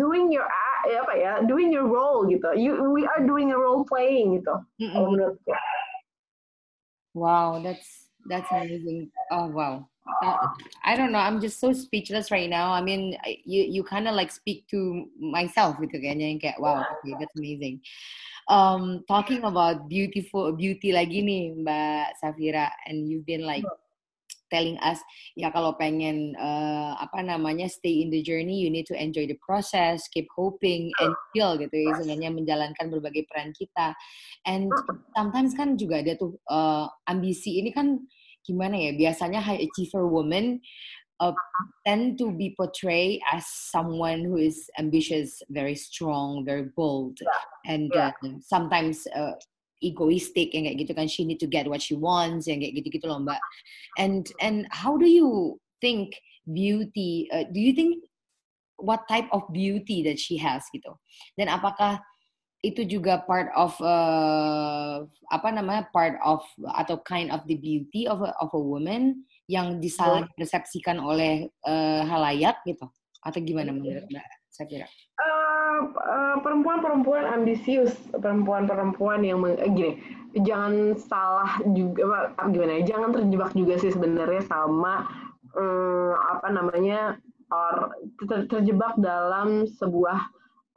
doing 0.00 0.32
your 0.32 0.48
ya 0.88 1.04
apa 1.04 1.14
ya 1.20 1.32
doing 1.44 1.68
your 1.68 1.84
role 1.84 2.24
gitu. 2.24 2.56
You 2.56 2.80
we 2.88 3.04
are 3.04 3.20
doing 3.20 3.52
a 3.52 3.58
role 3.60 3.84
playing 3.84 4.40
gitu 4.40 4.56
mm 4.80 4.88
-mm. 4.88 5.04
menurutku. 5.12 5.52
Wow 7.12 7.60
that's 7.60 8.08
that's 8.24 8.48
amazing. 8.48 9.12
Oh 9.28 9.52
wow 9.52 9.89
uh, 10.22 10.46
I 10.84 10.96
don't 10.96 11.12
know. 11.12 11.18
I'm 11.18 11.40
just 11.40 11.60
so 11.60 11.72
speechless 11.72 12.30
right 12.30 12.48
now. 12.48 12.72
I 12.72 12.80
mean, 12.80 13.16
you 13.44 13.62
you 13.62 13.82
kind 13.84 14.08
of 14.08 14.14
like 14.14 14.30
speak 14.30 14.66
to 14.68 15.06
myself 15.18 15.78
with 15.78 15.94
again 15.94 16.20
and 16.20 16.40
get 16.40 16.60
wow, 16.60 16.84
okay, 16.98 17.14
that's 17.18 17.36
amazing. 17.36 17.80
Um, 18.48 19.04
talking 19.06 19.44
about 19.44 19.88
beautiful 19.88 20.52
beauty 20.52 20.90
lagi 20.90 21.22
nih, 21.22 21.62
Mbak 21.62 22.18
Safira, 22.18 22.70
and 22.86 23.06
you've 23.06 23.26
been 23.26 23.46
like 23.46 23.64
telling 24.50 24.76
us 24.82 24.98
ya 25.38 25.48
kalau 25.54 25.78
pengen 25.78 26.34
uh, 26.36 26.98
apa 26.98 27.22
namanya 27.22 27.70
stay 27.70 28.02
in 28.02 28.10
the 28.10 28.20
journey 28.20 28.58
you 28.58 28.68
need 28.68 28.84
to 28.84 28.98
enjoy 28.98 29.24
the 29.24 29.38
process 29.38 30.10
keep 30.10 30.26
hoping 30.34 30.90
and 30.98 31.14
feel 31.30 31.54
gitu 31.56 31.72
ya 31.72 31.94
sebenarnya 31.96 32.30
menjalankan 32.34 32.86
berbagai 32.90 33.24
peran 33.30 33.54
kita 33.54 33.94
and 34.44 34.68
sometimes 35.14 35.54
kan 35.54 35.78
juga 35.78 36.02
ada 36.02 36.18
tuh 36.18 36.34
uh, 36.50 36.90
ambisi 37.06 37.62
ini 37.62 37.70
kan 37.70 38.02
gimana 38.46 38.76
ya 38.76 38.92
biasanya 38.96 39.40
high 39.40 39.60
achiever 39.60 40.08
woman 40.08 40.60
uh, 41.20 41.32
tend 41.86 42.18
to 42.18 42.32
be 42.32 42.54
portrayed 42.56 43.20
as 43.32 43.46
someone 43.46 44.24
who 44.24 44.36
is 44.36 44.70
ambitious, 44.78 45.42
very 45.50 45.74
strong, 45.74 46.44
very 46.44 46.72
bold, 46.74 47.18
yeah. 47.20 47.72
and 47.72 47.92
yeah. 47.94 48.10
Uh, 48.24 48.40
sometimes 48.40 49.06
uh, 49.14 49.36
egoistic 49.84 50.52
yang 50.52 50.68
kayak 50.68 50.78
gitu 50.84 50.92
kan 50.92 51.08
she 51.08 51.24
need 51.24 51.40
to 51.40 51.48
get 51.48 51.68
what 51.68 51.80
she 51.80 51.96
wants 51.96 52.44
yang 52.48 52.60
kayak 52.60 52.76
gitu-gitu 52.76 53.08
loh 53.08 53.20
mbak. 53.20 53.40
And 53.96 54.28
and 54.40 54.68
how 54.72 54.96
do 54.96 55.08
you 55.08 55.60
think 55.80 56.16
beauty? 56.48 57.28
Uh, 57.32 57.48
do 57.48 57.60
you 57.60 57.72
think 57.72 58.04
what 58.80 59.04
type 59.08 59.28
of 59.32 59.44
beauty 59.52 60.04
that 60.04 60.20
she 60.20 60.36
has 60.40 60.64
gitu? 60.72 60.92
Dan 61.36 61.48
apakah 61.48 62.00
itu 62.60 62.84
juga 62.84 63.24
part 63.24 63.48
of 63.56 63.72
uh, 63.80 65.08
apa 65.32 65.48
namanya 65.48 65.88
part 65.96 66.20
of 66.20 66.44
atau 66.76 67.00
kind 67.08 67.32
of 67.32 67.40
the 67.48 67.56
beauty 67.56 68.04
of 68.04 68.20
a, 68.20 68.36
of 68.36 68.52
a 68.52 68.60
woman 68.60 69.24
yang 69.48 69.80
disalah 69.80 70.28
persepsikan 70.36 71.00
oleh 71.00 71.48
uh, 71.64 72.04
halayak 72.04 72.60
gitu. 72.68 72.84
Atau 73.24 73.40
gimana 73.40 73.72
menurut 73.72 74.04
mbak 74.12 74.24
Safira? 74.52 74.84
Uh, 75.16 75.88
uh, 75.96 76.36
perempuan-perempuan 76.44 77.28
ambisius, 77.32 77.96
perempuan-perempuan 78.12 79.24
yang 79.24 79.40
meng, 79.40 79.56
eh, 79.60 79.68
gini, 79.72 79.92
jangan 80.44 80.96
salah 80.96 81.60
juga 81.72 82.28
apa 82.36 82.48
gimana 82.52 82.80
ya, 82.80 82.96
jangan 82.96 83.10
terjebak 83.16 83.52
juga 83.56 83.74
sih 83.80 83.92
sebenarnya 83.92 84.44
sama 84.48 85.08
um, 85.56 86.12
apa 86.16 86.48
namanya 86.52 87.16
or 87.50 87.92
ter, 88.28 88.46
terjebak 88.48 88.96
dalam 89.00 89.68
sebuah 89.68 90.18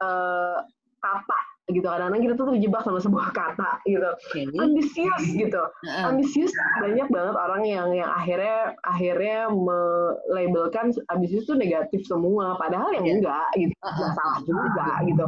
uh, 0.02 0.58
kata 1.00 1.53
gitu 1.72 1.88
kadang-kadang 1.88 2.22
kita 2.28 2.34
tuh 2.36 2.46
terjebak 2.52 2.80
sama 2.84 3.00
sebuah 3.00 3.32
kata 3.32 3.80
gitu 3.88 4.04
okay. 4.04 4.44
ambisius 4.60 5.24
gitu 5.32 5.62
uh. 5.64 6.04
ambisius 6.12 6.52
banyak 6.84 7.08
banget 7.08 7.34
orang 7.40 7.62
yang 7.64 7.88
yang 7.96 8.10
akhirnya 8.12 8.76
akhirnya 8.84 9.48
melabelkan 9.48 10.92
ambisius 11.08 11.48
itu 11.48 11.56
negatif 11.56 12.04
semua 12.04 12.60
padahal 12.60 12.92
yang 12.92 13.08
yeah. 13.08 13.16
enggak 13.16 13.48
gitu 13.56 13.72
uh. 13.80 14.12
salah 14.12 14.38
juga 14.44 14.88
gitu 15.08 15.24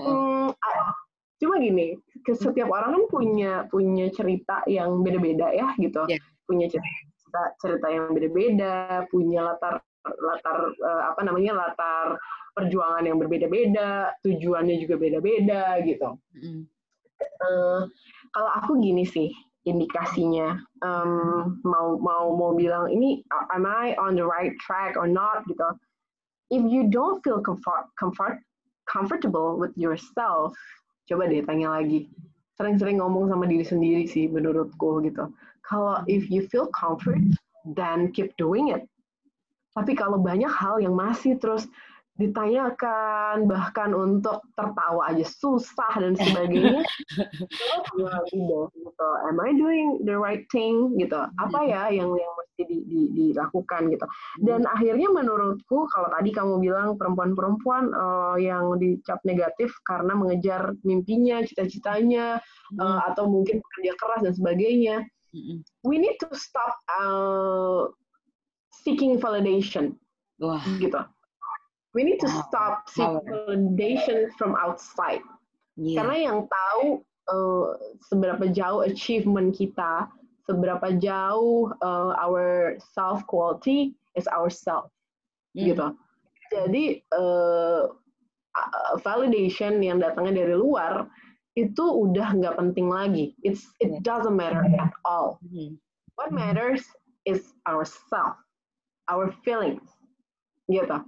hmm, 0.08 0.48
cuma 1.44 1.54
gini 1.60 2.00
setiap 2.24 2.72
orang 2.72 2.96
kan 2.96 3.04
punya 3.12 3.52
punya 3.68 4.08
cerita 4.08 4.64
yang 4.64 5.04
beda-beda 5.04 5.52
ya 5.52 5.68
gitu 5.76 6.00
yeah. 6.08 6.20
punya 6.48 6.64
cerita 6.72 7.40
cerita 7.60 7.86
yang 7.92 8.08
beda-beda 8.16 9.04
punya 9.12 9.52
latar 9.52 9.84
latar 10.04 10.70
uh, 10.70 11.02
apa 11.12 11.20
namanya 11.24 11.56
latar 11.56 12.20
perjuangan 12.54 13.02
yang 13.02 13.18
berbeda-beda, 13.18 14.14
tujuannya 14.22 14.78
juga 14.78 14.94
beda-beda 15.00 15.80
gitu. 15.82 16.20
Mm. 16.38 16.62
Uh, 17.40 17.88
kalau 18.34 18.50
aku 18.58 18.78
gini 18.78 19.02
sih 19.06 19.32
indikasinya 19.64 20.60
um, 20.84 21.56
mau 21.64 21.96
mau 21.96 22.36
mau 22.36 22.52
bilang 22.52 22.92
ini 22.92 23.24
am 23.50 23.64
I 23.64 23.96
on 23.96 24.14
the 24.14 24.26
right 24.26 24.52
track 24.60 24.94
or 25.00 25.08
not 25.08 25.42
gitu. 25.48 25.66
If 26.52 26.62
you 26.68 26.92
don't 26.92 27.24
feel 27.24 27.40
comfort 27.40 27.88
comfort 27.96 28.44
comfortable 28.84 29.56
with 29.56 29.72
yourself, 29.74 30.52
coba 31.08 31.32
deh 31.32 31.40
tanya 31.42 31.80
lagi. 31.80 32.12
Sering-sering 32.54 33.02
ngomong 33.02 33.32
sama 33.32 33.48
diri 33.50 33.66
sendiri 33.66 34.04
sih 34.06 34.30
menurutku 34.30 35.02
gitu. 35.02 35.32
Kalau 35.64 36.04
if 36.06 36.28
you 36.28 36.44
feel 36.52 36.68
comfort, 36.70 37.18
then 37.74 38.12
keep 38.12 38.30
doing 38.36 38.70
it. 38.70 38.84
Tapi 39.74 39.92
kalau 39.98 40.22
banyak 40.22 40.50
hal 40.50 40.78
yang 40.78 40.94
masih 40.94 41.36
terus 41.36 41.66
ditanyakan 42.14 43.50
bahkan 43.50 43.90
untuk 43.90 44.38
tertawa 44.54 45.10
aja 45.10 45.26
susah 45.26 45.98
dan 45.98 46.14
sebagainya 46.14 46.86
gitu 48.30 48.70
am 49.26 49.42
I 49.42 49.50
doing 49.58 50.06
the 50.06 50.14
right 50.14 50.46
thing 50.54 50.94
gitu 50.94 51.18
apa 51.18 51.58
ya 51.66 51.90
yang 51.90 52.14
yang 52.14 52.34
mesti 52.54 52.62
di, 52.70 52.78
di, 52.86 53.00
dilakukan 53.10 53.90
gitu. 53.90 54.06
Dan 54.38 54.62
hmm. 54.62 54.74
akhirnya 54.78 55.08
menurutku 55.10 55.90
kalau 55.90 56.06
tadi 56.14 56.30
kamu 56.30 56.62
bilang 56.62 56.94
perempuan-perempuan 56.94 57.90
uh, 57.90 58.38
yang 58.38 58.78
dicap 58.78 59.18
negatif 59.26 59.74
karena 59.82 60.14
mengejar 60.14 60.78
mimpinya, 60.86 61.42
cita-citanya, 61.42 62.38
hmm. 62.38 62.78
uh, 62.78 63.10
atau 63.10 63.26
mungkin 63.26 63.58
bekerja 63.58 63.92
keras 63.98 64.20
dan 64.22 64.34
sebagainya, 64.38 64.96
hmm. 65.34 65.66
we 65.82 65.98
need 65.98 66.14
to 66.22 66.30
stop 66.38 66.78
uh, 66.94 67.90
seeking 68.84 69.16
validation, 69.16 69.96
Wah. 70.38 70.60
gitu. 70.78 71.00
We 71.96 72.04
need 72.04 72.20
to 72.20 72.30
stop 72.44 72.90
seeking 72.90 73.22
validation 73.24 74.28
from 74.36 74.58
outside. 74.58 75.24
Yeah. 75.78 76.02
Karena 76.02 76.16
yang 76.20 76.38
tahu 76.46 77.06
uh, 77.30 77.78
seberapa 78.10 78.50
jauh 78.52 78.84
achievement 78.84 79.56
kita 79.56 80.10
seberapa 80.44 81.00
jauh 81.00 81.72
uh, 81.80 82.12
our 82.20 82.76
self 82.92 83.24
quality 83.24 83.96
is 84.16 84.28
ourself 84.28 84.92
mm. 85.56 85.72
gitu 85.72 85.88
jadi 86.52 87.00
uh, 87.16 87.90
validation 89.02 89.80
yang 89.82 89.98
datangnya 89.98 90.44
dari 90.46 90.54
luar 90.54 91.08
itu 91.56 91.82
udah 91.82 92.34
nggak 92.36 92.58
penting 92.60 92.92
lagi 92.92 93.32
it's 93.40 93.64
it 93.80 93.90
doesn't 94.04 94.36
matter 94.36 94.62
at 94.76 94.92
all 95.08 95.40
mm. 95.48 95.74
what 96.20 96.28
matters 96.28 96.84
is 97.24 97.56
ourself 97.64 98.36
our 99.10 99.32
feelings 99.44 99.84
gitu 100.70 101.00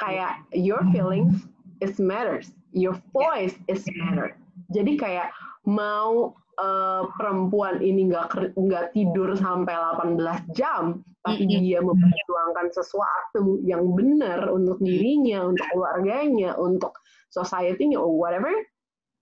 kayak 0.00 0.40
your 0.54 0.80
feelings 0.90 1.46
is 1.84 2.00
matters 2.00 2.52
your 2.72 2.96
voice 3.12 3.54
is 3.68 3.84
matter 4.00 4.34
jadi 4.72 4.92
kayak 4.96 5.28
mau 5.64 6.34
uh, 6.60 7.02
perempuan 7.18 7.82
ini 7.82 8.10
nggak 8.10 8.54
nggak 8.54 8.94
tidur 8.94 9.34
sampai 9.34 9.74
18 9.74 10.20
jam, 10.54 11.02
tapi 11.24 11.44
dia 11.48 11.80
memperjuangkan 11.82 12.70
sesuatu 12.70 13.58
yang 13.64 13.82
benar 13.96 14.48
untuk 14.52 14.78
dirinya, 14.80 15.50
untuk 15.50 15.66
keluarganya, 15.72 16.54
untuk 16.56 16.94
society-nya 17.32 17.98
or 17.98 18.14
whatever, 18.14 18.52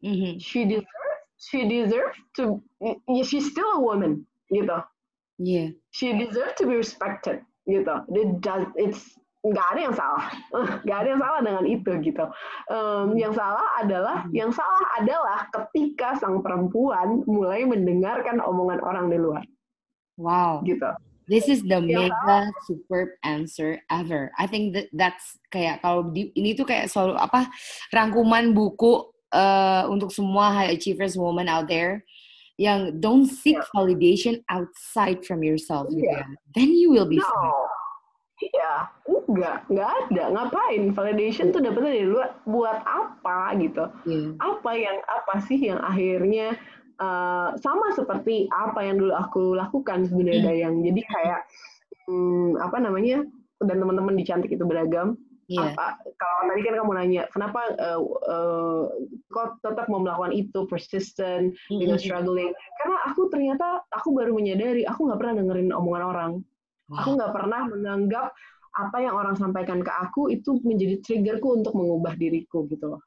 mm-hmm. 0.04 0.36
she 0.36 0.68
deserve 0.68 1.16
she 1.40 1.66
deserve 1.66 2.14
to 2.36 2.60
she's 3.26 3.48
still 3.50 3.70
a 3.74 3.80
woman 3.80 4.22
gitu. 4.52 4.78
Yeah. 5.42 5.74
She 5.90 6.14
deserve 6.14 6.54
to 6.60 6.68
be 6.68 6.76
respected 6.78 7.42
gitu. 7.66 7.94
It's 8.76 9.18
nggak 9.42 9.68
ada 9.74 9.80
yang 9.90 9.96
salah, 9.98 10.26
nggak 10.86 10.98
ada 11.02 11.08
yang 11.10 11.20
salah 11.20 11.40
dengan 11.42 11.64
itu 11.66 11.90
gitu. 12.06 12.24
Um, 12.70 13.18
yang 13.18 13.34
salah 13.34 13.66
adalah, 13.82 14.16
hmm. 14.22 14.30
yang 14.30 14.50
salah 14.54 14.84
adalah 15.02 15.38
ketika 15.50 16.14
sang 16.22 16.46
perempuan 16.46 17.26
mulai 17.26 17.66
mendengarkan 17.66 18.38
omongan 18.38 18.78
orang 18.86 19.10
di 19.10 19.18
luar. 19.18 19.42
Wow. 20.14 20.62
Gitu. 20.62 20.86
This 21.26 21.50
is 21.50 21.62
the 21.66 21.82
yang 21.82 22.10
mega 22.10 22.14
salah. 22.22 22.46
superb 22.66 23.08
answer 23.26 23.82
ever. 23.90 24.30
I 24.38 24.46
think 24.46 24.78
that 24.78 24.90
that's 24.94 25.38
kayak 25.50 25.82
kalau 25.82 26.10
di, 26.10 26.30
ini 26.38 26.54
tuh 26.54 26.66
kayak 26.66 26.90
selalu 26.90 27.18
apa 27.18 27.50
rangkuman 27.90 28.54
buku 28.54 29.10
uh, 29.34 29.90
untuk 29.90 30.14
semua 30.14 30.54
high 30.54 30.70
achievers 30.74 31.18
woman 31.18 31.50
out 31.50 31.66
there 31.66 32.02
yang 32.61 33.00
don't 33.00 33.26
seek 33.26 33.57
yeah. 33.57 33.70
validation 33.72 34.40
outside 34.53 35.24
from 35.24 35.40
yourself 35.40 35.88
yeah. 35.90 35.96
gitu 35.96 36.09
ya. 36.12 36.26
Then 36.53 36.70
you 36.76 36.92
will 36.92 37.09
be 37.09 37.20
no. 37.20 37.24
fine 37.24 37.72
Iya, 38.42 38.74
enggak, 39.07 39.57
enggak 39.70 39.90
ada. 40.03 40.24
Ngapain? 40.34 40.82
Validation 40.90 41.55
tuh 41.55 41.62
dapetnya 41.62 41.94
dari 41.94 42.09
luar. 42.11 42.30
Buat 42.42 42.78
apa 42.82 43.55
gitu? 43.62 43.84
Yeah. 44.03 44.34
Apa 44.42 44.70
yang 44.74 44.98
apa 45.07 45.34
sih 45.46 45.59
yang 45.62 45.78
akhirnya 45.78 46.59
uh, 46.98 47.55
sama 47.62 47.94
seperti 47.94 48.50
apa 48.50 48.82
yang 48.82 48.98
dulu 48.98 49.14
aku 49.14 49.55
lakukan 49.55 50.11
sebenarnya 50.11 50.42
mm. 50.42 50.48
Dayang. 50.48 50.74
Jadi 50.82 51.00
kayak 51.07 51.40
hmm, 52.11 52.59
apa 52.59 52.76
namanya? 52.82 53.22
Dan 53.62 53.78
teman-teman 53.78 54.18
di 54.18 54.24
cantik 54.26 54.50
itu 54.50 54.64
beragam. 54.66 55.14
Yeah. 55.53 55.76
Apa 55.76 56.00
kalau 56.16 56.48
tadi 56.48 56.64
kan 56.64 56.74
kamu 56.80 56.92
nanya 56.96 57.22
kenapa 57.28 57.76
uh, 57.76 58.00
uh, 58.24 58.82
kok 59.28 59.61
tetap 59.61 59.84
mau 59.92 60.00
melakukan 60.00 60.32
itu 60.32 60.64
persistent 60.64 61.53
mm 61.53 61.57
-hmm. 61.68 61.78
dengan 61.84 61.98
struggling? 62.00 62.53
Karena 62.80 62.96
aku 63.12 63.28
ternyata 63.28 63.84
aku 63.92 64.16
baru 64.16 64.32
menyadari 64.32 64.88
aku 64.88 65.12
nggak 65.12 65.20
pernah 65.20 65.34
dengerin 65.44 65.76
omongan 65.76 66.05
orang. 66.09 66.32
Aku 66.92 67.16
nggak 67.16 67.32
pernah 67.32 67.68
menganggap 67.68 68.32
apa 68.72 68.96
yang 69.05 69.14
orang 69.16 69.36
sampaikan 69.36 69.84
ke 69.84 69.92
aku 69.92 70.32
itu 70.32 70.57
menjadi 70.64 71.05
triggerku 71.05 71.61
untuk 71.61 71.76
mengubah 71.76 72.16
diriku 72.16 72.64
gitu 72.72 72.96
loh. 72.96 73.03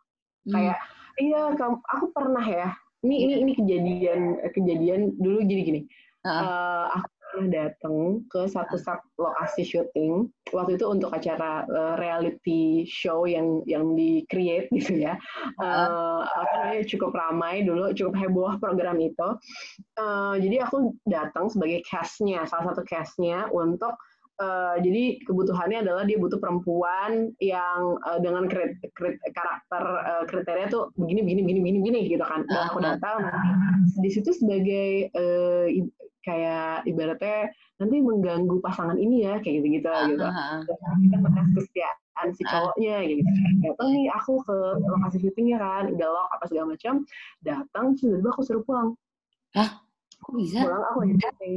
Hmm. 0.45 0.53
Kayak 0.53 0.77
iya 1.17 1.41
aku 1.89 2.05
pernah 2.13 2.45
ya. 2.45 2.69
Ini 3.05 3.15
ini 3.17 3.33
ini 3.41 3.51
kejadian 3.57 4.21
kejadian 4.53 5.01
dulu 5.17 5.41
jadi 5.41 5.61
gini. 5.65 5.81
Uh. 6.25 6.29
Uh, 6.29 6.85
aku 7.01 7.09
pernah 7.35 7.51
datang 7.51 8.23
ke 8.31 8.47
satu 8.47 8.79
sub 8.79 9.03
lokasi 9.19 9.67
syuting. 9.67 10.31
Waktu 10.55 10.79
itu 10.79 10.85
untuk 10.87 11.11
acara 11.11 11.67
uh, 11.67 11.99
reality 11.99 12.87
show 12.87 13.27
yang 13.27 13.59
yang 13.67 13.91
di 13.99 14.23
create 14.31 14.71
gitu 14.71 15.03
ya. 15.03 15.19
Uh, 15.59 16.23
apa 16.23 16.53
namanya 16.63 16.83
cukup 16.87 17.11
ramai 17.11 17.67
dulu 17.67 17.91
cukup 17.91 18.15
heboh 18.15 18.55
program 18.63 19.03
itu. 19.03 19.29
Uh, 19.99 20.39
jadi 20.39 20.63
aku 20.63 20.95
datang 21.03 21.51
sebagai 21.51 21.83
castnya 21.83 22.47
salah 22.47 22.71
satu 22.71 22.87
castnya 22.87 23.51
untuk 23.51 23.93
Uh, 24.35 24.75
jadi 24.83 25.23
kebutuhannya 25.23 25.87
adalah 25.87 26.03
dia 26.03 26.19
butuh 26.19 26.35
perempuan 26.43 27.31
yang 27.39 27.95
uh, 28.03 28.19
dengan 28.19 28.51
krit, 28.51 28.75
krit, 28.91 29.15
karakter 29.31 29.79
uh, 29.79 30.27
kriteria 30.27 30.67
tuh 30.67 30.91
begini 30.99 31.23
begini 31.23 31.41
begini 31.47 31.59
begini 31.63 31.77
begini 31.79 31.99
gitu 32.11 32.25
kan. 32.27 32.43
Dan 32.43 32.67
aku 32.67 32.83
datang 32.83 33.31
di 33.95 34.11
situ 34.11 34.35
sebagai 34.35 35.07
uh, 35.15 35.71
kayak 36.25 36.83
ibaratnya 36.89 37.53
nanti 37.77 37.97
mengganggu 38.01 38.57
pasangan 38.65 38.97
ini 38.97 39.29
ya 39.29 39.37
kayak 39.39 39.61
gitu. 39.61 39.85
Gitu 39.85 39.87
uh, 39.87 40.09
gitu 40.09 40.25
kita 41.05 41.17
bekas 41.21 41.47
kesetiaan 41.53 42.27
si 42.33 42.41
cowoknya 42.49 42.97
gitu. 43.05 43.21
Datang 43.61 43.89
nih 43.93 44.05
aku 44.09 44.41
ke 44.41 44.57
lokasi 44.81 45.17
syutingnya 45.21 45.57
kan 45.61 45.93
udah 45.93 46.07
lock 46.09 46.29
apa 46.33 46.45
segala 46.49 46.73
macam. 46.73 47.05
Datang 47.45 47.85
tiba-tiba 47.95 48.29
aku 48.33 48.41
suruh 48.41 48.63
pulang. 48.65 48.97
Hah? 49.53 49.79
Kok 50.25 50.33
bisa? 50.35 50.65
Pulang 50.65 50.83
aku 50.89 50.97
lagi 51.05 51.15
syuting. 51.21 51.55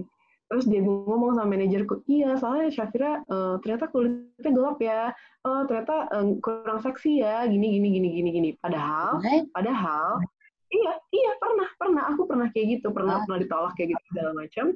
Terus 0.49 0.65
dia 0.65 0.81
ngomong 0.81 1.37
sama 1.37 1.53
manajerku, 1.53 2.09
iya 2.09 2.33
soalnya 2.41 2.73
Syafira 2.73 3.21
uh, 3.29 3.61
ternyata 3.61 3.85
kulitnya 3.93 4.49
gelap 4.49 4.81
ya, 4.81 5.13
oh 5.45 5.69
ternyata 5.69 6.09
uh, 6.09 6.25
kurang 6.41 6.81
seksi 6.81 7.21
ya, 7.21 7.45
gini 7.45 7.77
gini 7.77 7.89
gini 7.93 8.09
gini 8.17 8.31
gini. 8.33 8.51
Padahal, 8.57 9.21
padahal 9.53 10.25
Iya, 10.69 10.93
iya 11.17 11.33
pernah, 11.41 11.69
pernah. 11.81 12.03
Aku 12.13 12.29
pernah 12.29 12.49
kayak 12.53 12.67
gitu, 12.79 12.93
pernah 12.93 13.21
ah. 13.21 13.23
pernah 13.25 13.39
ditolak 13.41 13.73
kayak 13.77 13.97
gitu 13.97 14.03
segala 14.13 14.31
macam. 14.37 14.67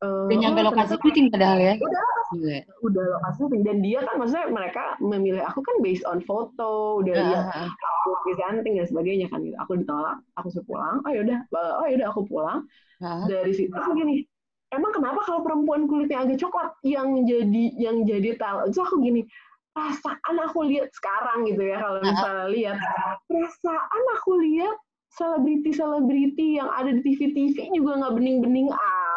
Uh, 0.00 0.32
udah 0.32 0.38
nyampe 0.40 0.60
oh, 0.64 0.66
lokasi 0.72 0.94
syuting 0.96 1.28
padahal 1.28 1.60
ya? 1.60 1.74
Udah, 1.76 2.04
yeah. 2.40 2.64
udah 2.80 3.04
lokasi 3.20 3.36
syuting. 3.44 3.62
Dan 3.68 3.76
dia 3.84 4.00
kan 4.00 4.16
maksudnya 4.16 4.48
mereka 4.48 4.84
memilih 4.96 5.44
aku 5.44 5.60
kan 5.60 5.76
based 5.84 6.08
on 6.08 6.24
foto, 6.24 7.04
udah 7.04 7.12
uh, 7.12 7.20
lihat 7.20 7.44
aku 7.68 8.10
presenting 8.24 8.80
dan 8.80 8.86
sebagainya 8.88 9.26
kan 9.28 9.44
gitu. 9.44 9.56
Aku 9.60 9.76
ditolak, 9.76 10.16
aku 10.40 10.48
suruh 10.48 10.64
pulang. 10.64 11.04
Oh 11.04 11.12
yaudah, 11.12 11.44
oh 11.52 11.86
yaudah 11.88 12.08
aku 12.08 12.24
pulang. 12.24 12.64
Uh. 13.04 13.28
Dari 13.28 13.52
situ 13.52 13.76
aku 13.76 13.92
gini, 13.92 14.24
emang 14.72 14.92
kenapa 14.96 15.20
kalau 15.28 15.44
perempuan 15.44 15.84
kulitnya 15.84 16.24
agak 16.24 16.40
coklat 16.40 16.72
yang 16.80 17.20
jadi 17.28 17.64
yang 17.76 17.96
jadi 18.08 18.40
talent? 18.40 18.72
Terus 18.72 18.88
aku 18.88 19.04
gini, 19.04 19.28
perasaan 19.76 20.36
aku 20.48 20.64
lihat 20.64 20.90
sekarang 20.96 21.46
gitu 21.46 21.62
ya 21.62 21.76
kalau 21.78 22.00
misalnya 22.02 22.46
lihat 22.50 22.76
perasaan 23.28 24.02
aku 24.16 24.32
lihat 24.42 24.76
selebriti-selebriti 25.10 26.62
yang 26.62 26.70
ada 26.70 26.94
di 26.94 27.02
TV-TV 27.02 27.74
juga 27.74 27.98
nggak 27.98 28.14
bening-bening 28.14 28.70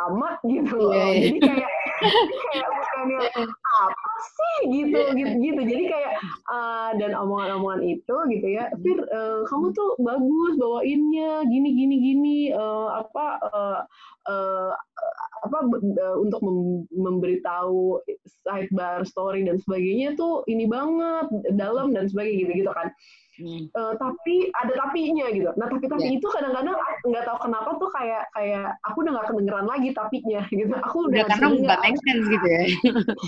amat 0.09 0.37
gitu 0.45 0.73
loh. 0.73 0.93
Yeah, 0.93 1.09
yeah. 1.13 1.23
Jadi 1.29 1.39
kayak 1.39 1.71
kayak 2.51 2.67
bukannya 2.67 3.19
apa 3.63 4.13
sih 4.27 4.57
gitu 4.73 4.99
gitu 5.15 5.33
gitu. 5.39 5.61
Jadi 5.63 5.83
kayak 5.87 6.13
uh, 6.51 6.91
dan 6.97 7.15
omongan-omongan 7.15 7.81
itu 7.85 8.15
gitu 8.33 8.47
ya, 8.47 8.67
Fir 8.81 8.99
uh, 8.99 9.45
kamu 9.47 9.71
tuh 9.71 9.89
bagus 10.01 10.53
bawainnya 10.59 11.45
gini 11.47 11.69
gini 11.77 11.95
gini 12.01 12.37
uh, 12.51 12.99
apa 13.05 13.25
uh, 13.53 13.79
uh, 14.27 14.71
apa 15.43 15.57
uh, 15.71 16.15
untuk 16.19 16.39
mem 16.43 16.87
memberitahu 16.91 17.99
sidebar 18.43 19.03
story 19.03 19.43
dan 19.43 19.59
sebagainya 19.59 20.15
tuh 20.15 20.43
ini 20.47 20.67
banget 20.67 21.27
dalam 21.55 21.91
dan 21.91 22.07
sebagainya 22.07 22.49
gitu 22.49 22.53
gitu 22.65 22.71
kan. 22.73 22.89
Hmm. 23.33 23.65
Uh, 23.73 23.97
tapi 23.97 24.53
ada 24.61 24.73
tapinya 24.77 25.25
gitu. 25.33 25.49
Nah 25.57 25.65
tapi 25.65 25.89
tapi 25.89 26.05
yeah. 26.05 26.17
itu 26.21 26.27
kadang-kadang 26.29 26.77
nggak 27.09 27.23
tahu 27.25 27.37
kenapa 27.41 27.69
tuh 27.81 27.89
kayak 27.89 28.29
kayak 28.29 28.77
aku 28.85 29.01
udah 29.01 29.11
nggak 29.17 29.27
kedengeran 29.33 29.65
lagi 29.65 29.89
tapinya 29.89 30.41
gitu. 30.61 30.73
Aku 30.85 31.09
udah, 31.09 31.25
udah 31.25 31.25
karena 31.33 31.47
nggak 31.49 31.79
make 31.81 31.99
sense 32.05 32.25
gitu 32.29 32.47
ya. 32.47 32.61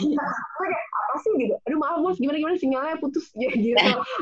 Iya, 0.05 0.21
kayak 0.61 0.81
apa 0.93 1.15
sih 1.25 1.31
gitu. 1.41 1.53
Aduh 1.65 1.79
maaf 1.81 1.97
bos 2.05 2.17
gimana 2.21 2.37
gimana 2.37 2.55
sinyalnya 2.61 2.95
putus 3.01 3.25
ya 3.41 3.49
gitu. 3.49 3.77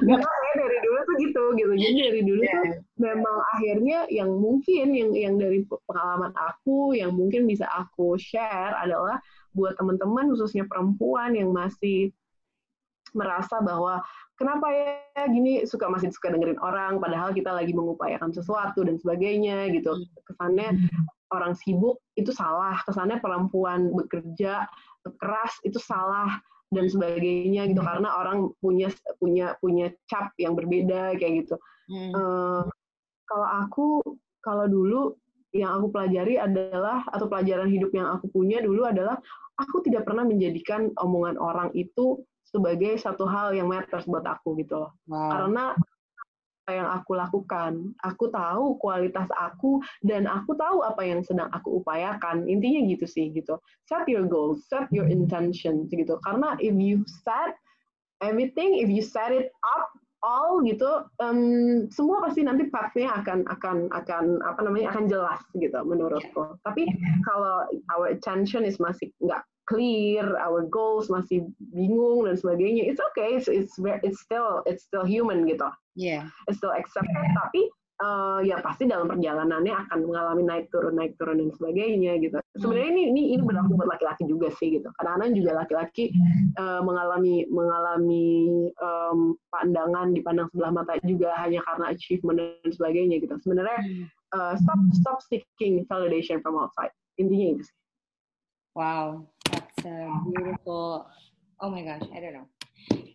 Karena 0.08 0.24
kayak 0.24 0.56
dari 0.56 0.78
dulu 0.80 1.00
tuh 1.04 1.16
gitu 1.20 1.44
gitu. 1.60 1.74
Jadi 1.76 1.98
dari 2.00 2.22
dulu 2.24 2.42
yeah. 2.48 2.54
tuh 2.56 2.66
memang 3.04 3.38
akhirnya 3.52 4.00
yang 4.08 4.32
mungkin 4.32 4.88
yang 4.96 5.12
yang 5.12 5.36
dari 5.36 5.68
pengalaman 5.68 6.32
aku 6.32 6.96
yang 6.96 7.12
mungkin 7.12 7.44
bisa 7.44 7.68
aku 7.68 8.16
share 8.16 8.72
adalah 8.80 9.20
buat 9.52 9.76
teman-teman 9.76 10.32
khususnya 10.32 10.64
perempuan 10.64 11.36
yang 11.36 11.52
masih 11.52 12.16
merasa 13.14 13.61
bahwa 13.61 14.01
kenapa 14.38 14.70
ya 14.74 15.26
gini 15.30 15.64
suka 15.70 15.89
masih 15.89 16.09
suka 16.09 16.34
dengerin 16.34 16.57
orang 16.61 16.97
padahal 16.97 17.32
kita 17.32 17.53
lagi 17.53 17.72
mengupayakan 17.72 18.34
sesuatu 18.34 18.82
dan 18.82 18.97
sebagainya 18.97 19.70
gitu 19.74 19.93
hmm. 19.93 20.05
kesannya 20.26 20.70
orang 21.34 21.57
sibuk 21.57 21.97
itu 22.14 22.30
salah, 22.30 22.78
kesannya 22.86 23.18
perempuan 23.18 23.89
bekerja 23.89 24.70
keras 25.20 25.53
itu 25.66 25.82
salah 25.82 26.39
dan 26.72 26.88
sebagainya 26.88 27.70
gitu 27.70 27.82
karena 27.82 28.09
orang 28.14 28.53
punya 28.61 28.93
punya 29.18 29.57
punya 29.59 29.91
cap 30.07 30.32
yang 30.38 30.53
berbeda 30.53 31.18
kayak 31.18 31.43
gitu. 31.43 31.55
Hmm. 31.89 32.11
Uh, 32.14 32.64
kalau 33.28 33.47
aku 33.66 33.88
kalau 34.45 34.66
dulu 34.70 35.01
yang 35.53 35.70
aku 35.78 35.93
pelajari 35.93 36.41
adalah 36.41 37.05
atau 37.14 37.30
pelajaran 37.30 37.70
hidup 37.70 37.93
yang 37.93 38.09
aku 38.09 38.26
punya 38.34 38.57
dulu 38.61 38.89
adalah 38.89 39.22
aku 39.61 39.86
tidak 39.86 40.09
pernah 40.09 40.26
menjadikan 40.26 40.89
omongan 40.97 41.38
orang 41.38 41.70
itu 41.78 42.26
sebagai 42.54 43.01
satu 43.01 43.26
hal 43.26 43.58
yang 43.58 43.66
matters 43.66 44.06
buat 44.06 44.22
aku 44.22 44.54
gitu 44.62 44.86
loh. 44.86 44.93
Wow. 45.10 45.34
Karena 45.34 45.74
yang 46.72 46.88
aku 46.88 47.20
lakukan. 47.20 47.91
Aku 48.08 48.32
tahu 48.32 48.80
kualitas 48.80 49.28
aku 49.36 49.84
dan 50.06 50.30
aku 50.30 50.56
tahu 50.56 50.80
apa 50.86 51.04
yang 51.04 51.20
sedang 51.20 51.51
aku 51.51 51.84
upayakan. 51.84 52.47
Intinya 52.47 52.88
gitu 52.88 53.04
sih 53.04 53.36
gitu. 53.36 53.60
Set 53.89 54.08
your 54.08 54.24
goals, 54.24 54.64
set 54.72 54.88
your 54.95 55.10
intention 55.10 55.91
gitu. 55.91 56.16
Karena 56.24 56.56
if 56.64 56.72
you 56.78 57.04
set 57.26 57.58
everything, 58.24 58.80
if 58.80 58.88
you 58.88 59.04
set 59.04 59.36
it 59.36 59.51
up 59.76 59.91
all 60.24 60.64
gitu, 60.64 61.04
um, 61.20 61.84
semua 61.91 62.24
pasti 62.24 62.47
nanti 62.47 62.72
pathnya 62.72 63.12
akan 63.12 63.43
akan 63.51 63.91
akan 63.91 64.39
apa 64.47 64.60
namanya 64.64 64.95
akan 64.95 65.12
jelas 65.12 65.43
gitu 65.60 65.76
menurutku. 65.84 66.56
Tapi 66.64 66.88
kalau 67.28 67.68
our 67.91 68.08
attention 68.16 68.64
is 68.64 68.80
masih 68.80 69.12
nggak 69.20 69.43
clear, 69.66 70.36
our 70.39 70.68
goals 70.68 71.07
masih 71.07 71.47
bingung 71.72 72.28
dan 72.28 72.36
sebagainya, 72.36 72.88
it's 72.88 73.01
okay, 73.14 73.39
it's 73.39 73.47
it's 73.47 73.76
it's 74.03 74.20
still 74.20 74.64
it's 74.68 74.84
still 74.84 75.07
human 75.07 75.47
gitu. 75.47 75.70
Yeah. 75.95 76.28
It's 76.49 76.59
still 76.59 76.74
accepted, 76.76 77.28
tapi 77.38 77.72
uh, 78.03 78.39
ya 78.43 78.59
pasti 78.59 78.89
dalam 78.89 79.07
perjalanannya 79.07 79.74
akan 79.88 79.99
mengalami 80.03 80.43
naik 80.43 80.66
turun 80.74 80.97
naik 80.97 81.16
turun 81.16 81.39
dan 81.39 81.49
sebagainya 81.55 82.20
gitu. 82.20 82.38
Sebenarnya 82.59 82.89
ini 82.91 83.03
ini 83.14 83.22
ini 83.38 83.41
berlaku 83.43 83.80
buat 83.80 83.89
laki-laki 83.89 84.28
juga 84.28 84.51
sih 84.57 84.80
gitu. 84.80 84.89
Kadang-kadang 84.99 85.32
juga 85.38 85.51
laki-laki 85.64 86.11
uh, 86.57 86.82
mengalami 86.84 87.47
mengalami 87.47 88.28
um, 88.82 89.38
pandangan 89.53 90.11
dipandang 90.11 90.47
sebelah 90.51 90.72
mata 90.74 90.97
juga 91.05 91.34
hanya 91.39 91.64
karena 91.66 91.86
achievement 91.93 92.38
dan 92.39 92.70
sebagainya 92.74 93.16
gitu. 93.22 93.36
Sebenarnya 93.41 93.80
uh, 94.36 94.53
stop 94.59 94.80
stop 94.97 95.18
seeking 95.24 95.86
validation 95.88 96.43
from 96.43 96.57
outside. 96.57 96.93
Intinya 97.22 97.57
itu 97.57 97.64
sih. 97.70 97.76
Wow, 98.76 99.30
that's 99.51 99.86
a 99.86 100.09
beautiful. 100.34 101.05
Oh 101.61 101.69
my 101.69 101.84
gosh, 101.86 102.01
I 102.09 102.19
don't 102.19 102.34
know. 102.34 102.47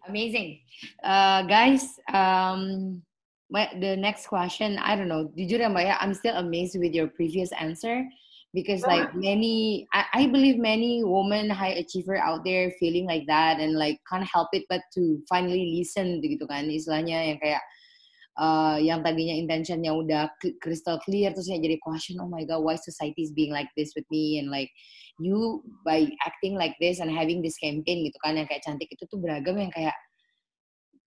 Amazing, 0.06 0.60
uh, 1.02 1.42
guys. 1.42 1.98
Um, 2.14 3.02
my, 3.50 3.68
the 3.80 3.96
next 3.96 4.26
question, 4.28 4.78
I 4.78 4.94
don't 4.94 5.08
know. 5.08 5.32
Ya 5.34 5.68
Mbak 5.68 5.84
ya, 5.84 5.96
I'm 6.00 6.14
still 6.14 6.36
amazed 6.36 6.78
with 6.78 6.94
your 6.94 7.08
previous 7.08 7.50
answer 7.52 8.04
because 8.54 8.82
like 8.82 9.14
many, 9.14 9.86
I, 9.92 10.04
I 10.14 10.26
believe 10.26 10.58
many 10.58 11.02
women 11.04 11.50
high 11.50 11.76
achiever 11.76 12.16
out 12.16 12.44
there 12.44 12.72
feeling 12.78 13.06
like 13.06 13.26
that 13.26 13.60
and 13.60 13.76
like 13.76 14.00
can't 14.10 14.24
help 14.24 14.48
it 14.52 14.64
but 14.68 14.80
to 14.94 15.20
finally 15.28 15.76
listen 15.76 16.20
gitu 16.22 16.46
kan 16.48 16.68
istilahnya 16.68 17.34
yang 17.34 17.38
kayak 17.40 17.60
uh, 18.38 18.78
yang 18.78 19.02
tadinya 19.02 19.34
intentionnya 19.34 19.90
udah 19.90 20.30
crystal 20.62 20.96
clear 21.02 21.34
terus 21.34 21.50
jadi 21.50 21.76
question 21.82 22.22
oh 22.22 22.30
my 22.30 22.46
god 22.46 22.62
why 22.62 22.78
society 22.78 23.26
is 23.26 23.34
being 23.34 23.50
like 23.50 23.68
this 23.76 23.92
with 23.98 24.06
me? 24.08 24.38
And 24.38 24.48
like 24.48 24.70
you 25.18 25.66
by 25.82 26.06
acting 26.24 26.54
like 26.54 26.78
this 26.78 27.02
and 27.02 27.10
having 27.10 27.42
this 27.42 27.58
campaign 27.58 28.06
gitu 28.06 28.18
kan 28.22 28.38
yang 28.38 28.46
kayak 28.46 28.62
cantik 28.62 28.88
itu 28.88 29.02
tuh 29.10 29.18
beragam 29.18 29.58
yang 29.58 29.74
kayak 29.74 29.94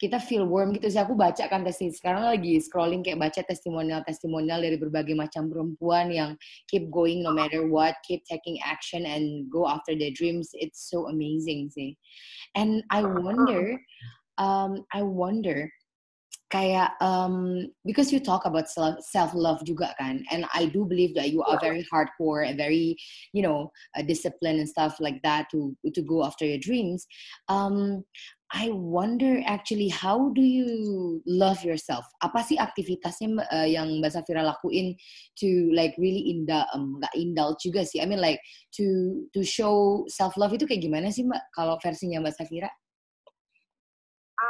kita 0.01 0.17
feel 0.17 0.49
warm 0.49 0.73
gitu 0.73 0.89
sih. 0.89 0.97
Aku 0.97 1.13
baca 1.13 1.45
kan 1.45 1.61
testimoni 1.61 1.93
sekarang 1.93 2.25
lagi 2.25 2.57
scrolling 2.57 3.05
kayak 3.05 3.21
baca 3.21 3.45
testimonial 3.45 4.01
testimonial 4.01 4.57
dari 4.57 4.73
berbagai 4.73 5.13
macam 5.13 5.45
perempuan 5.45 6.09
yang 6.09 6.33
keep 6.65 6.89
going 6.89 7.21
no 7.21 7.29
matter 7.29 7.69
what 7.69 7.93
keep 8.01 8.25
taking 8.25 8.57
action 8.65 9.05
and 9.05 9.45
go 9.53 9.69
after 9.69 9.93
their 9.93 10.09
dreams. 10.09 10.49
It's 10.57 10.89
so 10.89 11.05
amazing 11.05 11.69
sih. 11.69 11.93
And 12.57 12.81
I 12.89 13.05
wonder 13.05 13.77
um, 14.41 14.83
I 14.89 15.05
wonder 15.05 15.69
kayak 16.51 16.99
um, 16.99 17.65
because 17.87 18.11
you 18.11 18.19
talk 18.19 18.43
about 18.43 18.67
self 18.67 18.99
self 18.99 19.31
love 19.33 19.63
juga 19.63 19.95
kan 19.95 20.19
and 20.29 20.43
I 20.51 20.67
do 20.67 20.83
believe 20.83 21.15
that 21.15 21.31
you 21.31 21.41
are 21.47 21.57
very 21.63 21.87
hardcore 21.87 22.43
and 22.43 22.59
very 22.59 22.99
you 23.31 23.39
know 23.41 23.71
uh, 23.95 24.03
disciplined 24.03 24.59
and 24.59 24.67
stuff 24.67 24.99
like 24.99 25.23
that 25.23 25.47
to 25.55 25.73
to 25.87 26.01
go 26.03 26.27
after 26.27 26.43
your 26.43 26.59
dreams. 26.59 27.07
Um, 27.47 28.03
I 28.51 28.67
wonder 28.67 29.39
actually 29.47 29.87
how 29.87 30.35
do 30.35 30.43
you 30.43 31.23
love 31.23 31.63
yourself? 31.63 32.03
Apa 32.19 32.43
sih 32.43 32.59
aktivitasnya 32.59 33.47
uh, 33.47 33.63
yang 33.63 34.03
Mbak 34.03 34.11
Safira 34.11 34.43
lakuin 34.43 34.99
to 35.39 35.71
like 35.71 35.95
really 35.95 36.35
inda 36.35 36.67
um, 36.75 36.99
gak 36.99 37.15
indulge 37.15 37.63
juga 37.63 37.87
sih? 37.87 38.03
I 38.03 38.05
mean 38.11 38.19
like 38.19 38.43
to 38.75 39.23
to 39.31 39.39
show 39.47 40.03
self 40.11 40.35
love 40.35 40.51
itu 40.51 40.67
kayak 40.67 40.83
gimana 40.83 41.15
sih 41.15 41.23
Mbak 41.23 41.55
kalau 41.55 41.79
versinya 41.79 42.19
Mbak 42.19 42.35
Safira 42.35 42.67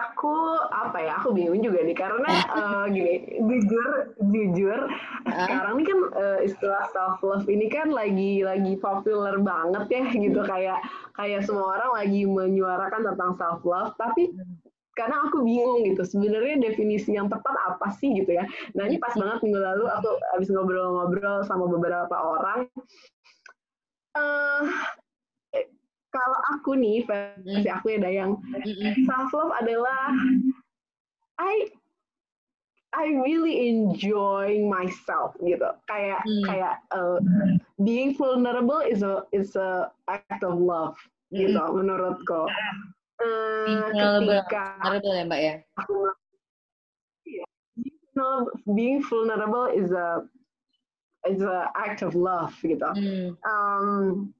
aku 0.07 0.35
apa 0.71 0.97
ya 1.03 1.13
aku 1.19 1.35
bingung 1.35 1.59
juga 1.59 1.83
nih. 1.83 1.97
Karena 1.97 2.31
uh, 2.51 2.85
gini 2.93 3.39
jujur 3.39 4.15
jujur 4.31 4.79
sekarang 5.27 5.81
ini 5.81 5.85
kan 5.87 5.99
uh, 6.15 6.39
istilah 6.43 6.83
self 6.95 7.19
love 7.25 7.47
ini 7.51 7.67
kan 7.67 7.91
lagi 7.91 8.41
lagi 8.45 8.79
populer 8.79 9.37
banget 9.41 9.85
ya 9.91 10.05
gitu. 10.13 10.41
Kayak 10.43 10.79
kayak 11.15 11.43
semua 11.43 11.79
orang 11.79 11.91
lagi 11.97 12.21
menyuarakan 12.23 13.13
tentang 13.13 13.31
self 13.35 13.61
love. 13.67 13.93
Tapi 13.99 14.31
karena 14.91 15.23
aku 15.23 15.47
bingung 15.47 15.87
gitu 15.87 16.03
sebenarnya 16.03 16.59
definisi 16.59 17.15
yang 17.15 17.31
tepat 17.31 17.55
apa 17.67 17.95
sih 17.95 18.11
gitu 18.11 18.35
ya. 18.35 18.43
Nah 18.75 18.85
ini 18.91 18.99
pas 18.99 19.15
banget 19.15 19.39
minggu 19.43 19.59
lalu 19.59 19.85
aku 19.87 20.09
habis 20.35 20.49
ngobrol-ngobrol 20.51 21.47
sama 21.47 21.65
beberapa 21.71 22.15
orang. 22.15 22.67
Uh, 24.11 24.67
kalau 26.11 26.39
aku 26.55 26.75
nih 26.75 27.07
versi 27.07 27.67
mm. 27.67 27.75
aku 27.75 27.85
ya 27.95 27.99
Dayang. 28.03 28.31
Self 29.07 29.31
love 29.31 29.55
adalah 29.55 30.11
I 31.39 31.71
I 32.91 33.05
really 33.23 33.71
enjoy 33.71 34.59
myself 34.67 35.39
gitu. 35.39 35.71
Kayak 35.87 36.21
mm. 36.27 36.43
kayak 36.43 36.75
uh, 36.91 37.23
being 37.79 38.11
vulnerable 38.19 38.83
is 38.83 38.99
a 39.01 39.23
is 39.31 39.55
a 39.55 39.87
act 40.11 40.43
of 40.43 40.59
love 40.59 40.99
mm. 41.31 41.39
gitu 41.39 41.63
menurutku. 41.71 42.51
Uh, 43.21 43.87
ketika 43.95 44.75
vulnerable 44.83 45.13
ya 45.15 45.23
mbak 45.23 45.41
ya? 45.41 45.55
being 48.75 48.99
vulnerable 49.07 49.71
is 49.71 49.95
a 49.95 50.27
is 51.29 51.41
a 51.41 51.69
act 51.77 52.01
of 52.03 52.11
love 52.17 52.51
gitu. 52.59 52.91
Um, 53.45 54.33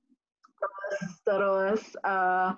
terus 1.26 1.84
uh, 2.04 2.54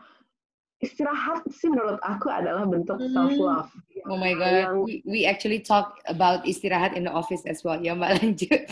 istirahat 0.83 1.47
sih 1.47 1.71
menurut 1.71 1.97
aku 2.03 2.27
adalah 2.27 2.67
bentuk 2.67 2.99
hmm. 2.99 3.15
self 3.15 3.33
love. 3.39 3.71
Oh 4.11 4.19
my 4.19 4.35
god, 4.35 4.51
yang, 4.51 4.83
we, 4.83 4.99
we 5.07 5.19
actually 5.23 5.63
talk 5.63 6.03
about 6.11 6.43
istirahat 6.43 6.91
in 6.99 7.07
the 7.07 7.13
office 7.13 7.47
as 7.47 7.63
well. 7.63 7.79
Ya 7.79 7.95
mbak 7.95 8.15
lanjut. 8.19 8.67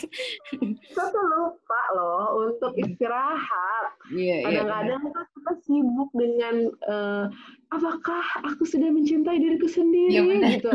Kita 0.51 1.03
tuh 1.07 1.25
lupa 1.31 1.81
loh 1.95 2.51
untuk 2.51 2.75
istirahat. 2.75 3.95
Yeah, 4.11 4.43
iya, 4.43 4.67
Kadang-kadang 4.67 5.03
yeah, 5.07 5.25
kita 5.39 5.53
sibuk 5.63 6.09
dengan 6.11 6.55
uh, 6.91 7.25
apakah 7.71 8.23
aku 8.43 8.67
sudah 8.67 8.91
mencintai 8.91 9.39
diriku 9.39 9.71
sendiri 9.71 10.19
yeah, 10.19 10.59
gitu. 10.59 10.71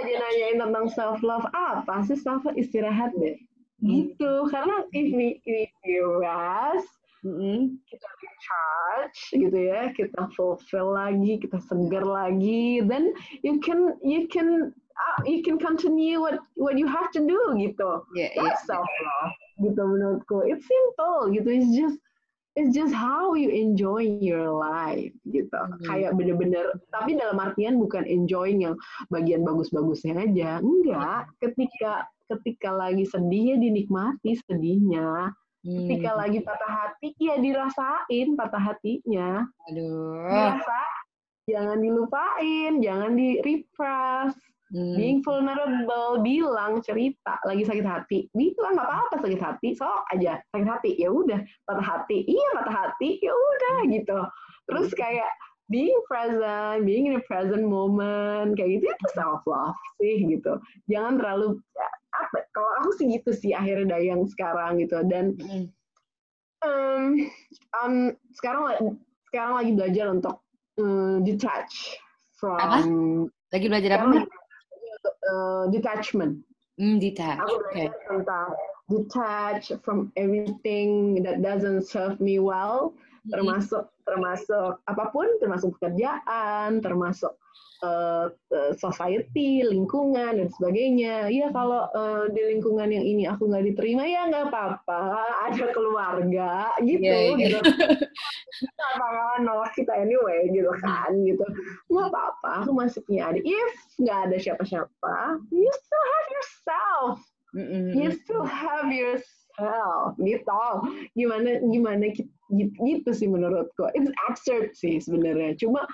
aja 0.00 0.16
nanyain 0.16 0.58
tentang 0.58 0.86
self 0.90 1.20
love 1.22 1.46
apa 1.54 2.02
sih 2.10 2.18
self 2.18 2.42
love 2.42 2.58
istirahat 2.58 3.14
deh. 3.14 3.38
Hmm. 3.78 3.86
Gitu 3.86 4.32
karena 4.50 4.82
if 4.90 5.08
we, 5.14 5.38
if 5.46 5.70
we 5.86 5.96
rest 6.18 6.99
Mm-hmm. 7.20 7.76
kita 7.84 8.08
recharge 8.16 9.20
gitu 9.36 9.58
ya 9.60 9.92
kita 9.92 10.20
fulfill 10.32 10.96
lagi 10.96 11.36
kita 11.36 11.60
segar 11.68 12.00
lagi 12.00 12.80
then 12.80 13.12
you 13.44 13.60
can 13.60 13.92
you 14.00 14.24
can 14.24 14.72
uh, 14.72 15.20
you 15.28 15.44
can 15.44 15.60
continue 15.60 16.16
what 16.16 16.40
what 16.56 16.80
you 16.80 16.88
have 16.88 17.12
to 17.12 17.20
do 17.20 17.36
gitu 17.60 18.08
yeah, 18.16 18.32
that's 18.40 18.64
yeah. 18.64 18.80
self 18.80 18.88
love 18.88 19.36
gitu 19.60 19.80
menurutku 19.84 20.48
it's 20.48 20.64
simple 20.64 21.28
gitu 21.28 21.44
it's 21.44 21.68
just 21.76 22.00
it's 22.56 22.72
just 22.72 22.96
how 22.96 23.36
you 23.36 23.52
enjoy 23.52 24.00
your 24.00 24.48
life 24.56 25.12
gitu 25.28 25.52
mm-hmm. 25.52 25.84
kayak 25.84 26.16
bener-bener 26.16 26.72
tapi 26.88 27.20
dalam 27.20 27.36
artian 27.36 27.76
bukan 27.76 28.08
enjoying 28.08 28.64
yang 28.64 28.80
bagian 29.12 29.44
bagus-bagusnya 29.44 30.16
aja 30.16 30.64
enggak 30.64 31.28
ketika 31.44 32.08
ketika 32.32 32.72
lagi 32.72 33.04
sedih 33.04 33.54
ya 33.54 33.56
dinikmati 33.60 34.40
sedihnya 34.48 35.36
Ketika 35.60 36.16
hmm. 36.16 36.20
lagi 36.24 36.38
patah 36.40 36.72
hati, 36.72 37.08
ya 37.20 37.36
dirasain 37.36 38.28
patah 38.32 38.62
hatinya. 38.72 39.44
Aduh. 39.68 40.24
Dirasa, 40.24 40.82
jangan 41.44 41.78
dilupain, 41.84 42.80
jangan 42.80 43.12
di 43.12 43.44
repress. 43.44 44.32
Hmm. 44.70 44.94
Being 44.94 45.18
vulnerable, 45.26 46.22
bilang 46.22 46.78
cerita 46.80 47.42
lagi 47.42 47.66
sakit 47.66 47.82
hati, 47.82 48.30
bilang 48.30 48.78
nggak 48.78 48.86
apa-apa 48.86 49.16
sakit 49.18 49.42
hati, 49.42 49.68
sok 49.74 50.06
aja 50.14 50.38
sakit 50.54 50.68
hati, 50.70 50.90
ya 50.94 51.10
udah 51.10 51.42
patah 51.66 51.86
hati, 51.98 52.22
iya 52.22 52.48
patah 52.54 52.76
hati, 52.86 53.18
ya 53.18 53.34
udah 53.34 53.76
gitu. 53.90 54.18
Terus 54.70 54.88
hmm. 54.94 54.98
kayak 55.02 55.30
being 55.70 55.98
present, 56.06 56.86
being 56.86 57.10
in 57.10 57.18
a 57.18 57.22
present 57.26 57.66
moment, 57.66 58.54
kayak 58.54 58.78
gitu 58.78 58.94
itu 58.94 59.06
self 59.10 59.42
love 59.42 59.78
sih 59.98 60.22
gitu. 60.26 60.58
Jangan 60.86 61.18
terlalu 61.18 61.58
ya, 61.74 61.88
apa? 62.14 62.46
Kalau 62.50 62.70
aku 62.82 62.90
sih 62.98 63.06
gitu 63.10 63.30
sih 63.30 63.52
akhirnya 63.54 63.96
dayang 63.98 64.26
sekarang 64.26 64.82
gitu 64.82 65.00
dan 65.06 65.34
um, 66.64 67.30
um, 67.80 67.94
sekarang 68.36 68.62
sekarang 69.30 69.52
lagi 69.56 69.72
belajar 69.72 70.06
untuk 70.10 70.36
um, 70.80 71.22
detach 71.22 71.96
from 72.36 72.58
apa? 72.58 72.78
lagi 73.52 73.66
belajar 73.66 73.90
apa 74.00 74.26
uh, 75.30 75.64
detachment 75.70 76.40
mm, 76.80 76.96
detach 76.98 77.38
aku 77.38 77.54
belajar 77.62 77.90
okay. 77.92 78.06
tentang 78.08 78.48
detach 78.90 79.64
from 79.86 80.10
everything 80.18 81.20
that 81.22 81.38
doesn't 81.44 81.86
serve 81.86 82.18
me 82.18 82.42
well 82.42 82.94
termasuk 83.28 83.84
termasuk 84.08 84.80
apa 84.88 85.04
pun 85.12 85.26
termasuk 85.42 85.76
pekerjaan 85.76 86.80
termasuk 86.80 87.36
uh, 87.84 88.28
society 88.76 89.64
lingkungan 89.64 90.40
dan 90.40 90.48
sebagainya. 90.52 91.28
Ya 91.32 91.48
kalau 91.52 91.88
uh, 91.92 92.28
di 92.30 92.42
lingkungan 92.56 92.88
yang 92.92 93.04
ini 93.04 93.24
aku 93.28 93.48
nggak 93.48 93.64
diterima 93.72 94.04
ya 94.04 94.28
nggak 94.28 94.52
apa-apa. 94.52 95.02
Ada 95.50 95.72
keluarga 95.72 96.72
gitu 96.84 97.04
yeah, 97.04 97.34
yeah. 97.34 97.38
gitu. 97.40 97.58
Kita 98.60 98.86
bakalan 99.00 99.40
nolak 99.48 99.72
kita 99.72 99.92
anyway 99.96 100.52
gitu 100.52 100.68
kan 100.84 101.16
gitu. 101.24 101.44
Nggak 101.88 102.08
apa-apa 102.12 102.50
aku 102.64 102.70
masih 102.76 103.00
punya 103.08 103.32
adik. 103.32 103.44
If 103.48 103.74
nggak 103.96 104.18
ada 104.28 104.36
siapa-siapa 104.36 105.16
you 105.48 105.70
still 105.72 106.04
have 106.04 106.28
yourself. 106.28 107.16
Mm 107.50 107.98
you 107.98 108.08
still 108.14 108.46
have 108.46 108.88
yourself 108.94 109.39
hell 109.58 110.14
gitu 110.20 110.62
gimana 111.16 111.58
gimana 111.64 112.04
gitu, 112.14 112.30
gitu 112.84 113.10
sih 113.10 113.28
menurutku 113.30 113.88
it's 113.96 114.10
absurd 114.30 114.70
sih 114.76 115.02
sebenarnya 115.02 115.56
cuma 115.58 115.86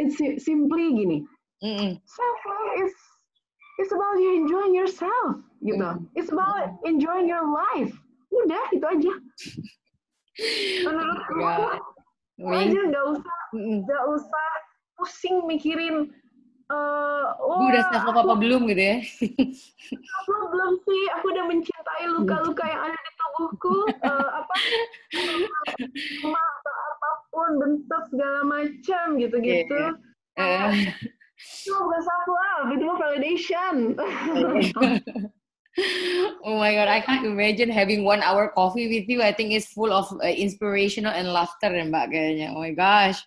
it's 0.00 0.18
simply 0.42 0.92
gini 0.92 1.18
mm 1.62 1.74
-hmm. 1.76 1.92
self 2.04 2.38
love 2.48 2.70
is 2.84 2.94
it's 3.78 3.92
about 3.92 4.16
you 4.20 4.30
enjoying 4.38 4.74
yourself 4.74 5.40
gitu 5.62 5.80
mm. 5.80 5.98
it's 6.14 6.30
about 6.30 6.76
enjoying 6.84 7.26
your 7.26 7.46
life 7.46 7.94
udah 8.30 8.64
itu 8.74 8.84
aja 8.84 9.12
menurutku 10.86 11.38
yeah. 11.40 12.58
aja 12.58 12.80
nggak 12.90 13.04
usah 13.14 13.38
nggak 13.54 14.02
mm. 14.02 14.14
usah 14.18 14.48
pusing 14.98 15.36
mikirin 15.46 16.10
uh, 16.70 17.26
oh, 17.40 17.68
udah 17.68 17.82
self 17.90 18.04
love 18.08 18.20
apa 18.24 18.34
belum 18.38 18.60
gitu 18.70 18.82
ya? 18.82 18.96
Aku 20.24 20.32
belum 20.52 20.72
sih, 20.84 21.02
aku 21.18 21.26
udah 21.34 21.44
mencintai 21.48 22.04
luka-luka 22.12 22.64
yang 22.64 22.82
ada 22.88 22.98
di 22.98 23.12
tubuhku. 23.18 23.76
Uh, 24.00 24.28
apa 24.42 24.54
mata 26.34 26.72
apa 26.72 27.10
pun 27.32 27.50
bentuk 27.60 28.02
segala 28.12 28.40
macam 28.46 29.04
gitu-gitu. 29.20 29.80
Yeah, 30.38 30.38
yeah. 30.38 30.70
Uh. 30.70 31.12
Itu 31.34 31.76
bukan 31.76 32.00
self 32.00 32.26
love, 32.30 32.68
itu 32.72 32.84
mah 32.86 32.96
validation. 32.96 33.74
oh 36.46 36.56
my 36.56 36.72
god, 36.72 36.88
I 36.88 37.02
can't 37.02 37.26
imagine 37.26 37.68
having 37.68 38.06
one 38.06 38.22
hour 38.22 38.54
coffee 38.54 38.86
with 38.86 39.10
you. 39.10 39.20
I 39.20 39.34
think 39.34 39.52
it's 39.52 39.74
full 39.74 39.92
of 39.92 40.06
uh, 40.22 40.30
inspirational 40.30 41.12
and 41.12 41.34
laughter, 41.34 41.74
Mbak 41.74 42.14
kayaknya. 42.14 42.54
Oh 42.54 42.62
my 42.62 42.72
gosh. 42.72 43.18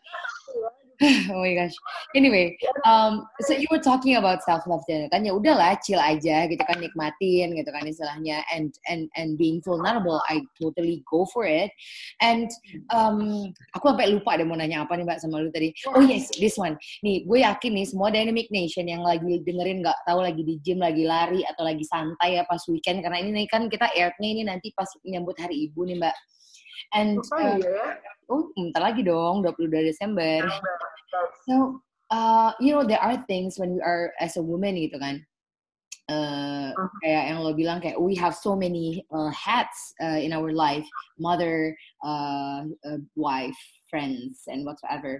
oh 1.29 1.45
my 1.45 1.53
gosh. 1.53 1.77
Anyway, 2.17 2.57
um, 2.81 3.21
so 3.45 3.53
you 3.53 3.69
were 3.69 3.81
talking 3.81 4.17
about 4.17 4.41
self 4.41 4.65
love 4.65 4.81
dan 4.89 5.05
kan 5.13 5.21
ya 5.21 5.29
udahlah 5.29 5.77
chill 5.85 6.01
aja 6.01 6.49
gitu 6.49 6.57
kan 6.65 6.81
nikmatin 6.81 7.53
gitu 7.53 7.69
kan 7.69 7.85
istilahnya 7.85 8.41
and 8.49 8.73
and 8.89 9.05
and 9.13 9.37
being 9.37 9.61
vulnerable 9.61 10.17
I 10.25 10.41
totally 10.57 11.05
go 11.05 11.29
for 11.29 11.45
it. 11.45 11.69
And 12.17 12.49
um, 12.89 13.53
aku 13.77 13.93
sampai 13.93 14.09
lupa 14.09 14.41
ada 14.41 14.43
mau 14.49 14.57
nanya 14.57 14.89
apa 14.89 14.97
nih 14.97 15.05
Mbak 15.05 15.19
sama 15.21 15.37
lu 15.45 15.53
tadi. 15.53 15.69
Oh 15.93 16.01
yes, 16.01 16.33
this 16.41 16.57
one. 16.57 16.73
Nih, 17.05 17.29
gue 17.29 17.45
yakin 17.45 17.77
nih 17.77 17.85
semua 17.85 18.09
Dynamic 18.09 18.49
Nation 18.49 18.89
yang 18.89 19.05
lagi 19.05 19.45
dengerin 19.45 19.85
nggak 19.85 20.01
tahu 20.09 20.25
lagi 20.25 20.41
di 20.41 20.57
gym, 20.65 20.81
lagi 20.81 21.05
lari 21.05 21.45
atau 21.45 21.61
lagi 21.61 21.85
santai 21.85 22.41
ya 22.41 22.43
pas 22.49 22.65
weekend 22.65 23.05
karena 23.05 23.21
ini 23.21 23.45
kan 23.45 23.69
kita 23.69 23.85
airnya 23.93 24.29
ini 24.33 24.41
nanti 24.49 24.73
pas 24.73 24.89
menyambut 25.05 25.37
Hari 25.37 25.69
Ibu 25.69 25.93
nih 25.93 26.01
Mbak. 26.01 26.17
And 26.93 27.19
oh, 27.19 27.37
uh, 27.37 27.57
iya. 27.57 27.97
oh 28.29 28.51
bentar 28.57 28.81
lagi 28.91 29.05
dong 29.05 29.43
22 29.43 29.69
Desember. 29.71 30.45
So 31.47 31.81
uh, 32.11 32.51
you 32.59 32.75
know 32.75 32.83
there 32.83 33.01
are 33.01 33.17
things 33.27 33.59
when 33.59 33.77
we 33.77 33.81
are 33.81 34.13
as 34.19 34.37
a 34.37 34.43
woman 34.43 34.75
gitu 34.75 34.99
kan. 34.99 35.25
Uh, 36.07 36.71
uh-huh. 36.71 36.87
kayak 37.03 37.35
yang 37.35 37.43
lo 37.43 37.51
bilang 37.51 37.83
kayak 37.83 37.99
we 37.99 38.15
have 38.15 38.31
so 38.31 38.55
many 38.55 39.03
uh, 39.11 39.27
hats 39.27 39.91
uh, 39.99 40.15
in 40.15 40.31
our 40.31 40.55
life, 40.55 40.87
mother, 41.19 41.75
uh, 41.99 42.63
uh, 42.87 42.99
wife, 43.19 43.59
friends, 43.91 44.47
and 44.47 44.63
whatsoever. 44.63 45.19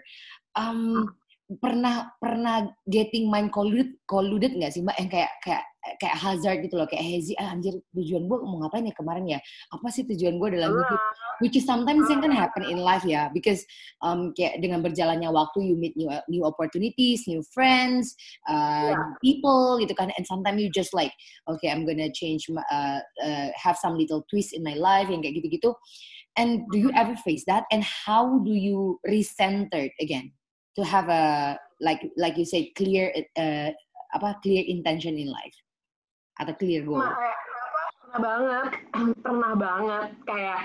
Um, 0.55 1.12
pernah 1.48 2.12
pernah 2.20 2.68
getting 2.91 3.32
mind 3.32 3.56
colluded 3.56 3.95
colluded 4.04 4.60
nggak 4.60 4.76
sih 4.76 4.84
mbak? 4.84 5.00
Yang 5.00 5.10
kayak 5.16 5.32
kayak 5.39 5.64
kayak 6.04 6.18
hazard 6.20 6.60
gitu 6.60 6.76
loh 6.76 6.84
kayak 6.84 7.00
hezi 7.00 7.32
ah, 7.39 7.56
anjir 7.56 7.72
tujuan 7.95 8.28
gue 8.28 8.38
mau 8.43 8.60
ngapain 8.60 8.84
ya 8.84 8.91
kemarin 8.91 9.26
ya? 9.26 9.39
Apa 9.72 9.88
sih 9.88 10.04
tujuan 10.04 10.36
gue 10.36 10.60
dalam 10.60 10.76
hidup? 10.76 11.02
Which 11.39 11.56
is 11.56 11.64
sometimes 11.64 12.10
yang 12.12 12.20
can 12.20 12.36
happen 12.36 12.68
in 12.68 12.84
life 12.84 13.08
ya 13.08 13.32
because 13.32 13.64
um, 14.04 14.36
kayak 14.36 14.60
dengan 14.60 14.84
berjalannya 14.84 15.32
waktu 15.32 15.72
you 15.72 15.80
meet 15.80 15.95
new 15.95 16.12
new 16.28 16.43
opportunities 16.43 17.24
new 17.30 17.39
friends 17.56 18.12
uh, 18.52 18.91
yeah. 18.91 19.16
people 19.24 19.80
gitu 19.80 19.93
kan 19.95 20.12
and 20.20 20.28
sometimes 20.28 20.60
you 20.60 20.68
just 20.68 20.91
like 20.91 21.14
okay 21.48 21.72
I'm 21.72 21.88
gonna 21.88 22.12
change 22.12 22.50
my, 22.52 22.66
uh, 22.68 23.00
uh, 23.24 23.48
have 23.56 23.80
some 23.80 23.95
little 23.95 24.28
twist 24.28 24.52
in 24.52 24.66
my 24.66 24.76
life 24.76 25.08
yang 25.08 25.24
kayak 25.24 25.39
gitu-gitu. 25.39 25.72
And 26.38 26.70
do 26.70 26.78
you 26.78 26.93
ever 26.93 27.18
face 27.18 27.41
that? 27.50 27.66
And 27.74 27.82
how 27.82 28.45
do 28.45 28.54
you 28.54 29.02
recenter 29.02 29.89
again 29.98 30.38
to 30.78 30.86
have 30.86 31.10
a 31.10 31.58
like 31.82 32.06
like 32.16 32.38
you 32.38 32.46
say 32.46 32.70
clear 32.78 33.10
uh, 33.36 33.70
apa 34.14 34.38
clear 34.46 34.64
intention 34.64 35.18
in 35.18 35.28
life 35.28 35.58
atau 36.38 36.54
clear 36.54 36.86
goal? 36.86 37.02
Nah, 37.02 37.18
pernah 37.98 38.20
banget, 38.22 38.68
pernah 39.26 39.54
banget 39.58 40.06
kayak 40.30 40.60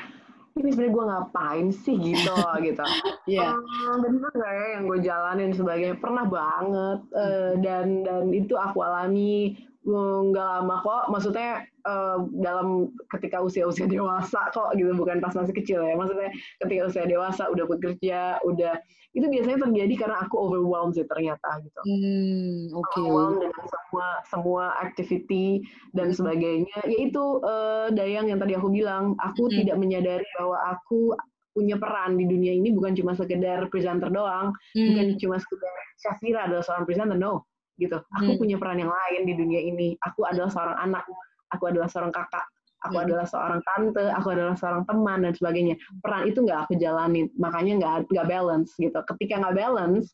ini 0.52 0.68
sebenarnya 0.68 0.92
gue 0.92 1.04
ngapain 1.08 1.66
sih 1.72 1.96
gitu 1.96 2.36
gitu. 2.66 2.84
Iya. 3.24 3.56
Yeah. 3.56 3.96
bener 4.04 4.30
gak 4.36 4.52
ya 4.52 4.66
yang 4.76 4.84
gue 4.84 4.98
jalanin 5.00 5.52
sebagainya 5.56 5.96
pernah 5.96 6.28
banget 6.28 7.00
uh, 7.16 7.52
dan 7.64 8.04
dan 8.04 8.24
itu 8.36 8.52
aku 8.56 8.84
alami 8.84 9.56
nggak 9.82 10.46
lama 10.62 10.76
kok 10.86 11.02
maksudnya 11.10 11.66
uh, 11.82 12.22
dalam 12.38 12.94
ketika 13.10 13.42
usia-usia 13.42 13.90
dewasa 13.90 14.46
kok 14.54 14.70
gitu 14.78 14.94
bukan 14.94 15.18
pas 15.18 15.34
masih 15.34 15.54
kecil 15.58 15.82
ya 15.82 15.98
maksudnya 15.98 16.30
ketika 16.62 16.80
usia 16.86 17.04
dewasa 17.04 17.50
udah 17.50 17.66
bekerja 17.66 18.38
udah 18.46 18.78
itu 19.12 19.26
biasanya 19.28 19.58
terjadi 19.68 19.94
karena 20.06 20.16
aku 20.24 20.34
overwhelmed 20.38 20.94
sih 20.94 21.04
ternyata 21.04 21.60
gitu 21.66 21.80
hmm, 21.82 22.78
okay. 22.78 23.02
overwhelmed 23.02 23.42
dengan 23.42 23.64
semua 23.66 24.08
semua 24.30 24.64
activity 24.78 25.60
dan 25.92 26.14
sebagainya 26.14 26.78
yaitu 26.86 27.42
uh, 27.42 27.90
dayang 27.90 28.30
yang 28.30 28.38
tadi 28.38 28.54
aku 28.54 28.70
bilang 28.70 29.18
aku 29.18 29.50
hmm. 29.50 29.66
tidak 29.66 29.76
menyadari 29.82 30.26
bahwa 30.38 30.78
aku 30.78 31.12
punya 31.52 31.76
peran 31.76 32.16
di 32.16 32.24
dunia 32.24 32.56
ini 32.56 32.72
bukan 32.72 32.96
cuma 32.96 33.12
sekedar 33.12 33.68
presenter 33.68 34.08
doang 34.08 34.54
hmm. 34.72 34.86
bukan 34.94 35.06
cuma 35.20 35.36
sekedar 35.42 35.72
Syafira 36.00 36.40
adalah 36.48 36.64
seorang 36.64 36.86
presenter 36.88 37.18
no 37.18 37.51
gitu. 37.80 37.98
Aku 38.20 38.36
hmm. 38.36 38.40
punya 38.40 38.56
peran 38.60 38.80
yang 38.80 38.92
lain 38.92 39.22
di 39.24 39.34
dunia 39.36 39.60
ini. 39.60 39.88
Aku 40.04 40.26
adalah 40.28 40.50
seorang 40.52 40.76
anak, 40.80 41.04
aku 41.52 41.64
adalah 41.68 41.88
seorang 41.88 42.12
kakak, 42.12 42.46
aku 42.84 42.96
hmm. 42.98 43.04
adalah 43.08 43.26
seorang 43.26 43.60
tante, 43.64 44.04
aku 44.12 44.28
adalah 44.34 44.54
seorang 44.58 44.82
teman 44.84 45.18
dan 45.24 45.32
sebagainya. 45.36 45.74
Peran 46.02 46.22
itu 46.28 46.38
nggak 46.42 46.58
aku 46.68 46.72
jalanin, 46.76 47.26
makanya 47.38 47.72
nggak 47.80 47.94
nggak 48.10 48.26
balance 48.28 48.70
gitu. 48.76 48.98
Ketika 49.06 49.34
nggak 49.40 49.56
balance, 49.56 50.06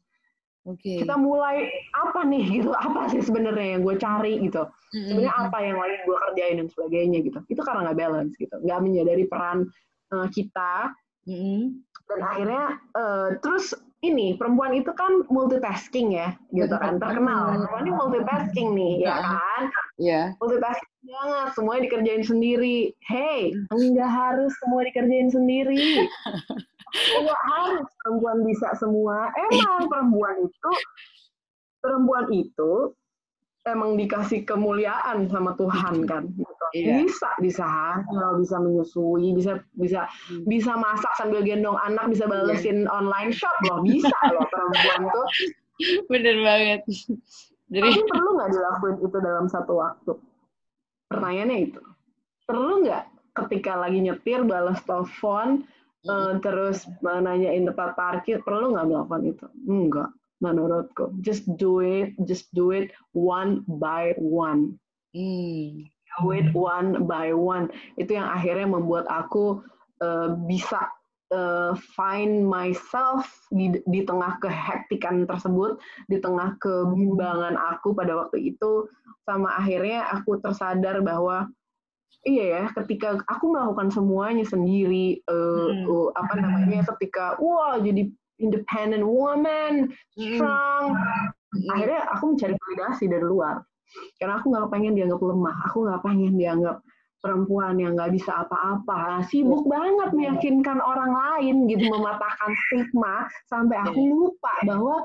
okay. 0.69 1.03
kita 1.03 1.15
mulai 1.17 1.67
apa 1.97 2.21
nih 2.29 2.45
gitu? 2.61 2.71
Apa 2.77 3.09
sih 3.11 3.25
sebenarnya 3.25 3.79
yang 3.79 3.83
gue 3.83 3.97
cari 3.97 4.35
gitu? 4.45 4.63
Hmm. 4.69 5.07
Sebenarnya 5.09 5.35
apa 5.35 5.59
yang 5.65 5.77
lain 5.81 5.99
gue 6.05 6.17
kerjain 6.29 6.57
dan 6.63 6.69
sebagainya 6.71 7.19
gitu? 7.25 7.39
Itu 7.49 7.61
karena 7.65 7.91
nggak 7.91 7.99
balance 7.99 8.33
gitu, 8.37 8.57
nggak 8.63 8.81
menyadari 8.85 9.25
peran 9.27 9.59
uh, 10.13 10.29
kita. 10.31 10.93
Hmm. 11.29 11.85
Dan 12.09 12.21
akhirnya 12.25 12.65
uh, 12.97 13.37
terus 13.45 13.77
ini 13.99 14.39
perempuan 14.39 14.79
itu 14.79 14.95
kan 14.95 15.27
multitasking 15.27 16.15
ya 16.15 16.39
gitu 16.55 16.75
kan 16.79 17.03
terkenal. 17.03 17.51
Perempuan 17.51 17.83
ini 17.83 17.93
multitasking 17.95 18.69
nih 18.79 18.93
ya 19.03 19.15
kan? 19.19 19.63
Iya. 19.99 20.13
Yeah. 20.13 20.27
multitasking 20.39 20.95
banget 21.09 21.49
semuanya 21.59 21.83
dikerjain 21.91 22.25
sendiri. 22.25 22.79
Hey 23.03 23.57
enggak 23.75 24.11
harus 24.11 24.53
semua 24.63 24.81
dikerjain 24.87 25.31
sendiri. 25.35 26.07
Enggak 27.19 27.43
harus 27.51 27.87
perempuan 28.05 28.39
bisa 28.47 28.69
semua. 28.79 29.35
Emang 29.51 29.91
perempuan 29.91 30.37
itu 30.47 30.71
perempuan 31.83 32.27
itu 32.31 32.95
emang 33.67 33.99
dikasih 33.99 34.47
kemuliaan 34.47 35.27
sama 35.29 35.57
Tuhan 35.59 36.07
kan 36.07 36.31
gitu. 36.31 36.67
Iya. 36.77 37.01
bisa 37.05 37.29
bisa 37.41 37.65
hamil 37.65 38.45
bisa 38.45 38.57
menyusui 38.61 39.33
bisa 39.33 39.57
bisa 39.77 40.05
hmm. 40.29 40.45
bisa 40.45 40.73
masak 40.77 41.13
sambil 41.17 41.41
gendong 41.41 41.81
anak 41.81 42.13
bisa 42.13 42.29
iya. 42.29 42.33
balesin 42.33 42.79
iya. 42.85 42.93
online 42.93 43.33
shop 43.33 43.57
loh 43.69 43.81
bisa 43.81 44.17
loh 44.33 44.45
perempuan 44.53 45.01
tuh 45.09 45.27
bener 46.13 46.37
banget 46.45 46.81
jadi 47.69 47.89
Tapi 47.89 48.05
perlu 48.09 48.29
nggak 48.37 48.51
dilakuin 48.53 48.97
itu 49.05 49.19
dalam 49.21 49.47
satu 49.49 49.73
waktu 49.81 50.13
pertanyaannya 51.09 51.59
itu 51.73 51.81
perlu 52.45 52.85
nggak 52.85 53.05
ketika 53.45 53.73
lagi 53.77 53.99
nyetir 54.03 54.45
balas 54.45 54.81
telepon 54.85 55.65
hmm. 56.05 56.09
uh, 56.09 56.33
terus 56.41 56.85
nanyain 57.01 57.65
tempat 57.65 57.97
parkir 57.97 58.45
perlu 58.45 58.77
nggak 58.77 58.87
melakukan 58.89 59.23
itu 59.25 59.47
enggak 59.69 60.11
menurutku 60.39 61.11
just 61.23 61.45
do 61.59 61.83
it 61.83 62.15
just 62.27 62.47
do 62.55 62.71
it 62.71 62.95
one 63.11 63.67
by 63.67 64.15
one 64.19 64.79
hmm. 65.15 65.87
do 66.19 66.35
it 66.35 66.51
one 66.55 67.07
by 67.07 67.31
one. 67.33 67.71
Itu 67.97 68.19
yang 68.19 68.29
akhirnya 68.29 68.67
membuat 68.67 69.07
aku 69.07 69.63
uh, 70.03 70.35
bisa 70.47 70.91
uh, 71.33 71.73
find 71.95 72.45
myself 72.45 73.29
di, 73.53 73.79
di 73.87 74.01
tengah 74.05 74.41
kehektikan 74.43 75.25
tersebut, 75.29 75.79
di 76.09 76.19
tengah 76.21 76.57
kebimbangan 76.61 77.57
aku 77.57 77.93
pada 77.93 78.17
waktu 78.17 78.55
itu, 78.57 78.89
sama 79.29 79.53
akhirnya 79.57 80.09
aku 80.13 80.41
tersadar 80.41 81.01
bahwa 81.05 81.49
iya 82.27 82.45
ya, 82.61 82.65
ketika 82.83 83.21
aku 83.29 83.55
melakukan 83.55 83.93
semuanya 83.93 84.45
sendiri, 84.45 85.23
uh, 85.29 85.71
uh, 85.87 86.09
apa 86.17 86.35
namanya, 86.41 86.85
ketika 86.97 87.37
wah 87.39 87.79
jadi 87.79 88.11
independent 88.39 89.05
woman, 89.05 89.91
strong, 90.15 90.95
hmm. 90.95 91.71
akhirnya 91.75 92.07
aku 92.15 92.35
mencari 92.35 92.55
validasi 92.55 93.05
dari 93.11 93.27
luar. 93.27 93.63
Karena 94.21 94.39
aku 94.39 94.53
nggak 94.53 94.69
pengen 94.71 94.95
dianggap 94.95 95.21
lemah, 95.21 95.57
aku 95.71 95.77
nggak 95.89 96.03
pengen 96.05 96.35
dianggap 96.37 96.77
perempuan 97.19 97.75
yang 97.83 97.99
nggak 97.99 98.15
bisa 98.15 98.47
apa-apa, 98.47 99.27
sibuk 99.27 99.67
iya. 99.67 99.71
banget 99.75 100.11
meyakinkan 100.15 100.79
orang 100.79 101.11
lain 101.11 101.67
gitu, 101.67 101.91
mematahkan 101.91 102.53
stigma 102.55 103.27
sampai 103.51 103.77
aku 103.83 103.99
iya. 103.99 104.13
lupa 104.15 104.55
bahwa 104.63 104.97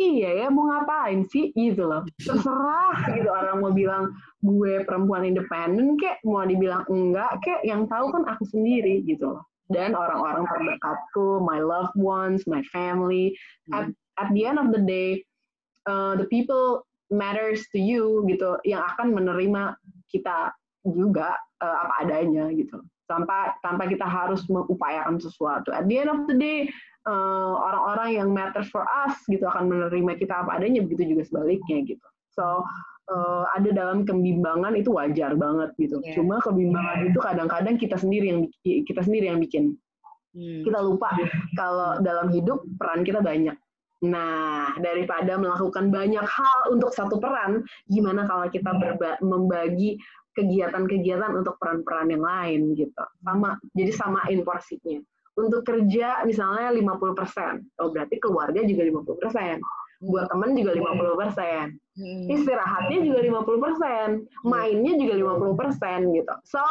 iya 0.00 0.30
ya 0.44 0.46
mau 0.48 0.72
ngapain 0.72 1.28
sih 1.28 1.52
gitu 1.52 1.84
loh, 1.84 2.06
terserah 2.16 3.12
gitu 3.12 3.28
orang 3.28 3.60
mau 3.60 3.74
bilang 3.74 4.14
gue 4.40 4.80
perempuan 4.88 5.28
independen 5.28 6.00
kek, 6.00 6.22
mau 6.24 6.46
dibilang 6.48 6.88
enggak 6.88 7.44
kek, 7.44 7.60
yang 7.66 7.84
tahu 7.90 8.08
kan 8.08 8.24
aku 8.24 8.48
sendiri 8.48 9.04
gitu 9.04 9.36
loh. 9.36 9.44
Dan 9.68 9.92
orang-orang 9.92 10.48
terdekatku, 10.48 11.44
my 11.44 11.60
loved 11.60 11.92
ones, 11.96 12.48
my 12.48 12.64
family, 12.72 13.36
at, 13.76 13.88
hmm. 13.88 13.92
at 14.16 14.28
the 14.32 14.48
end 14.48 14.56
of 14.56 14.72
the 14.72 14.80
day, 14.80 15.20
uh, 15.84 16.16
the 16.16 16.24
people 16.32 16.88
matters 17.12 17.64
to 17.72 17.78
you 17.80 18.24
gitu, 18.28 18.56
yang 18.64 18.80
akan 18.96 19.12
menerima 19.12 19.76
kita 20.08 20.56
juga 20.88 21.36
uh, 21.60 21.76
apa 21.84 21.94
adanya 22.08 22.48
gitu 22.56 22.80
tanpa 23.08 23.56
tanpa 23.64 23.88
kita 23.88 24.04
harus 24.04 24.44
mengupayakan 24.52 25.16
sesuatu. 25.16 25.72
At 25.72 25.88
the 25.88 25.96
end 25.96 26.12
of 26.12 26.28
the 26.28 26.36
day, 26.36 26.68
uh, 27.08 27.56
orang-orang 27.56 28.20
yang 28.20 28.28
matter 28.30 28.62
for 28.68 28.84
us 28.84 29.16
gitu 29.32 29.48
akan 29.48 29.72
menerima 29.72 30.20
kita 30.20 30.44
apa 30.44 30.60
adanya, 30.60 30.84
begitu 30.84 31.16
juga 31.16 31.24
sebaliknya 31.24 31.88
gitu. 31.88 32.08
So 32.36 32.62
uh, 33.08 33.44
ada 33.56 33.70
dalam 33.72 34.04
kebimbangan 34.04 34.76
itu 34.76 34.92
wajar 34.94 35.34
banget 35.34 35.72
gitu. 35.80 36.00
Yeah. 36.04 36.14
Cuma 36.20 36.38
kebimbangan 36.44 36.98
yeah. 37.04 37.08
itu 37.10 37.18
kadang-kadang 37.18 37.74
kita 37.80 37.96
sendiri 37.96 38.26
yang 38.30 38.40
kita 38.62 39.00
sendiri 39.02 39.32
yang 39.32 39.40
bikin. 39.40 39.74
Hmm. 40.36 40.62
Kita 40.62 40.78
lupa 40.84 41.10
kalau 41.56 41.98
dalam 42.04 42.28
hidup 42.30 42.62
peran 42.76 43.02
kita 43.02 43.24
banyak. 43.24 43.56
Nah, 43.98 44.78
daripada 44.78 45.34
melakukan 45.34 45.90
banyak 45.90 46.22
hal 46.22 46.58
untuk 46.70 46.94
satu 46.94 47.18
peran, 47.18 47.66
gimana 47.90 48.30
kalau 48.30 48.46
kita 48.46 48.70
membagi 49.18 49.98
kegiatan-kegiatan 50.38 51.34
untuk 51.34 51.58
peran-peran 51.58 52.14
yang 52.14 52.22
lain 52.22 52.60
gitu. 52.78 53.02
Sama, 53.26 53.58
jadi 53.74 53.90
samain 53.90 54.38
porsinya. 54.46 55.02
Untuk 55.34 55.66
kerja 55.66 56.22
misalnya 56.22 56.70
50%, 56.70 57.82
oh 57.82 57.90
berarti 57.90 58.22
keluarga 58.22 58.62
juga 58.62 58.86
50%. 58.86 59.58
Buat 59.98 60.30
temen 60.30 60.54
juga 60.54 60.78
50%. 60.78 61.74
Hmm. 61.98 62.26
Istirahatnya 62.30 62.98
juga 63.02 63.20
50%. 63.42 64.46
Mainnya 64.46 64.92
juga 64.94 65.14
50% 65.18 66.14
gitu. 66.14 66.34
So, 66.46 66.62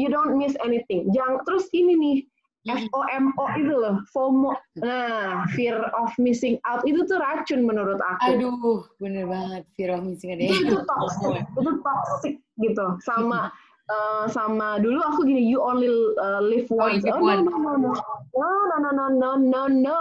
you 0.00 0.08
don't 0.08 0.40
miss 0.40 0.56
anything. 0.64 1.12
Jangan 1.12 1.44
terus 1.44 1.68
ini 1.76 1.92
nih, 2.00 2.16
FOMO 2.64 3.44
itu 3.58 3.74
loh, 3.74 3.98
FOMO. 4.14 4.54
Nah, 4.78 5.44
fear 5.52 5.82
of 5.98 6.14
missing 6.16 6.62
out 6.62 6.86
itu 6.86 7.02
tuh 7.10 7.18
racun 7.18 7.66
menurut 7.66 7.98
aku. 7.98 8.38
Aduh, 8.38 8.86
bener 9.02 9.26
banget 9.26 9.62
fear 9.74 9.90
of 9.90 10.06
missing 10.06 10.30
out. 10.30 10.40
Itu, 10.40 10.78
toxic, 10.86 11.42
itu 11.58 11.72
toxic 11.82 12.34
gitu. 12.62 12.86
Sama 13.02 13.50
uh, 13.90 14.24
sama 14.30 14.78
dulu 14.78 15.02
aku 15.02 15.26
gini, 15.26 15.42
you 15.42 15.58
only 15.58 15.90
uh, 16.22 16.38
live 16.38 16.70
oh, 16.70 16.86
once. 16.86 17.02
Oh, 17.02 17.18
no, 17.18 17.42
no, 17.42 17.56
no, 17.58 17.74
no, 17.74 17.92
no, 18.30 18.50
no, 18.78 18.90
no, 19.10 19.30
no, 19.36 19.62
no, 19.66 19.98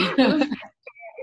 no. 0.18 0.26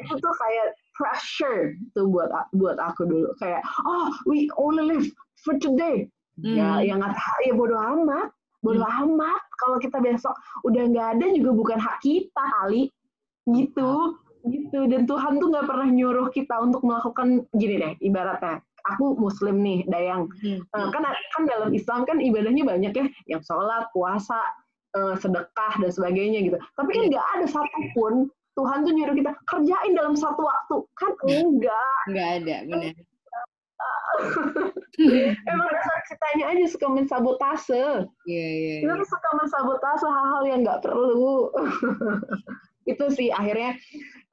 Itu 0.08 0.16
tuh 0.24 0.36
kayak 0.39 0.68
pressure 0.95 1.76
tuh 1.91 2.08
buat 2.08 2.32
buat 2.55 2.80
aku 2.80 3.03
dulu. 3.03 3.30
Kayak, 3.43 3.62
oh, 3.84 4.16
we 4.24 4.47
only 4.55 4.88
live 4.88 5.08
for 5.43 5.60
today. 5.60 6.08
Ya, 6.39 6.47
hmm. 6.47 6.55
Ya, 6.55 6.70
yang 6.93 6.97
nggak 7.03 7.14
ya 7.43 7.53
bodoh 7.53 7.82
amat 7.82 8.32
bodo 8.66 8.82
hmm. 8.82 9.01
amat 9.05 9.41
kalau 9.62 9.78
kita 9.78 9.97
besok 10.01 10.34
udah 10.66 10.84
nggak 10.89 11.08
ada 11.18 11.26
juga 11.34 11.51
bukan 11.53 11.78
hak 11.78 11.97
kita 12.01 12.43
kali 12.62 12.89
gitu 13.53 14.18
gitu 14.47 14.80
dan 14.88 15.05
Tuhan 15.05 15.39
tuh 15.39 15.47
nggak 15.51 15.68
pernah 15.68 15.88
nyuruh 15.91 16.28
kita 16.32 16.55
untuk 16.64 16.82
melakukan 16.84 17.45
gini 17.55 17.76
deh 17.80 17.93
ibaratnya 18.03 18.64
aku 18.88 19.20
muslim 19.20 19.60
nih 19.62 19.84
dayang 19.88 20.32
hmm. 20.41 20.64
uh, 20.72 20.88
kan 20.89 21.03
kan 21.36 21.43
dalam 21.45 21.70
Islam 21.76 22.08
kan 22.08 22.18
ibadahnya 22.20 22.64
banyak 22.64 22.93
ya 22.95 23.05
yang 23.28 23.41
sholat 23.43 23.91
puasa 23.91 24.39
uh, 24.95 25.16
sedekah 25.20 25.74
dan 25.80 25.91
sebagainya 25.91 26.39
gitu 26.47 26.58
tapi 26.80 26.89
kan 26.95 27.03
nggak 27.12 27.26
ada 27.38 27.45
satupun 27.45 28.32
Tuhan 28.58 28.82
tuh 28.82 28.93
nyuruh 28.97 29.16
kita 29.16 29.32
kerjain 29.45 29.93
dalam 29.93 30.18
satu 30.18 30.41
waktu 30.41 30.76
kan 30.97 31.12
enggak 31.30 31.97
enggak 32.10 32.30
ada 32.41 32.55
benar 32.66 32.93
Emang 35.51 35.70
dasar 35.70 35.97
kitanya 36.10 36.45
aja 36.49 36.66
suka 36.66 36.88
mensabotase. 36.89 38.10
Iya, 38.26 38.34
yeah, 38.34 38.49
iya. 38.58 38.74
Yeah, 38.82 38.97
Kita 38.97 39.05
suka 39.05 39.30
mensabotase 39.38 40.05
hal-hal 40.10 40.43
yang 40.49 40.60
nggak 40.66 40.82
perlu. 40.82 41.53
itu 42.91 43.05
sih 43.14 43.30
akhirnya 43.30 43.78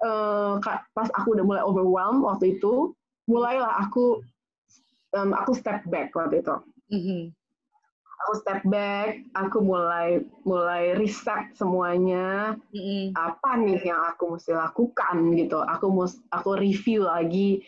uh, 0.01 0.57
pas 0.97 1.11
aku 1.21 1.37
udah 1.37 1.45
mulai 1.45 1.63
overwhelmed 1.67 2.25
waktu 2.25 2.57
itu, 2.57 2.97
mulailah 3.29 3.83
aku 3.85 4.25
um, 5.13 5.37
aku 5.37 5.53
step 5.53 5.85
back 5.93 6.15
waktu 6.17 6.41
itu. 6.41 6.57
Mm 6.89 7.01
-hmm. 7.03 7.21
Aku 8.23 8.33
step 8.39 8.61
back, 8.71 9.27
aku 9.35 9.59
mulai 9.61 10.23
mulai 10.47 10.95
riset 10.95 11.51
semuanya. 11.59 12.55
Mm 12.71 12.81
-hmm. 12.81 13.05
Apa 13.19 13.59
nih 13.59 13.81
yang 13.83 14.01
aku 14.15 14.39
mesti 14.39 14.55
lakukan 14.55 15.17
gitu. 15.35 15.59
Aku 15.61 15.91
mus 15.91 16.23
aku 16.31 16.55
review 16.55 17.05
lagi 17.05 17.65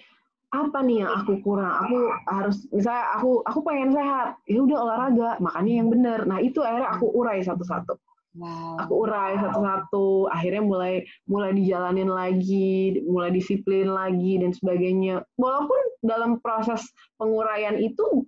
apa 0.55 0.79
nih 0.81 1.03
yang 1.05 1.11
aku 1.11 1.43
kurang 1.43 1.75
aku 1.85 1.99
harus 2.31 2.65
misalnya 2.71 3.05
aku 3.19 3.43
aku 3.43 3.61
pengen 3.67 3.91
sehat 3.91 4.39
ya 4.47 4.63
udah 4.63 4.79
olahraga 4.79 5.31
makanya 5.43 5.73
yang 5.83 5.89
benar 5.91 6.21
nah 6.23 6.39
itu 6.39 6.63
akhirnya 6.63 6.91
aku 6.95 7.07
urai 7.13 7.43
satu-satu 7.43 7.99
wow. 8.39 8.79
aku 8.79 8.93
urai 9.05 9.37
satu-satu 9.43 10.31
akhirnya 10.31 10.63
mulai 10.63 10.95
mulai 11.27 11.51
dijalanin 11.51 12.09
lagi 12.09 13.03
mulai 13.05 13.35
disiplin 13.35 13.91
lagi 13.91 14.39
dan 14.39 14.55
sebagainya 14.55 15.27
walaupun 15.35 15.81
dalam 16.07 16.39
proses 16.39 16.87
penguraian 17.19 17.77
itu 17.83 18.23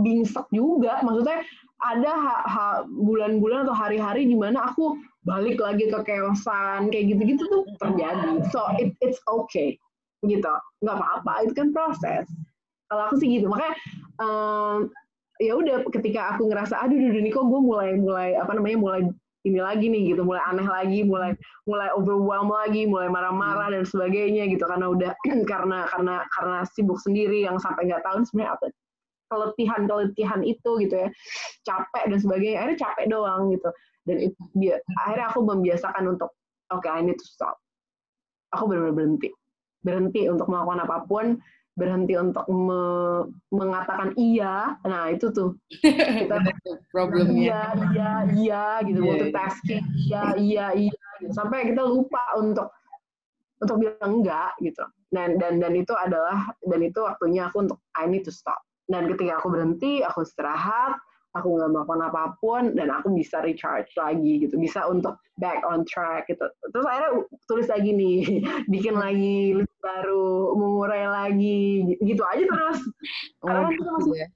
bingsek 0.00 0.46
juga. 0.52 1.00
Maksudnya 1.04 1.44
ada 1.84 2.12
bulan-bulan 2.88 3.68
atau 3.68 3.76
hari-hari 3.76 4.24
di 4.24 4.36
mana 4.36 4.72
aku 4.72 4.96
balik 5.28 5.60
lagi 5.60 5.90
ke 5.90 5.98
keosan 6.06 6.88
kayak 6.88 7.12
gitu-gitu 7.12 7.44
tuh 7.50 7.62
terjadi. 7.82 8.40
So 8.48 8.64
it, 8.80 8.96
it's 9.04 9.20
okay 9.28 9.76
gitu. 10.24 10.48
Nggak 10.80 10.96
apa-apa 10.96 11.32
itu 11.44 11.52
kan 11.52 11.68
proses. 11.76 12.24
Kalau 12.88 13.02
aku 13.10 13.20
sih 13.20 13.28
gitu. 13.28 13.50
Makanya 13.50 13.74
um, 14.22 14.88
ya 15.36 15.52
udah 15.52 15.84
ketika 15.92 16.36
aku 16.36 16.48
ngerasa 16.48 16.80
aduh 16.80 16.96
duh, 16.96 17.20
ini 17.20 17.28
kok 17.28 17.44
gue 17.44 17.60
mulai 17.60 17.98
mulai 18.00 18.38
apa 18.40 18.56
namanya 18.56 18.78
mulai 18.80 19.02
ini 19.44 19.60
lagi 19.60 19.86
nih 19.92 20.16
gitu. 20.16 20.24
Mulai 20.24 20.42
aneh 20.48 20.64
lagi 20.64 21.00
mulai 21.04 21.36
mulai 21.68 21.92
overwhelm 21.92 22.48
lagi 22.48 22.88
mulai 22.88 23.12
marah-marah 23.12 23.74
dan 23.74 23.84
sebagainya 23.84 24.48
gitu. 24.48 24.64
Karena 24.64 24.88
udah 24.88 25.12
karena 25.50 25.84
karena 25.92 26.24
karena 26.32 26.58
sibuk 26.72 26.96
sendiri 27.02 27.44
yang 27.44 27.60
sampai 27.60 27.90
nggak 27.90 28.00
tahu 28.06 28.24
sebenarnya 28.24 28.56
apa 28.56 28.66
keletihan 29.28 29.86
keletihan 29.90 30.40
itu 30.46 30.70
gitu 30.82 30.94
ya 31.06 31.08
capek 31.66 32.04
dan 32.10 32.18
sebagainya 32.18 32.56
akhirnya 32.62 32.78
capek 32.82 33.04
doang 33.10 33.50
gitu 33.50 33.70
dan 34.06 34.16
itu, 34.22 34.38
akhirnya 35.02 35.26
aku 35.34 35.40
membiasakan 35.42 36.04
untuk 36.14 36.30
oke 36.70 36.82
okay, 36.82 36.90
I 36.90 37.02
need 37.02 37.18
to 37.18 37.26
stop 37.26 37.58
aku 38.54 38.70
benar-benar 38.70 38.94
berhenti 38.94 39.28
berhenti 39.86 40.26
untuk 40.26 40.50
melakukan 40.50 40.82
apa 40.82 41.06
pun, 41.06 41.38
berhenti 41.78 42.18
untuk 42.18 42.42
me 42.50 42.82
mengatakan 43.54 44.10
iya. 44.18 44.74
Nah, 44.82 45.14
itu 45.14 45.30
tuh. 45.30 45.54
Kita 45.70 46.42
problemnya. 46.92 47.38
Iya, 47.38 47.62
iya, 47.94 48.12
iya 48.34 48.64
gitu, 48.82 48.98
yeah, 48.98 49.06
multitasking. 49.06 49.84
Iya, 50.10 50.24
iya, 50.34 50.66
iya 50.74 51.04
gitu. 51.22 51.30
Sampai 51.30 51.70
kita 51.70 51.86
lupa 51.86 52.34
untuk 52.34 52.74
untuk 53.62 53.76
bilang 53.78 54.20
enggak 54.20 54.58
gitu. 54.58 54.82
Dan 55.14 55.38
dan 55.38 55.62
dan 55.62 55.72
itu 55.78 55.94
adalah 55.94 56.50
dan 56.66 56.80
itu 56.82 56.98
waktunya 56.98 57.46
aku 57.46 57.62
untuk 57.62 57.78
I 57.94 58.10
need 58.10 58.26
to 58.26 58.34
stop. 58.34 58.58
Dan 58.86 59.10
ketika 59.10 59.42
aku 59.42 59.50
berhenti, 59.50 60.02
aku 60.06 60.22
istirahat, 60.22 60.98
aku 61.36 61.60
nggak 61.60 61.70
melakukan 61.70 62.02
apa 62.08 62.22
pun 62.40 62.62
dan 62.72 62.88
aku 62.88 63.12
bisa 63.12 63.44
recharge 63.44 63.92
lagi 64.00 64.40
gitu 64.40 64.56
bisa 64.56 64.88
untuk 64.88 65.20
back 65.36 65.60
on 65.68 65.84
track 65.84 66.24
gitu 66.32 66.48
terus 66.72 66.86
akhirnya 66.88 67.28
tulis 67.44 67.68
lagi 67.68 67.92
nih 67.92 68.40
bikin 68.72 68.96
lagi 68.96 69.60
list 69.60 69.76
baru 69.84 70.56
mengurai 70.56 71.04
lagi 71.04 71.84
gitu 72.00 72.24
aja 72.24 72.44
terus 72.48 72.80
oh, 73.44 73.52
karena 73.52 73.68
gitu 73.68 73.90
masih 73.92 74.16
ya. 74.16 74.28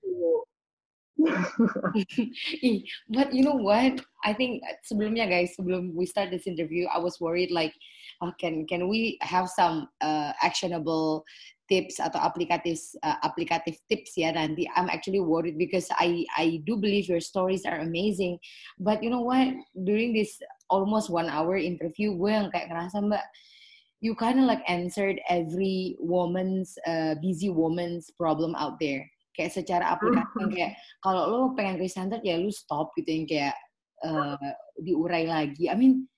but 3.13 3.29
you 3.29 3.45
know 3.45 3.53
what? 3.53 4.01
I 4.25 4.33
think 4.33 4.65
sebelumnya 4.89 5.29
guys, 5.29 5.53
sebelum 5.53 5.93
we 5.93 6.09
start 6.09 6.33
this 6.33 6.49
interview, 6.49 6.89
I 6.89 6.97
was 6.97 7.21
worried 7.21 7.53
like, 7.53 7.77
oh, 8.25 8.33
can 8.41 8.65
can 8.65 8.89
we 8.89 9.21
have 9.21 9.53
some 9.53 9.93
uh, 10.01 10.33
actionable 10.41 11.29
tips 11.71 12.03
atau 12.03 12.19
aplikatif 12.19 12.83
uh, 13.07 13.17
aplikatif 13.23 13.79
tips 13.87 14.19
ya 14.19 14.35
nanti? 14.35 14.67
I'm 14.75 14.91
actually 14.91 15.23
worried 15.23 15.57
because 15.57 15.87
I 15.95 16.27
I 16.35 16.59
do 16.67 16.75
believe 16.77 17.07
your 17.07 17.23
stories 17.23 17.63
are 17.63 17.79
amazing, 17.81 18.43
but 18.83 19.01
you 19.01 19.09
know 19.09 19.23
what? 19.23 19.55
During 19.73 20.13
this 20.13 20.43
almost 20.67 21.09
one 21.09 21.31
hour 21.31 21.55
interview, 21.55 22.19
gue 22.19 22.31
yang 22.35 22.51
kayak 22.51 22.69
ngerasa 22.69 22.99
mbak 23.07 23.25
you 24.01 24.17
kind 24.17 24.41
of 24.41 24.49
like 24.49 24.65
answered 24.65 25.21
every 25.29 25.95
woman's 26.01 26.75
uh, 26.89 27.15
busy 27.21 27.53
woman's 27.53 28.09
problem 28.17 28.57
out 28.57 28.81
there 28.81 29.05
kayak 29.37 29.55
secara 29.55 29.95
aplikasi 29.95 30.35
yang 30.37 30.51
kayak 30.51 30.73
kalau 31.01 31.23
lo 31.31 31.39
pengen 31.55 31.79
ke 31.79 31.87
standar 31.87 32.19
ya 32.21 32.37
lu 32.37 32.51
stop 32.51 32.91
gitu 32.99 33.09
yang 33.09 33.27
kayak 33.31 33.57
uh, 34.03 34.37
diurai 34.83 35.25
lagi. 35.25 35.71
I 35.71 35.77
mean 35.79 36.10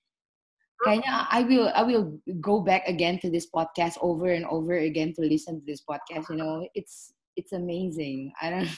kayaknya 0.81 1.29
I 1.29 1.45
will 1.45 1.69
I 1.69 1.83
will 1.85 2.17
go 2.41 2.61
back 2.65 2.89
again 2.89 3.21
to 3.21 3.29
this 3.29 3.45
podcast 3.49 4.01
over 4.01 4.33
and 4.33 4.45
over 4.49 4.73
again 4.81 5.13
to 5.15 5.21
listen 5.21 5.61
to 5.61 5.65
this 5.65 5.85
podcast. 5.85 6.33
You 6.33 6.41
know, 6.41 6.65
it's 6.73 7.13
it's 7.37 7.53
amazing. 7.53 8.33
I 8.41 8.49
don't. 8.49 8.69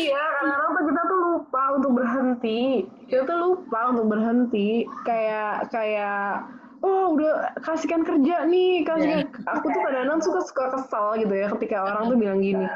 iya, 0.00 0.22
kadang-kadang 0.40 0.84
kita 0.88 1.02
tuh 1.04 1.18
lupa 1.20 1.62
untuk 1.76 1.92
berhenti. 2.00 2.62
Kita 3.08 3.22
tuh 3.24 3.38
lupa 3.38 3.80
untuk 3.92 4.06
berhenti. 4.08 4.68
Kayak 5.04 5.68
kayak 5.72 6.48
oh 6.82 7.18
udah 7.18 7.58
kasihkan 7.58 8.06
kerja 8.06 8.46
nih 8.46 8.86
kasihkan 8.86 9.26
yeah. 9.26 9.50
aku 9.50 9.66
tuh 9.74 9.82
kadang-kadang 9.82 10.20
suka 10.22 10.40
suka 10.46 10.64
kesal 10.78 11.18
gitu 11.18 11.34
ya 11.34 11.46
ketika 11.58 11.76
orang 11.90 12.06
tuh 12.06 12.18
bilang 12.18 12.38
gini 12.38 12.66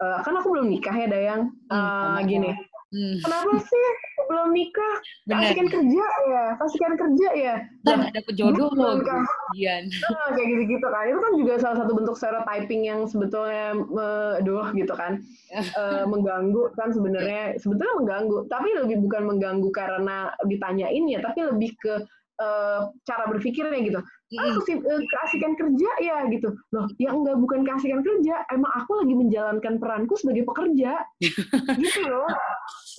e, 0.00 0.06
kan 0.24 0.32
aku 0.32 0.48
belum 0.48 0.72
nikah 0.72 0.96
ya 0.96 1.06
Dayang 1.12 1.52
uh, 1.68 2.18
gini 2.24 2.56
hmm. 2.94 3.16
kenapa 3.24 3.54
sih? 3.62 3.86
Belum 4.30 4.48
nikah 4.54 4.94
kasihkan 5.26 5.66
kerja 5.66 6.06
ya? 6.30 6.44
Kasihkan 6.60 6.94
kerja 6.94 7.28
ya? 7.34 7.54
Dan 7.82 7.98
ada 8.06 8.20
pejodoh 8.22 8.70
loh 8.76 9.02
kemudian 9.02 9.90
nah, 9.90 10.30
kayak 10.36 10.48
gitu-gitu 10.54 10.86
kan. 10.86 11.04
Itu 11.10 11.20
kan 11.22 11.32
juga 11.34 11.52
salah 11.58 11.76
satu 11.82 11.92
bentuk 11.96 12.14
stereotyping 12.14 12.82
yang 12.86 13.00
sebetulnya 13.10 13.74
aduh 14.38 14.70
gitu 14.76 14.94
kan. 14.94 15.22
Uh, 15.50 16.06
mengganggu 16.12 16.70
kan 16.78 16.94
sebenarnya. 16.94 17.58
Sebetulnya 17.58 17.94
mengganggu 17.98 18.46
tapi 18.46 18.68
lebih 18.78 19.02
bukan 19.02 19.22
mengganggu 19.34 19.68
karena 19.74 20.30
ditanyain 20.46 21.04
ya 21.10 21.18
tapi 21.18 21.46
lebih 21.46 21.74
ke 21.80 21.94
uh, 22.40 22.88
cara 23.04 23.24
berpikirnya 23.28 23.80
gitu. 23.84 24.00
Ah, 24.40 24.56
kasih, 24.62 24.80
uh, 24.80 25.02
keasikan 25.04 25.52
kerja 25.54 25.90
ya 26.00 26.16
gitu. 26.32 26.48
Loh, 26.72 26.88
ya 26.96 27.12
enggak 27.12 27.36
bukan 27.36 27.60
keasikan 27.62 28.00
kerja, 28.00 28.42
emang 28.50 28.72
aku 28.74 29.04
lagi 29.04 29.14
menjalankan 29.14 29.74
peranku 29.76 30.16
sebagai 30.16 30.48
pekerja. 30.48 31.04
gitu 31.84 32.00
loh. 32.08 32.26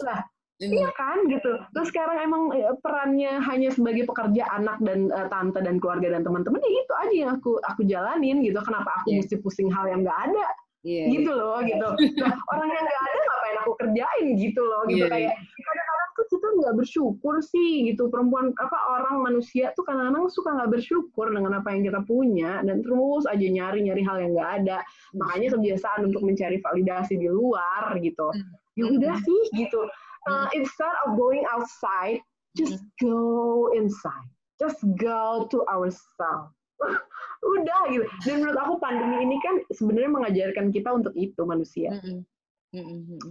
Lah, 0.05 0.21
Iya 0.61 0.93
kan 0.93 1.25
gitu. 1.25 1.57
Terus 1.73 1.87
sekarang 1.89 2.21
emang 2.21 2.53
eh, 2.53 2.69
perannya 2.85 3.41
hanya 3.49 3.73
sebagai 3.73 4.05
pekerja 4.05 4.45
anak 4.53 4.77
dan 4.85 5.09
uh, 5.09 5.25
tante 5.25 5.57
dan 5.57 5.81
keluarga 5.81 6.13
dan 6.13 6.21
teman-teman 6.21 6.61
ya 6.61 6.69
itu 6.85 6.93
aja 7.01 7.15
yang 7.17 7.31
aku 7.41 7.57
aku 7.65 7.81
jalanin 7.89 8.45
gitu. 8.45 8.61
Kenapa 8.61 9.01
aku 9.01 9.09
yeah. 9.09 9.25
mesti 9.25 9.35
pusing 9.41 9.73
hal 9.73 9.89
yang 9.89 10.05
nggak 10.05 10.19
ada? 10.29 10.45
Yeah, 10.81 11.13
gitu 11.13 11.33
yeah. 11.33 11.41
loh 11.41 11.57
gitu. 11.65 11.89
Nah, 12.21 12.33
orang 12.53 12.69
yang 12.69 12.85
nggak 12.85 13.01
ada 13.01 13.19
ngapain 13.25 13.57
aku 13.61 13.71
kerjain 13.81 14.25
gitu 14.37 14.61
loh 14.61 14.81
gitu 14.85 15.05
yeah, 15.05 15.13
kayak 15.13 15.33
kadang-kadang 15.37 15.85
tuh 15.89 15.90
kita 16.31 16.47
nggak 16.47 16.75
bersyukur 16.79 17.43
sih 17.43 17.91
gitu. 17.91 18.07
Perempuan 18.07 18.55
apa 18.55 18.77
orang 18.95 19.27
manusia 19.27 19.75
tuh 19.75 19.83
kadang-kadang 19.83 20.31
suka 20.31 20.55
nggak 20.55 20.71
bersyukur 20.79 21.27
dengan 21.27 21.59
apa 21.59 21.75
yang 21.75 21.83
kita 21.83 21.99
punya 22.07 22.63
dan 22.63 22.79
terus 22.79 23.27
aja 23.27 23.43
nyari-nyari 23.43 24.01
hal 24.07 24.17
yang 24.23 24.31
nggak 24.31 24.51
ada. 24.63 24.79
Makanya 25.11 25.59
kebiasaan 25.59 26.07
untuk 26.07 26.23
mencari 26.23 26.63
validasi 26.63 27.19
di 27.19 27.27
luar 27.27 27.99
gitu. 27.99 28.31
Ya 28.79 28.87
udah 28.87 29.15
sih 29.19 29.41
gitu. 29.59 29.83
Uh, 30.29 30.47
instead 30.55 30.93
of 31.03 31.19
going 31.19 31.43
outside 31.51 32.23
just 32.55 32.83
go 33.01 33.69
inside. 33.75 34.31
Just 34.59 34.79
go 34.95 35.49
to 35.49 35.65
ourselves. 35.67 36.53
Udah 37.41 37.81
gitu. 37.89 38.05
Dan 38.29 38.45
menurut 38.45 38.57
aku 38.61 38.73
pandemi 38.77 39.25
ini 39.25 39.37
kan 39.41 39.65
sebenarnya 39.73 40.11
mengajarkan 40.13 40.69
kita 40.69 40.93
untuk 40.93 41.13
itu 41.17 41.41
manusia 41.41 41.97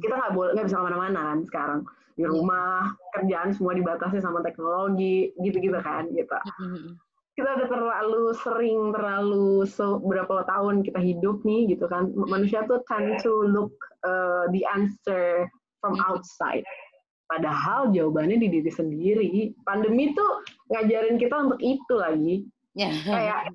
kita 0.01 0.15
nggak 0.15 0.35
boleh 0.37 0.51
nggak 0.53 0.67
bisa 0.69 0.79
ke 0.81 0.85
mana-mana 0.85 1.21
kan 1.33 1.39
sekarang. 1.49 1.81
Di 2.19 2.29
iya. 2.29 2.29
rumah 2.29 2.93
kerjaan 3.17 3.51
semua 3.57 3.73
dibatasi 3.73 4.21
sama 4.21 4.45
teknologi 4.45 5.33
gitu-gitu 5.41 5.81
kan 5.81 6.05
gitu. 6.13 6.39
Kita 7.33 7.49
udah 7.57 7.69
terlalu 7.73 8.25
sering 8.37 8.93
terlalu 8.93 9.65
beberapa 10.05 10.45
tahun 10.45 10.85
kita 10.85 11.01
hidup 11.01 11.41
nih 11.49 11.73
gitu 11.73 11.89
kan. 11.89 12.13
Manusia 12.13 12.69
tuh 12.69 12.85
tend 12.85 13.17
to 13.25 13.33
look 13.49 13.73
uh, 14.05 14.45
the 14.53 14.61
answer 14.69 15.49
from 15.81 15.97
outside. 16.05 16.67
Padahal 17.31 17.89
jawabannya 17.95 18.37
di 18.43 18.49
diri 18.53 18.69
sendiri. 18.69 19.31
Pandemi 19.65 20.13
tuh 20.13 20.45
ngajarin 20.69 21.17
kita 21.17 21.49
untuk 21.49 21.61
itu 21.65 21.95
lagi. 21.97 22.45
Yeah. 22.79 22.95
kayak 23.03 23.51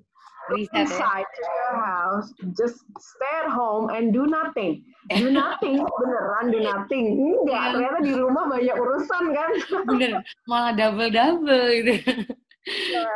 inside 0.53 1.25
ya. 1.25 1.45
your 1.45 1.73
house, 1.81 2.27
just 2.53 2.85
stay 2.97 3.33
at 3.45 3.49
home 3.49 3.89
and 3.89 4.13
do 4.13 4.25
nothing. 4.29 4.85
Do 5.13 5.29
nothing, 5.29 5.81
beneran 6.01 6.45
do 6.53 6.59
nothing. 6.61 7.05
Enggak, 7.17 7.49
yeah. 7.49 7.71
ternyata 7.73 7.99
di 8.01 8.13
rumah 8.13 8.43
banyak 8.49 8.75
urusan 8.75 9.23
kan. 9.33 9.51
Bener, 9.89 10.11
malah 10.49 10.73
double-double 10.73 11.65
gitu. 11.81 11.93
Ya. 12.93 13.09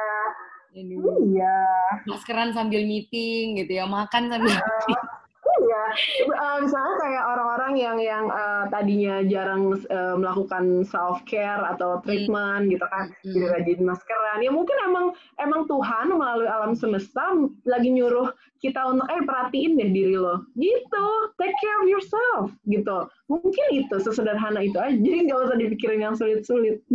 Iya. 0.77 1.57
Maskeran 2.05 2.53
sambil 2.53 2.86
meeting 2.86 3.57
gitu 3.57 3.82
ya, 3.82 3.86
makan 3.89 4.30
sambil 4.30 4.53
meeting. 4.53 5.01
Iya, 5.58 5.84
uh, 6.30 6.58
misalnya 6.62 6.95
kayak 7.02 7.24
orang-orang 7.26 7.74
yang 7.80 7.97
yang 7.97 8.26
uh, 8.30 8.70
tadinya 8.70 9.26
jarang 9.26 9.74
uh, 9.89 10.16
melakukan 10.16 10.86
self 10.86 11.26
care 11.26 11.62
atau 11.66 12.00
treatment 12.06 12.70
hmm. 12.70 12.72
gitu 12.78 12.86
kan, 12.88 13.10
hmm. 13.10 13.34
jadi 13.34 13.45
rajin 13.58 13.80
maskeran. 13.82 14.39
Ya 14.45 14.52
mungkin 14.54 14.78
emang 14.86 15.06
emang 15.41 15.66
Tuhan 15.66 16.14
melalui 16.14 16.50
alam 16.50 16.78
semesta 16.78 17.34
lagi 17.66 17.89
nyuruh 17.89 18.30
kita 18.60 18.84
untuk 18.91 19.08
eh 19.08 19.24
perhatiin 19.24 19.80
deh 19.80 19.89
diri 19.89 20.16
lo, 20.20 20.45
gitu. 20.60 21.08
Take 21.39 21.56
care 21.64 21.80
of 21.82 21.88
yourself, 21.88 22.52
gitu. 22.68 23.08
Mungkin 23.32 23.66
itu 23.74 23.95
sesederhana 23.97 24.62
itu 24.62 24.78
aja. 24.78 24.93
Jadi 24.93 25.18
nggak 25.32 25.39
usah 25.50 25.58
dipikirin 25.58 26.04
yang 26.04 26.16
sulit-sulit. 26.16 26.84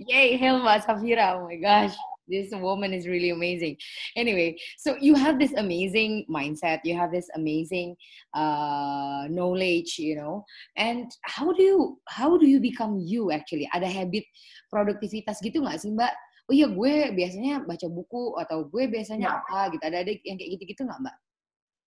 Yay, 0.00 0.36
Helma 0.36 0.78
Safira, 0.80 1.36
oh 1.36 1.48
my 1.48 1.56
gosh. 1.56 1.96
This 2.26 2.50
woman 2.50 2.90
is 2.90 3.06
really 3.06 3.30
amazing. 3.30 3.78
Anyway 4.18 4.58
so 4.76 4.98
you 4.98 5.14
have 5.14 5.38
this 5.38 5.54
amazing 5.54 6.26
mindset 6.26 6.82
you 6.82 6.98
have 6.98 7.14
this 7.14 7.30
amazing 7.38 7.94
uh, 8.34 9.30
knowledge 9.30 9.94
you 10.02 10.18
know 10.18 10.42
and 10.74 11.06
how 11.22 11.54
do 11.54 11.62
you 11.62 11.78
how 12.10 12.34
do 12.34 12.50
you 12.50 12.58
become 12.58 12.98
you 12.98 13.30
actually? 13.30 13.70
Ada 13.70 13.86
habit 13.86 14.26
produktivitas 14.74 15.38
gitu 15.38 15.62
nggak 15.62 15.78
sih 15.78 15.94
mbak? 15.94 16.10
Oh 16.50 16.54
iya 16.54 16.66
gue 16.66 17.14
biasanya 17.14 17.62
baca 17.62 17.86
buku 17.86 18.34
atau 18.42 18.66
gue 18.66 18.90
biasanya 18.90 19.30
ya. 19.30 19.38
apa 19.38 19.70
gitu. 19.74 19.82
Ada 19.86 19.98
ada 20.02 20.12
yang 20.26 20.36
kayak 20.38 20.50
gitu-gitu 20.58 20.82
nggak 20.82 21.00
mbak? 21.06 21.16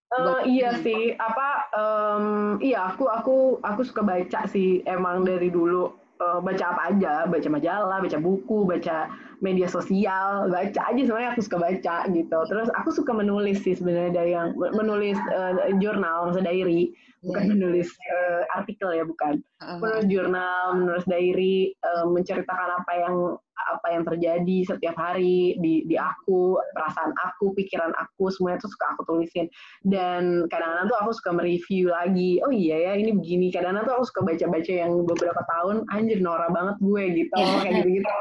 Uh, 0.09 0.41
iya 0.41 0.73
sih, 0.81 1.13
apa? 1.21 1.69
Um, 1.77 2.57
iya, 2.65 2.89
aku 2.89 3.05
aku 3.05 3.61
aku 3.61 3.81
suka 3.85 4.01
baca 4.01 4.49
sih 4.49 4.81
emang 4.89 5.21
dari 5.21 5.53
dulu 5.53 5.93
uh, 6.19 6.39
baca 6.43 6.65
apa 6.75 6.81
aja, 6.93 7.25
baca 7.25 7.47
majalah, 7.49 7.97
baca 8.03 8.17
buku, 8.19 8.67
baca 8.67 9.09
media 9.39 9.67
sosial, 9.71 10.51
baca 10.51 10.81
aja 10.91 11.01
sebenarnya 11.01 11.31
aku 11.35 11.41
suka 11.43 11.57
baca 11.59 11.95
gitu. 12.11 12.37
Terus 12.51 12.67
aku 12.75 12.89
suka 12.91 13.11
menulis 13.15 13.63
sih 13.63 13.75
sebenarnya 13.75 14.11
dari 14.11 14.31
yang 14.35 14.55
menulis 14.55 15.15
uh, 15.31 15.71
jurnal, 15.79 16.27
maksudnya 16.27 16.51
diary, 16.51 16.91
bukan 17.23 17.43
yeah. 17.47 17.51
menulis 17.55 17.89
uh, 17.91 18.41
artikel 18.55 18.89
ya 18.91 19.03
bukan. 19.07 19.39
Uh-huh. 19.63 19.79
Menulis 19.79 20.05
jurnal, 20.11 20.63
menulis 20.75 21.05
diary, 21.07 21.75
uh, 21.83 22.05
menceritakan 22.07 22.69
apa 22.83 22.93
yang 22.95 23.15
apa 23.59 23.87
yang 23.91 24.03
terjadi 24.07 24.57
setiap 24.65 24.95
hari 24.95 25.59
di 25.59 25.83
di 25.83 25.95
aku, 25.99 26.55
perasaan 26.71 27.11
aku, 27.19 27.51
pikiran 27.55 27.91
aku, 27.95 28.31
semuanya 28.31 28.63
itu 28.63 28.71
suka 28.71 28.85
aku 28.95 29.01
tulisin. 29.07 29.47
Dan 29.83 30.47
kadang-kadang 30.47 30.87
tuh 30.87 30.97
aku 30.99 31.11
suka 31.15 31.31
mereview 31.35 31.91
lagi. 31.91 32.39
Oh 32.43 32.51
iya 32.51 32.91
ya, 32.91 32.93
ini 32.95 33.11
begini. 33.15 33.51
Kadang-kadang 33.51 33.87
tuh 33.87 33.95
aku 33.99 34.05
suka 34.15 34.21
baca-baca 34.27 34.71
yang 34.71 34.91
beberapa 35.03 35.41
tahun, 35.43 35.87
anjir 35.91 36.19
norak 36.23 36.51
banget 36.51 36.75
gue 36.79 37.03
gitu, 37.23 37.35
kayak 37.63 37.73
gitu-gitu. 37.83 38.11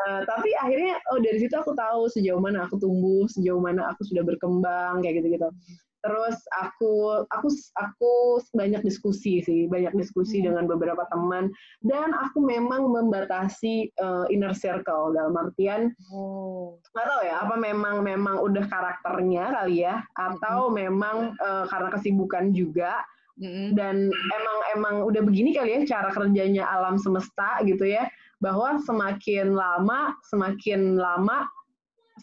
Uh, 0.00 0.24
tapi 0.24 0.54
akhirnya 0.56 0.96
oh 1.12 1.20
dari 1.20 1.36
situ 1.36 1.52
aku 1.52 1.76
tahu 1.76 2.08
sejauh 2.08 2.40
mana 2.40 2.64
aku 2.64 2.80
tumbuh, 2.80 3.28
sejauh 3.28 3.60
mana 3.60 3.92
aku 3.92 4.06
sudah 4.08 4.24
berkembang 4.24 5.04
kayak 5.04 5.20
gitu-gitu 5.20 5.52
terus 6.00 6.36
aku 6.56 7.24
aku 7.28 7.48
aku 7.76 8.12
banyak 8.56 8.80
diskusi 8.80 9.44
sih 9.44 9.68
banyak 9.68 9.92
diskusi 9.96 10.40
hmm. 10.40 10.52
dengan 10.52 10.64
beberapa 10.64 11.04
teman 11.12 11.52
dan 11.84 12.16
aku 12.16 12.40
memang 12.40 12.88
membatasi 12.88 13.92
uh, 14.00 14.24
inner 14.32 14.56
circle 14.56 15.12
dalam 15.12 15.36
artian 15.36 15.92
oh. 16.12 16.80
nggak 16.96 17.06
tahu 17.06 17.22
ya 17.28 17.36
apa 17.44 17.54
memang 17.60 18.00
memang 18.00 18.36
udah 18.40 18.64
karakternya 18.68 19.44
kali 19.60 19.84
ya 19.84 20.00
atau 20.16 20.72
hmm. 20.72 20.74
memang 20.88 21.16
uh, 21.36 21.68
karena 21.68 21.88
kesibukan 21.92 22.56
juga 22.56 23.04
hmm. 23.36 23.76
dan 23.76 24.08
emang 24.08 24.58
emang 24.72 24.94
udah 25.04 25.20
begini 25.20 25.52
kali 25.52 25.76
ya 25.76 25.80
cara 25.84 26.10
kerjanya 26.16 26.64
alam 26.64 26.96
semesta 26.96 27.60
gitu 27.68 27.84
ya 27.84 28.08
bahwa 28.40 28.80
semakin 28.82 29.52
lama 29.52 30.16
semakin 30.26 30.96
lama 30.96 31.44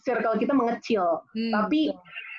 circle 0.02 0.38
kita 0.38 0.54
mengecil 0.54 1.22
hmm. 1.34 1.54
tapi 1.54 1.94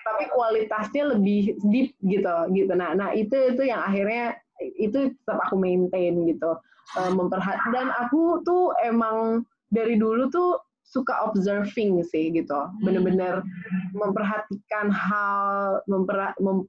tapi 0.08 0.24
kualitasnya 0.32 1.16
lebih 1.16 1.56
deep 1.72 1.96
gitu 2.04 2.36
gitu 2.56 2.74
nah 2.76 2.96
nah 2.96 3.10
itu 3.16 3.56
itu 3.56 3.64
yang 3.68 3.84
akhirnya 3.84 4.36
itu 4.60 5.16
tetap 5.16 5.40
aku 5.48 5.56
maintain 5.56 6.28
gitu 6.28 6.60
uh, 7.00 7.12
memperhat 7.16 7.60
dan 7.72 7.92
aku 7.96 8.44
tuh 8.44 8.76
emang 8.84 9.48
dari 9.72 9.96
dulu 9.96 10.28
tuh 10.28 10.60
suka 10.90 11.14
observing 11.22 12.02
sih 12.02 12.34
gitu 12.34 12.58
hmm. 12.58 12.82
bener-bener 12.82 13.46
memperhatikan 13.94 14.90
hal 14.90 15.80
memper 15.86 16.34
mem, 16.42 16.66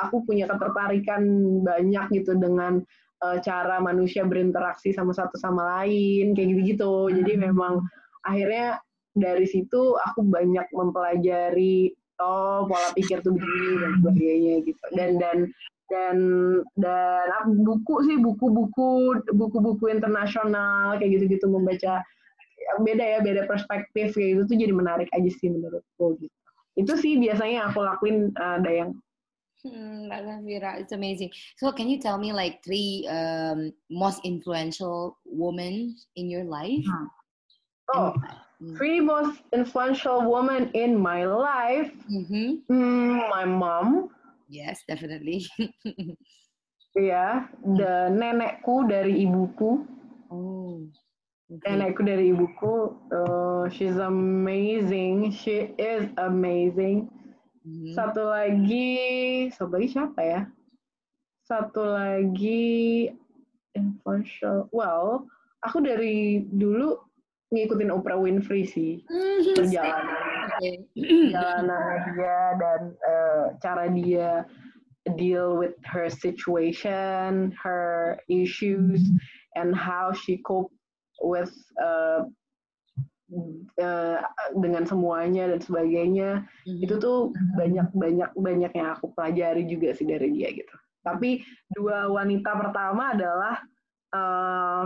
aku 0.00 0.24
punya 0.24 0.48
ketertarikan 0.48 1.22
banyak 1.60 2.04
gitu 2.16 2.32
dengan 2.40 2.80
uh, 3.24 3.40
cara 3.40 3.80
manusia 3.80 4.22
berinteraksi 4.28 4.92
sama 4.92 5.16
satu 5.16 5.40
sama 5.40 5.80
lain 5.80 6.36
kayak 6.36 6.48
gitu-gitu. 6.52 7.08
Jadi 7.08 7.32
hmm. 7.40 7.42
memang 7.50 7.80
akhirnya 8.28 8.78
dari 9.16 9.48
situ 9.48 9.96
aku 9.96 10.26
banyak 10.28 10.66
mempelajari 10.74 11.94
oh 12.20 12.68
pola 12.68 12.88
pikir 12.92 13.24
tuh 13.24 13.32
begini 13.32 13.70
dan 13.80 13.90
sebagainya 14.02 14.54
gitu. 14.68 14.84
Dan 14.92 15.10
dan 15.16 15.38
dan 15.92 16.16
dan 16.80 17.28
buku 17.64 18.04
sih 18.08 18.16
buku-buku 18.20 19.20
buku-buku 19.32 19.84
internasional 19.92 20.96
kayak 21.00 21.20
gitu-gitu 21.20 21.48
membaca 21.48 22.00
beda 22.80 23.04
ya 23.04 23.18
beda 23.20 23.44
perspektif 23.44 24.16
kayak 24.16 24.40
gitu 24.40 24.42
tuh 24.48 24.56
jadi 24.56 24.72
menarik 24.72 25.08
aja 25.12 25.30
sih 25.32 25.48
menurutku 25.48 26.16
gitu. 26.20 26.36
Itu 26.74 26.98
sih 26.98 27.20
biasanya 27.22 27.70
aku 27.70 27.86
lakuin 27.86 28.34
uh, 28.34 28.58
Dayang 28.58 28.98
Hmm, 29.64 30.08
it's 30.12 30.92
amazing. 30.92 31.30
So, 31.56 31.72
can 31.72 31.88
you 31.88 31.98
tell 31.98 32.18
me 32.18 32.32
like 32.32 32.62
three 32.62 33.08
um, 33.08 33.72
most 33.90 34.20
influential 34.24 35.16
women 35.24 35.96
in 36.16 36.28
your 36.28 36.44
life? 36.44 36.84
Hmm. 36.84 37.06
Oh, 37.94 38.14
and, 38.60 38.76
three 38.76 39.00
most 39.00 39.40
influential 39.52 40.30
women 40.30 40.70
in 40.74 40.98
my 40.98 41.24
life. 41.24 41.90
Mm-hmm. 42.12 42.72
Mm, 42.72 43.30
my 43.30 43.44
mom. 43.44 44.10
Yes, 44.48 44.82
definitely. 44.86 45.46
Yeah, 46.94 47.50
the 47.58 48.06
nenekku 48.06 48.86
dari 48.86 49.26
ibuku. 49.26 49.82
Oh. 50.30 50.78
Okay. 51.50 51.74
Nenekku 51.74 52.06
dari 52.06 52.30
ibuku, 52.30 52.94
uh, 53.10 53.66
she's 53.66 53.98
amazing. 53.98 55.34
She 55.34 55.74
is 55.74 56.06
amazing. 56.22 57.10
Mm-hmm. 57.64 57.92
Satu 57.96 58.22
lagi, 58.28 58.88
satu 59.56 59.72
lagi 59.76 59.88
siapa 59.88 60.20
ya? 60.20 60.40
Satu 61.48 61.82
lagi 61.84 63.08
influential. 63.72 64.68
Well, 64.68 65.28
aku 65.64 65.80
dari 65.80 66.44
dulu 66.44 67.00
ngikutin 67.52 67.92
Oprah 67.92 68.18
Winfrey 68.18 68.66
sih 68.66 69.00
mm-hmm. 69.06 69.54
perjalanan 69.54 70.34
perjalanan 70.58 71.94
dia 72.10 72.38
dan 72.58 72.80
uh, 73.06 73.44
cara 73.62 73.84
dia 73.88 74.30
deal 75.16 75.56
with 75.60 75.76
her 75.84 76.08
situation, 76.08 77.52
her 77.60 78.16
issues, 78.28 79.04
and 79.54 79.76
how 79.76 80.12
she 80.16 80.40
cope 80.40 80.72
with 81.20 81.52
uh, 81.76 82.24
uh, 83.80 84.18
dengan 84.54 84.84
semuanya 84.86 85.50
dan 85.50 85.60
sebagainya 85.60 86.30
mm-hmm. 86.66 86.84
itu 86.84 86.94
tuh 86.98 87.34
banyak 87.58 87.88
banyak 87.94 88.30
banyak 88.34 88.72
yang 88.74 88.88
aku 88.94 89.10
pelajari 89.14 89.66
juga 89.66 89.92
sih 89.94 90.06
dari 90.06 90.30
dia 90.32 90.54
gitu 90.54 90.74
tapi 91.04 91.44
dua 91.74 92.08
wanita 92.08 92.50
pertama 92.56 93.12
adalah 93.12 93.54
uh, 94.14 94.84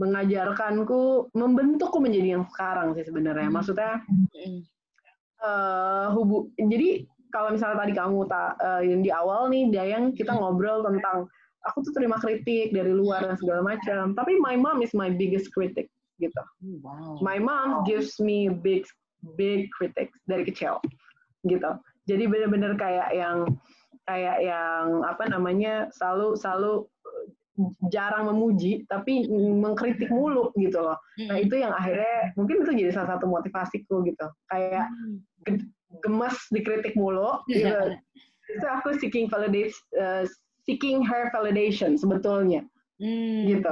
mengajarkanku 0.00 1.34
membentukku 1.34 1.98
menjadi 1.98 2.38
yang 2.38 2.44
sekarang 2.54 2.94
sih 2.94 3.04
sebenarnya 3.04 3.50
mm-hmm. 3.50 3.56
maksudnya 3.58 3.92
uh, 5.42 6.14
hubu 6.14 6.48
jadi 6.56 7.04
kalau 7.34 7.52
misalnya 7.52 7.84
tadi 7.84 7.92
kamu 7.92 8.18
tak 8.30 8.50
uh, 8.62 8.80
yang 8.80 9.02
di 9.02 9.10
awal 9.12 9.50
nih 9.52 9.68
Dayang 9.68 10.14
kita 10.16 10.32
ngobrol 10.32 10.86
tentang 10.86 11.28
aku 11.66 11.82
tuh 11.82 11.92
terima 11.92 12.16
kritik 12.16 12.70
dari 12.70 12.94
luar 12.94 13.26
dan 13.26 13.36
segala 13.36 13.60
macam. 13.60 14.14
Tapi 14.14 14.38
my 14.38 14.54
mom 14.54 14.80
is 14.80 14.94
my 14.94 15.10
biggest 15.10 15.50
critic 15.50 15.90
gitu. 16.20 16.42
Oh, 16.42 16.76
wow. 16.82 17.14
My 17.20 17.38
mom 17.40 17.84
gives 17.84 18.18
me 18.20 18.48
big 18.48 18.84
big 19.34 19.68
critics 19.74 20.16
dari 20.28 20.44
kecil 20.46 20.80
gitu. 21.46 21.70
Jadi 22.06 22.24
bener-bener 22.30 22.78
kayak 22.78 23.10
yang 23.14 23.46
kayak 24.06 24.38
yang 24.42 25.02
apa 25.02 25.26
namanya 25.26 25.90
selalu 25.90 26.38
selalu 26.38 26.86
jarang 27.88 28.28
memuji 28.28 28.84
tapi 28.84 29.26
mengkritik 29.32 30.12
mulu 30.12 30.52
gitu 30.60 30.78
loh. 30.84 31.00
Nah 31.24 31.40
itu 31.40 31.56
yang 31.56 31.72
akhirnya 31.72 32.36
mungkin 32.36 32.62
itu 32.62 32.72
jadi 32.76 32.92
salah 32.92 33.16
satu 33.16 33.26
motivasiku 33.26 34.04
gitu. 34.04 34.26
Kayak 34.52 34.92
mm. 34.92 35.64
gemes 36.04 36.36
dikritik 36.52 36.94
mulu 36.94 37.40
gitu. 37.48 37.96
itu 38.46 38.66
aku 38.66 38.94
seeking 39.02 39.26
validate 39.26 39.74
uh, 39.98 40.22
seeking 40.66 41.02
her 41.02 41.30
validation 41.30 41.94
sebetulnya 41.98 42.62
hmm. 43.02 43.46
gitu 43.50 43.70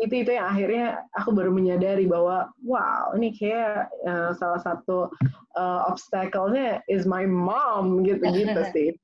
itu 0.00 0.24
itu 0.24 0.30
yang 0.32 0.48
akhirnya 0.48 0.86
aku 1.16 1.34
baru 1.34 1.50
menyadari 1.52 2.08
bahwa 2.08 2.48
wow 2.64 3.12
ini 3.16 3.34
kayak 3.36 3.90
uh, 4.06 4.32
salah 4.36 4.60
satu 4.62 5.12
uh, 5.58 5.80
obstacle-nya 5.88 6.80
is 6.88 7.04
my 7.04 7.26
mom 7.28 8.06
gitu 8.06 8.22
gitu 8.32 8.60
sih 8.74 8.96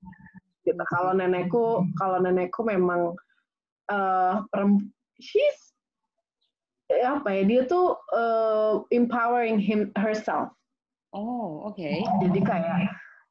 gitu 0.65 0.83
kalau 0.93 1.17
nenekku 1.17 1.85
kalau 1.97 2.21
nenekku 2.21 2.65
memang 2.65 3.17
uh, 3.89 4.45
she's 5.21 5.73
apa 6.89 7.29
ya 7.29 7.43
dia 7.45 7.63
tuh 7.69 8.01
uh, 8.17 8.81
empowering 8.93 9.61
him 9.61 9.93
herself 9.97 10.53
oh 11.13 11.69
oke 11.69 11.77
okay. 11.77 12.01
jadi 12.25 12.41
kayak 12.45 12.77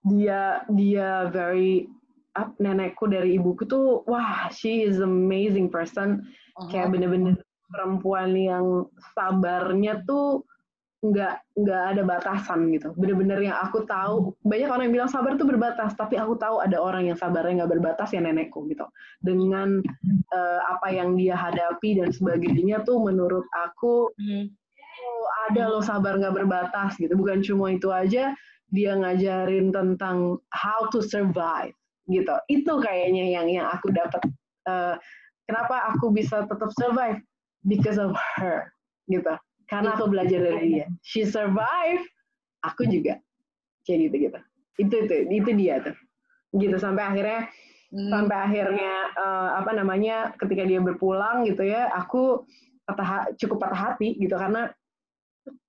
dia 0.05 0.61
dia 0.77 1.29
very 1.33 1.89
up 2.37 2.53
nenekku 2.61 3.09
dari 3.09 3.35
ibuku 3.35 3.65
tuh 3.65 4.05
wah 4.05 4.45
she 4.53 4.85
is 4.85 5.01
amazing 5.01 5.67
person 5.67 6.21
uh-huh. 6.53 6.69
kayak 6.69 6.93
bener-bener 6.93 7.33
perempuan 7.67 8.31
yang 8.33 8.87
sabarnya 9.15 10.03
tuh 10.07 10.43
nggak 10.97 11.35
nggak 11.53 11.83
ada 11.93 12.01
batasan 12.01 12.73
gitu. 12.73 12.89
Bener-bener 12.97 13.37
yang 13.45 13.57
aku 13.61 13.85
tahu 13.85 14.33
banyak 14.41 14.65
orang 14.65 14.89
yang 14.89 14.95
bilang 14.97 15.11
sabar 15.11 15.37
tuh 15.37 15.45
berbatas 15.45 15.93
tapi 15.93 16.17
aku 16.17 16.33
tahu 16.41 16.57
ada 16.57 16.81
orang 16.81 17.05
yang 17.05 17.17
sabarnya 17.17 17.63
nggak 17.63 17.73
berbatas 17.77 18.09
ya 18.17 18.21
nenekku 18.21 18.65
gitu. 18.65 18.85
Dengan 19.21 19.77
uh, 20.33 20.59
apa 20.65 20.87
yang 20.89 21.13
dia 21.13 21.37
hadapi 21.37 22.01
dan 22.01 22.09
sebagainya 22.09 22.81
tuh 22.81 22.97
menurut 22.97 23.45
aku 23.53 24.09
hmm. 24.17 24.49
oh, 24.49 25.25
ada 25.53 25.69
loh 25.69 25.85
sabar 25.85 26.17
nggak 26.17 26.33
berbatas 26.33 26.97
gitu. 26.97 27.13
Bukan 27.13 27.45
cuma 27.45 27.69
itu 27.69 27.93
aja 27.93 28.33
dia 28.73 28.91
ngajarin 28.97 29.69
tentang 29.69 30.41
how 30.49 30.89
to 30.89 31.05
survive 31.05 31.77
gitu. 32.09 32.33
Itu 32.49 32.81
kayaknya 32.81 33.37
yang 33.37 33.47
yang 33.53 33.69
aku 33.69 33.93
dapat 33.93 34.25
uh, 34.65 34.97
kenapa 35.45 35.93
aku 35.93 36.09
bisa 36.09 36.41
tetap 36.49 36.73
survive 36.73 37.21
because 37.65 37.97
of 37.97 38.13
her 38.37 38.69
gitu. 39.09 39.33
Karena 39.67 39.95
aku 39.99 40.07
belajar 40.07 40.39
dari 40.39 40.79
dia. 40.79 40.87
She 41.03 41.27
survive 41.27 42.03
aku 42.63 42.87
juga. 42.87 43.19
Kayak 43.83 44.11
gitu 44.11 44.15
gitu. 44.29 44.39
Itu 44.79 44.95
itu 45.07 45.13
itu 45.31 45.49
dia 45.55 45.75
tuh. 45.83 45.95
Gitu 46.55 46.75
sampai 46.79 47.03
akhirnya 47.03 47.39
hmm. 47.91 48.09
sampai 48.11 48.37
akhirnya 48.37 48.93
uh, 49.15 49.49
apa 49.59 49.71
namanya 49.75 50.31
ketika 50.39 50.63
dia 50.63 50.79
berpulang 50.79 51.43
gitu 51.47 51.67
ya 51.67 51.91
aku 51.91 52.47
patah 52.87 53.31
cukup 53.35 53.67
patah 53.67 53.95
hati 53.95 54.15
gitu. 54.15 54.39
Karena 54.39 54.71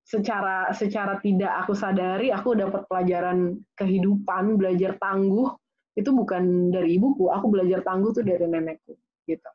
secara 0.07 0.71
secara 0.71 1.19
tidak 1.19 1.51
aku 1.63 1.75
sadari 1.75 2.31
aku 2.31 2.55
dapat 2.55 2.87
pelajaran 2.87 3.59
kehidupan 3.75 4.55
belajar 4.55 4.95
tangguh. 4.95 5.51
Itu 5.99 6.15
bukan 6.15 6.71
dari 6.71 6.95
ibuku 6.95 7.27
aku 7.27 7.51
belajar 7.51 7.83
tangguh 7.83 8.15
tuh 8.15 8.23
dari 8.23 8.47
nenekku 8.47 8.95
gitu 9.27 9.49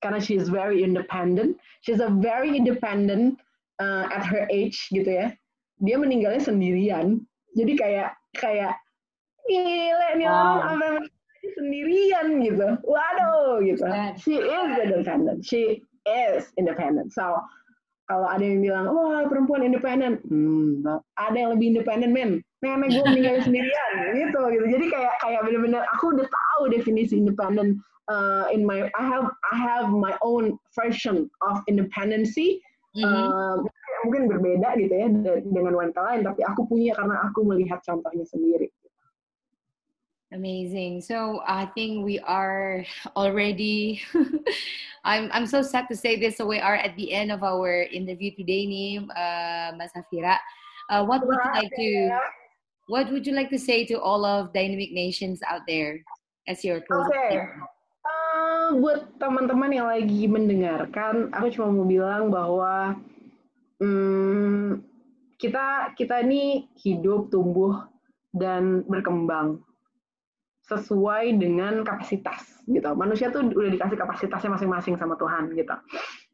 karena 0.00 0.18
she 0.20 0.36
is 0.36 0.48
very 0.48 0.82
independent. 0.82 1.56
She's 1.84 2.00
a 2.00 2.10
very 2.10 2.56
independent 2.56 3.40
uh, 3.80 4.08
at 4.08 4.24
her 4.24 4.48
age 4.48 4.88
gitu 4.92 5.08
ya. 5.08 5.26
Dia 5.80 5.96
meninggalnya 5.96 6.44
sendirian. 6.44 7.24
Jadi 7.56 7.72
kayak 7.76 8.16
kayak 8.36 8.76
gile 9.48 10.08
nih 10.20 10.28
orang 10.28 10.60
apa 10.76 10.88
sendirian 11.56 12.26
gitu. 12.44 12.68
Waduh 12.84 13.64
gitu. 13.64 13.84
She 14.20 14.36
is 14.40 14.70
independent. 14.76 15.40
She 15.44 15.84
is 16.04 16.52
independent. 16.56 17.12
So 17.12 17.40
kalau 18.10 18.26
ada 18.26 18.42
yang 18.42 18.58
bilang, 18.58 18.90
wah 18.90 19.22
perempuan 19.30 19.62
independen, 19.62 20.18
hmm, 20.26 20.82
ada 21.14 21.36
yang 21.38 21.54
lebih 21.54 21.78
independen 21.78 22.10
men, 22.10 22.42
nenek 22.58 22.90
gue 22.90 23.06
meninggal 23.06 23.38
sendirian, 23.46 23.92
gitu 24.18 24.40
gitu. 24.50 24.66
Jadi 24.66 24.86
kayak 24.90 25.14
kayak 25.22 25.40
bener-bener 25.46 25.86
aku 25.94 26.18
udah 26.18 26.26
tahu 26.26 26.62
definisi 26.74 27.22
independen 27.22 27.78
uh, 28.10 28.44
in 28.50 28.66
my 28.66 28.90
I 28.98 29.04
have 29.06 29.30
I 29.52 29.56
have 29.56 29.86
my 29.94 30.18
own 30.22 30.58
version 30.74 31.30
of 31.46 31.62
independency. 31.70 32.58
Mm 32.98 33.06
-hmm. 33.06 33.06
uh, 33.06 33.56
mungkin 34.02 34.26
berbeda 34.26 34.74
gitu 34.80 34.90
ya 34.90 35.06
dengan 35.46 35.78
wanita 35.78 36.00
lain, 36.02 36.26
tapi 36.26 36.42
aku 36.42 36.66
punya 36.66 36.90
karena 36.98 37.22
aku 37.22 37.46
melihat 37.46 37.78
contohnya 37.86 38.26
sendiri. 38.26 38.66
Amazing. 40.30 41.02
So 41.02 41.42
I 41.42 41.66
think 41.74 42.06
we 42.06 42.22
are 42.22 42.86
already. 43.18 44.02
I'm 45.10 45.26
I'm 45.34 45.46
so 45.46 45.62
sad 45.62 45.90
to 45.90 45.96
say 45.98 46.18
this. 46.18 46.38
So 46.38 46.46
we 46.46 46.62
are 46.62 46.78
at 46.78 46.94
the 46.94 47.10
end 47.10 47.34
of 47.34 47.42
our 47.42 47.86
interview 47.90 48.30
today, 48.34 48.62
nih, 48.66 49.06
uh, 49.10 49.74
Mas 49.74 49.90
Safira. 49.90 50.38
Uh, 50.86 51.02
what 51.02 51.22
would 51.26 51.38
you 51.38 51.52
like 51.54 51.74
to 51.74 51.90
What 52.90 53.06
would 53.14 53.22
you 53.22 53.34
like 53.38 53.50
to 53.50 53.58
say 53.58 53.86
to 53.86 54.02
all 54.02 54.26
of 54.26 54.52
Dynamic 54.52 54.90
Nations 54.90 55.38
out 55.46 55.62
there 55.70 56.02
as 56.48 56.66
your 56.66 56.82
closing? 56.82 57.14
Okay. 57.14 57.46
Um, 58.30 58.84
buat 58.84 59.10
teman-teman 59.18 59.70
yang 59.74 59.88
lagi 59.90 60.30
mendengarkan, 60.30 61.34
aku 61.34 61.50
cuma 61.50 61.74
mau 61.74 61.86
bilang 61.86 62.30
bahwa 62.30 62.94
hmm, 63.82 64.78
kita 65.40 65.96
kita 65.98 66.22
ini 66.22 66.70
hidup, 66.78 67.32
tumbuh 67.34 67.90
dan 68.30 68.86
berkembang 68.86 69.58
sesuai 70.70 71.34
dengan 71.42 71.82
kapasitas 71.82 72.62
gitu. 72.70 72.94
Manusia 72.94 73.34
tuh 73.34 73.50
udah 73.50 73.70
dikasih 73.74 73.98
kapasitasnya 73.98 74.54
masing-masing 74.54 74.94
sama 74.94 75.18
Tuhan 75.18 75.50
gitu. 75.58 75.74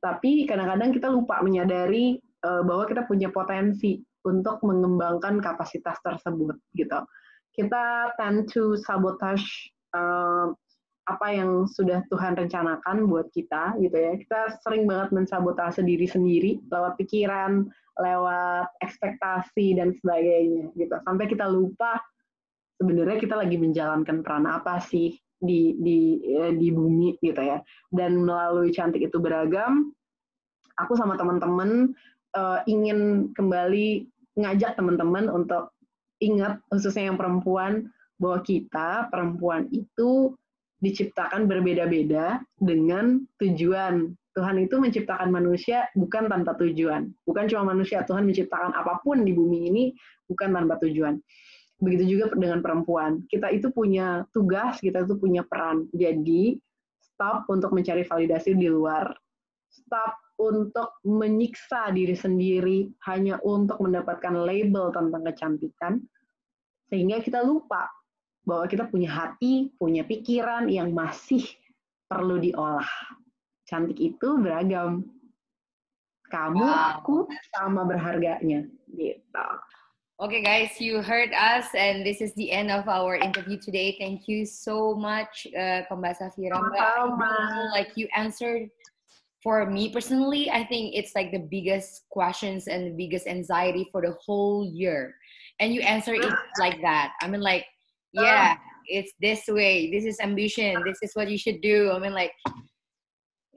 Tapi 0.04 0.44
kadang-kadang 0.44 0.92
kita 0.92 1.08
lupa 1.08 1.40
menyadari 1.40 2.20
uh, 2.44 2.60
bahwa 2.60 2.84
kita 2.84 3.08
punya 3.08 3.32
potensi 3.32 4.04
untuk 4.28 4.60
mengembangkan 4.60 5.40
kapasitas 5.40 5.96
tersebut 6.04 6.60
gitu. 6.76 7.00
Kita 7.56 8.12
tend 8.20 8.52
to 8.52 8.76
sabotage 8.76 9.72
uh, 9.96 10.52
apa 11.06 11.26
yang 11.30 11.70
sudah 11.70 12.02
Tuhan 12.10 12.34
rencanakan 12.34 13.06
buat 13.06 13.30
kita 13.30 13.78
gitu 13.78 13.94
ya. 13.94 14.12
Kita 14.18 14.58
sering 14.62 14.90
banget 14.90 15.14
mensabotase 15.14 15.86
diri 15.86 16.06
sendiri 16.06 16.58
lewat 16.66 16.98
pikiran, 16.98 17.66
lewat 18.02 18.66
ekspektasi 18.82 19.78
dan 19.78 19.94
sebagainya 20.02 20.74
gitu. 20.74 20.94
Sampai 21.06 21.30
kita 21.30 21.46
lupa 21.46 22.02
sebenarnya 22.82 23.18
kita 23.22 23.34
lagi 23.38 23.56
menjalankan 23.56 24.20
peran 24.20 24.50
apa 24.50 24.82
sih 24.82 25.16
di 25.36 25.76
di 25.80 25.98
eh, 26.32 26.52
di 26.56 26.68
bumi 26.72 27.20
gitu 27.20 27.40
ya 27.40 27.60
dan 27.92 28.24
melalui 28.24 28.72
cantik 28.72 29.04
itu 29.04 29.20
beragam 29.20 29.92
aku 30.80 30.96
sama 30.96 31.16
teman-teman 31.16 31.92
uh, 32.36 32.60
ingin 32.64 33.32
kembali 33.36 34.08
ngajak 34.36 34.76
teman-teman 34.76 35.28
untuk 35.28 35.72
ingat 36.20 36.60
khususnya 36.72 37.12
yang 37.12 37.20
perempuan 37.20 37.92
bahwa 38.16 38.40
kita 38.44 39.08
perempuan 39.12 39.68
itu 39.72 40.32
diciptakan 40.80 41.48
berbeda-beda 41.48 42.40
dengan 42.60 43.24
tujuan 43.40 44.12
Tuhan 44.36 44.56
itu 44.60 44.76
menciptakan 44.76 45.32
manusia 45.32 45.88
bukan 45.96 46.28
tanpa 46.28 46.52
tujuan 46.60 47.08
bukan 47.24 47.44
cuma 47.48 47.72
manusia 47.72 48.04
Tuhan 48.04 48.28
menciptakan 48.28 48.76
apa 48.76 49.00
pun 49.00 49.24
di 49.24 49.32
bumi 49.32 49.72
ini 49.72 49.84
bukan 50.28 50.52
tanpa 50.52 50.76
tujuan 50.84 51.16
Begitu 51.76 52.16
juga 52.16 52.32
dengan 52.32 52.64
perempuan. 52.64 53.20
Kita 53.28 53.52
itu 53.52 53.68
punya 53.68 54.24
tugas, 54.32 54.80
kita 54.80 55.04
itu 55.04 55.20
punya 55.20 55.44
peran. 55.44 55.84
Jadi, 55.92 56.56
stop 57.04 57.44
untuk 57.52 57.76
mencari 57.76 58.00
validasi 58.00 58.56
di 58.56 58.68
luar. 58.72 59.12
Stop 59.68 60.16
untuk 60.40 61.00
menyiksa 61.04 61.92
diri 61.92 62.16
sendiri 62.16 62.88
hanya 63.08 63.40
untuk 63.44 63.76
mendapatkan 63.80 64.32
label 64.32 64.88
tentang 64.92 65.22
kecantikan. 65.24 65.92
Sehingga 66.88 67.20
kita 67.20 67.44
lupa 67.44 67.92
bahwa 68.46 68.64
kita 68.70 68.86
punya 68.86 69.10
hati, 69.10 69.74
punya 69.76 70.06
pikiran 70.06 70.70
yang 70.70 70.94
masih 70.94 71.42
perlu 72.06 72.38
diolah. 72.38 72.86
Cantik 73.66 73.98
itu 73.98 74.38
beragam. 74.38 75.02
Kamu, 76.30 76.66
aku 76.66 77.26
sama 77.54 77.82
berharganya. 77.86 78.66
Gitu. 78.94 79.46
Okay, 80.16 80.40
guys, 80.40 80.80
you 80.80 81.04
heard 81.04 81.28
us, 81.36 81.68
and 81.76 82.00
this 82.00 82.24
is 82.24 82.32
the 82.40 82.48
end 82.48 82.72
of 82.72 82.88
our 82.88 83.20
interview 83.20 83.60
today. 83.60 84.00
Thank 84.00 84.24
you 84.24 84.48
so 84.48 84.96
much, 84.96 85.44
uh, 85.52 85.84
Kombasa 85.92 86.32
Like 87.68 87.92
you 88.00 88.08
answered 88.16 88.72
for 89.44 89.68
me 89.68 89.92
personally, 89.92 90.48
I 90.50 90.64
think 90.64 90.96
it's 90.96 91.14
like 91.14 91.30
the 91.30 91.44
biggest 91.44 92.08
questions 92.08 92.66
and 92.66 92.86
the 92.88 92.96
biggest 92.96 93.28
anxiety 93.28 93.86
for 93.92 94.00
the 94.00 94.16
whole 94.24 94.64
year. 94.64 95.14
And 95.60 95.74
you 95.74 95.82
answer 95.82 96.14
it 96.14 96.32
like 96.58 96.80
that. 96.80 97.12
I 97.20 97.28
mean, 97.28 97.42
like, 97.44 97.66
yeah, 98.16 98.56
it's 98.88 99.12
this 99.20 99.44
way. 99.48 99.90
This 99.90 100.04
is 100.04 100.16
ambition. 100.20 100.80
This 100.86 100.98
is 101.02 101.12
what 101.14 101.28
you 101.28 101.38
should 101.38 101.60
do. 101.60 101.92
I 101.92 101.98
mean, 101.98 102.14
like, 102.14 102.32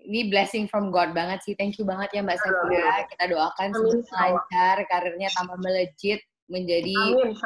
ini 0.10 0.34
blessing 0.34 0.66
from 0.66 0.90
God 0.90 1.14
banget 1.14 1.46
sih. 1.46 1.54
Thank 1.54 1.78
you 1.78 1.86
banget 1.86 2.10
ya 2.18 2.22
Mbak 2.26 2.40
Safira. 2.42 3.06
Kita 3.14 3.26
doakan 3.30 3.70
semoga 3.78 4.16
lancar, 4.18 4.76
karirnya 4.90 5.30
tambah 5.38 5.58
melejit, 5.62 6.20
menjadi 6.50 6.98
Amin, 7.14 7.38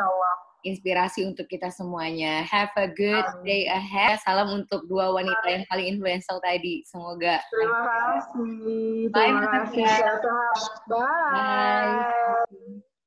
inspirasi 0.64 1.28
untuk 1.28 1.52
kita 1.52 1.68
semuanya. 1.70 2.48
Have 2.48 2.72
a 2.80 2.88
good 2.88 3.28
Amin. 3.36 3.44
day 3.44 3.64
ahead. 3.68 4.24
Salam 4.24 4.64
untuk 4.64 4.88
dua 4.88 5.12
wanita 5.12 5.44
yang 5.52 5.68
paling 5.68 6.00
influential 6.00 6.40
tadi. 6.40 6.88
Semoga. 6.88 7.44
Terima 7.52 7.80
kasih. 7.84 9.12
Bye. 9.12 9.28
Terima 9.28 9.44
kasih. 9.52 9.86
Bye. 10.88 11.04
Bye. 11.36 12.93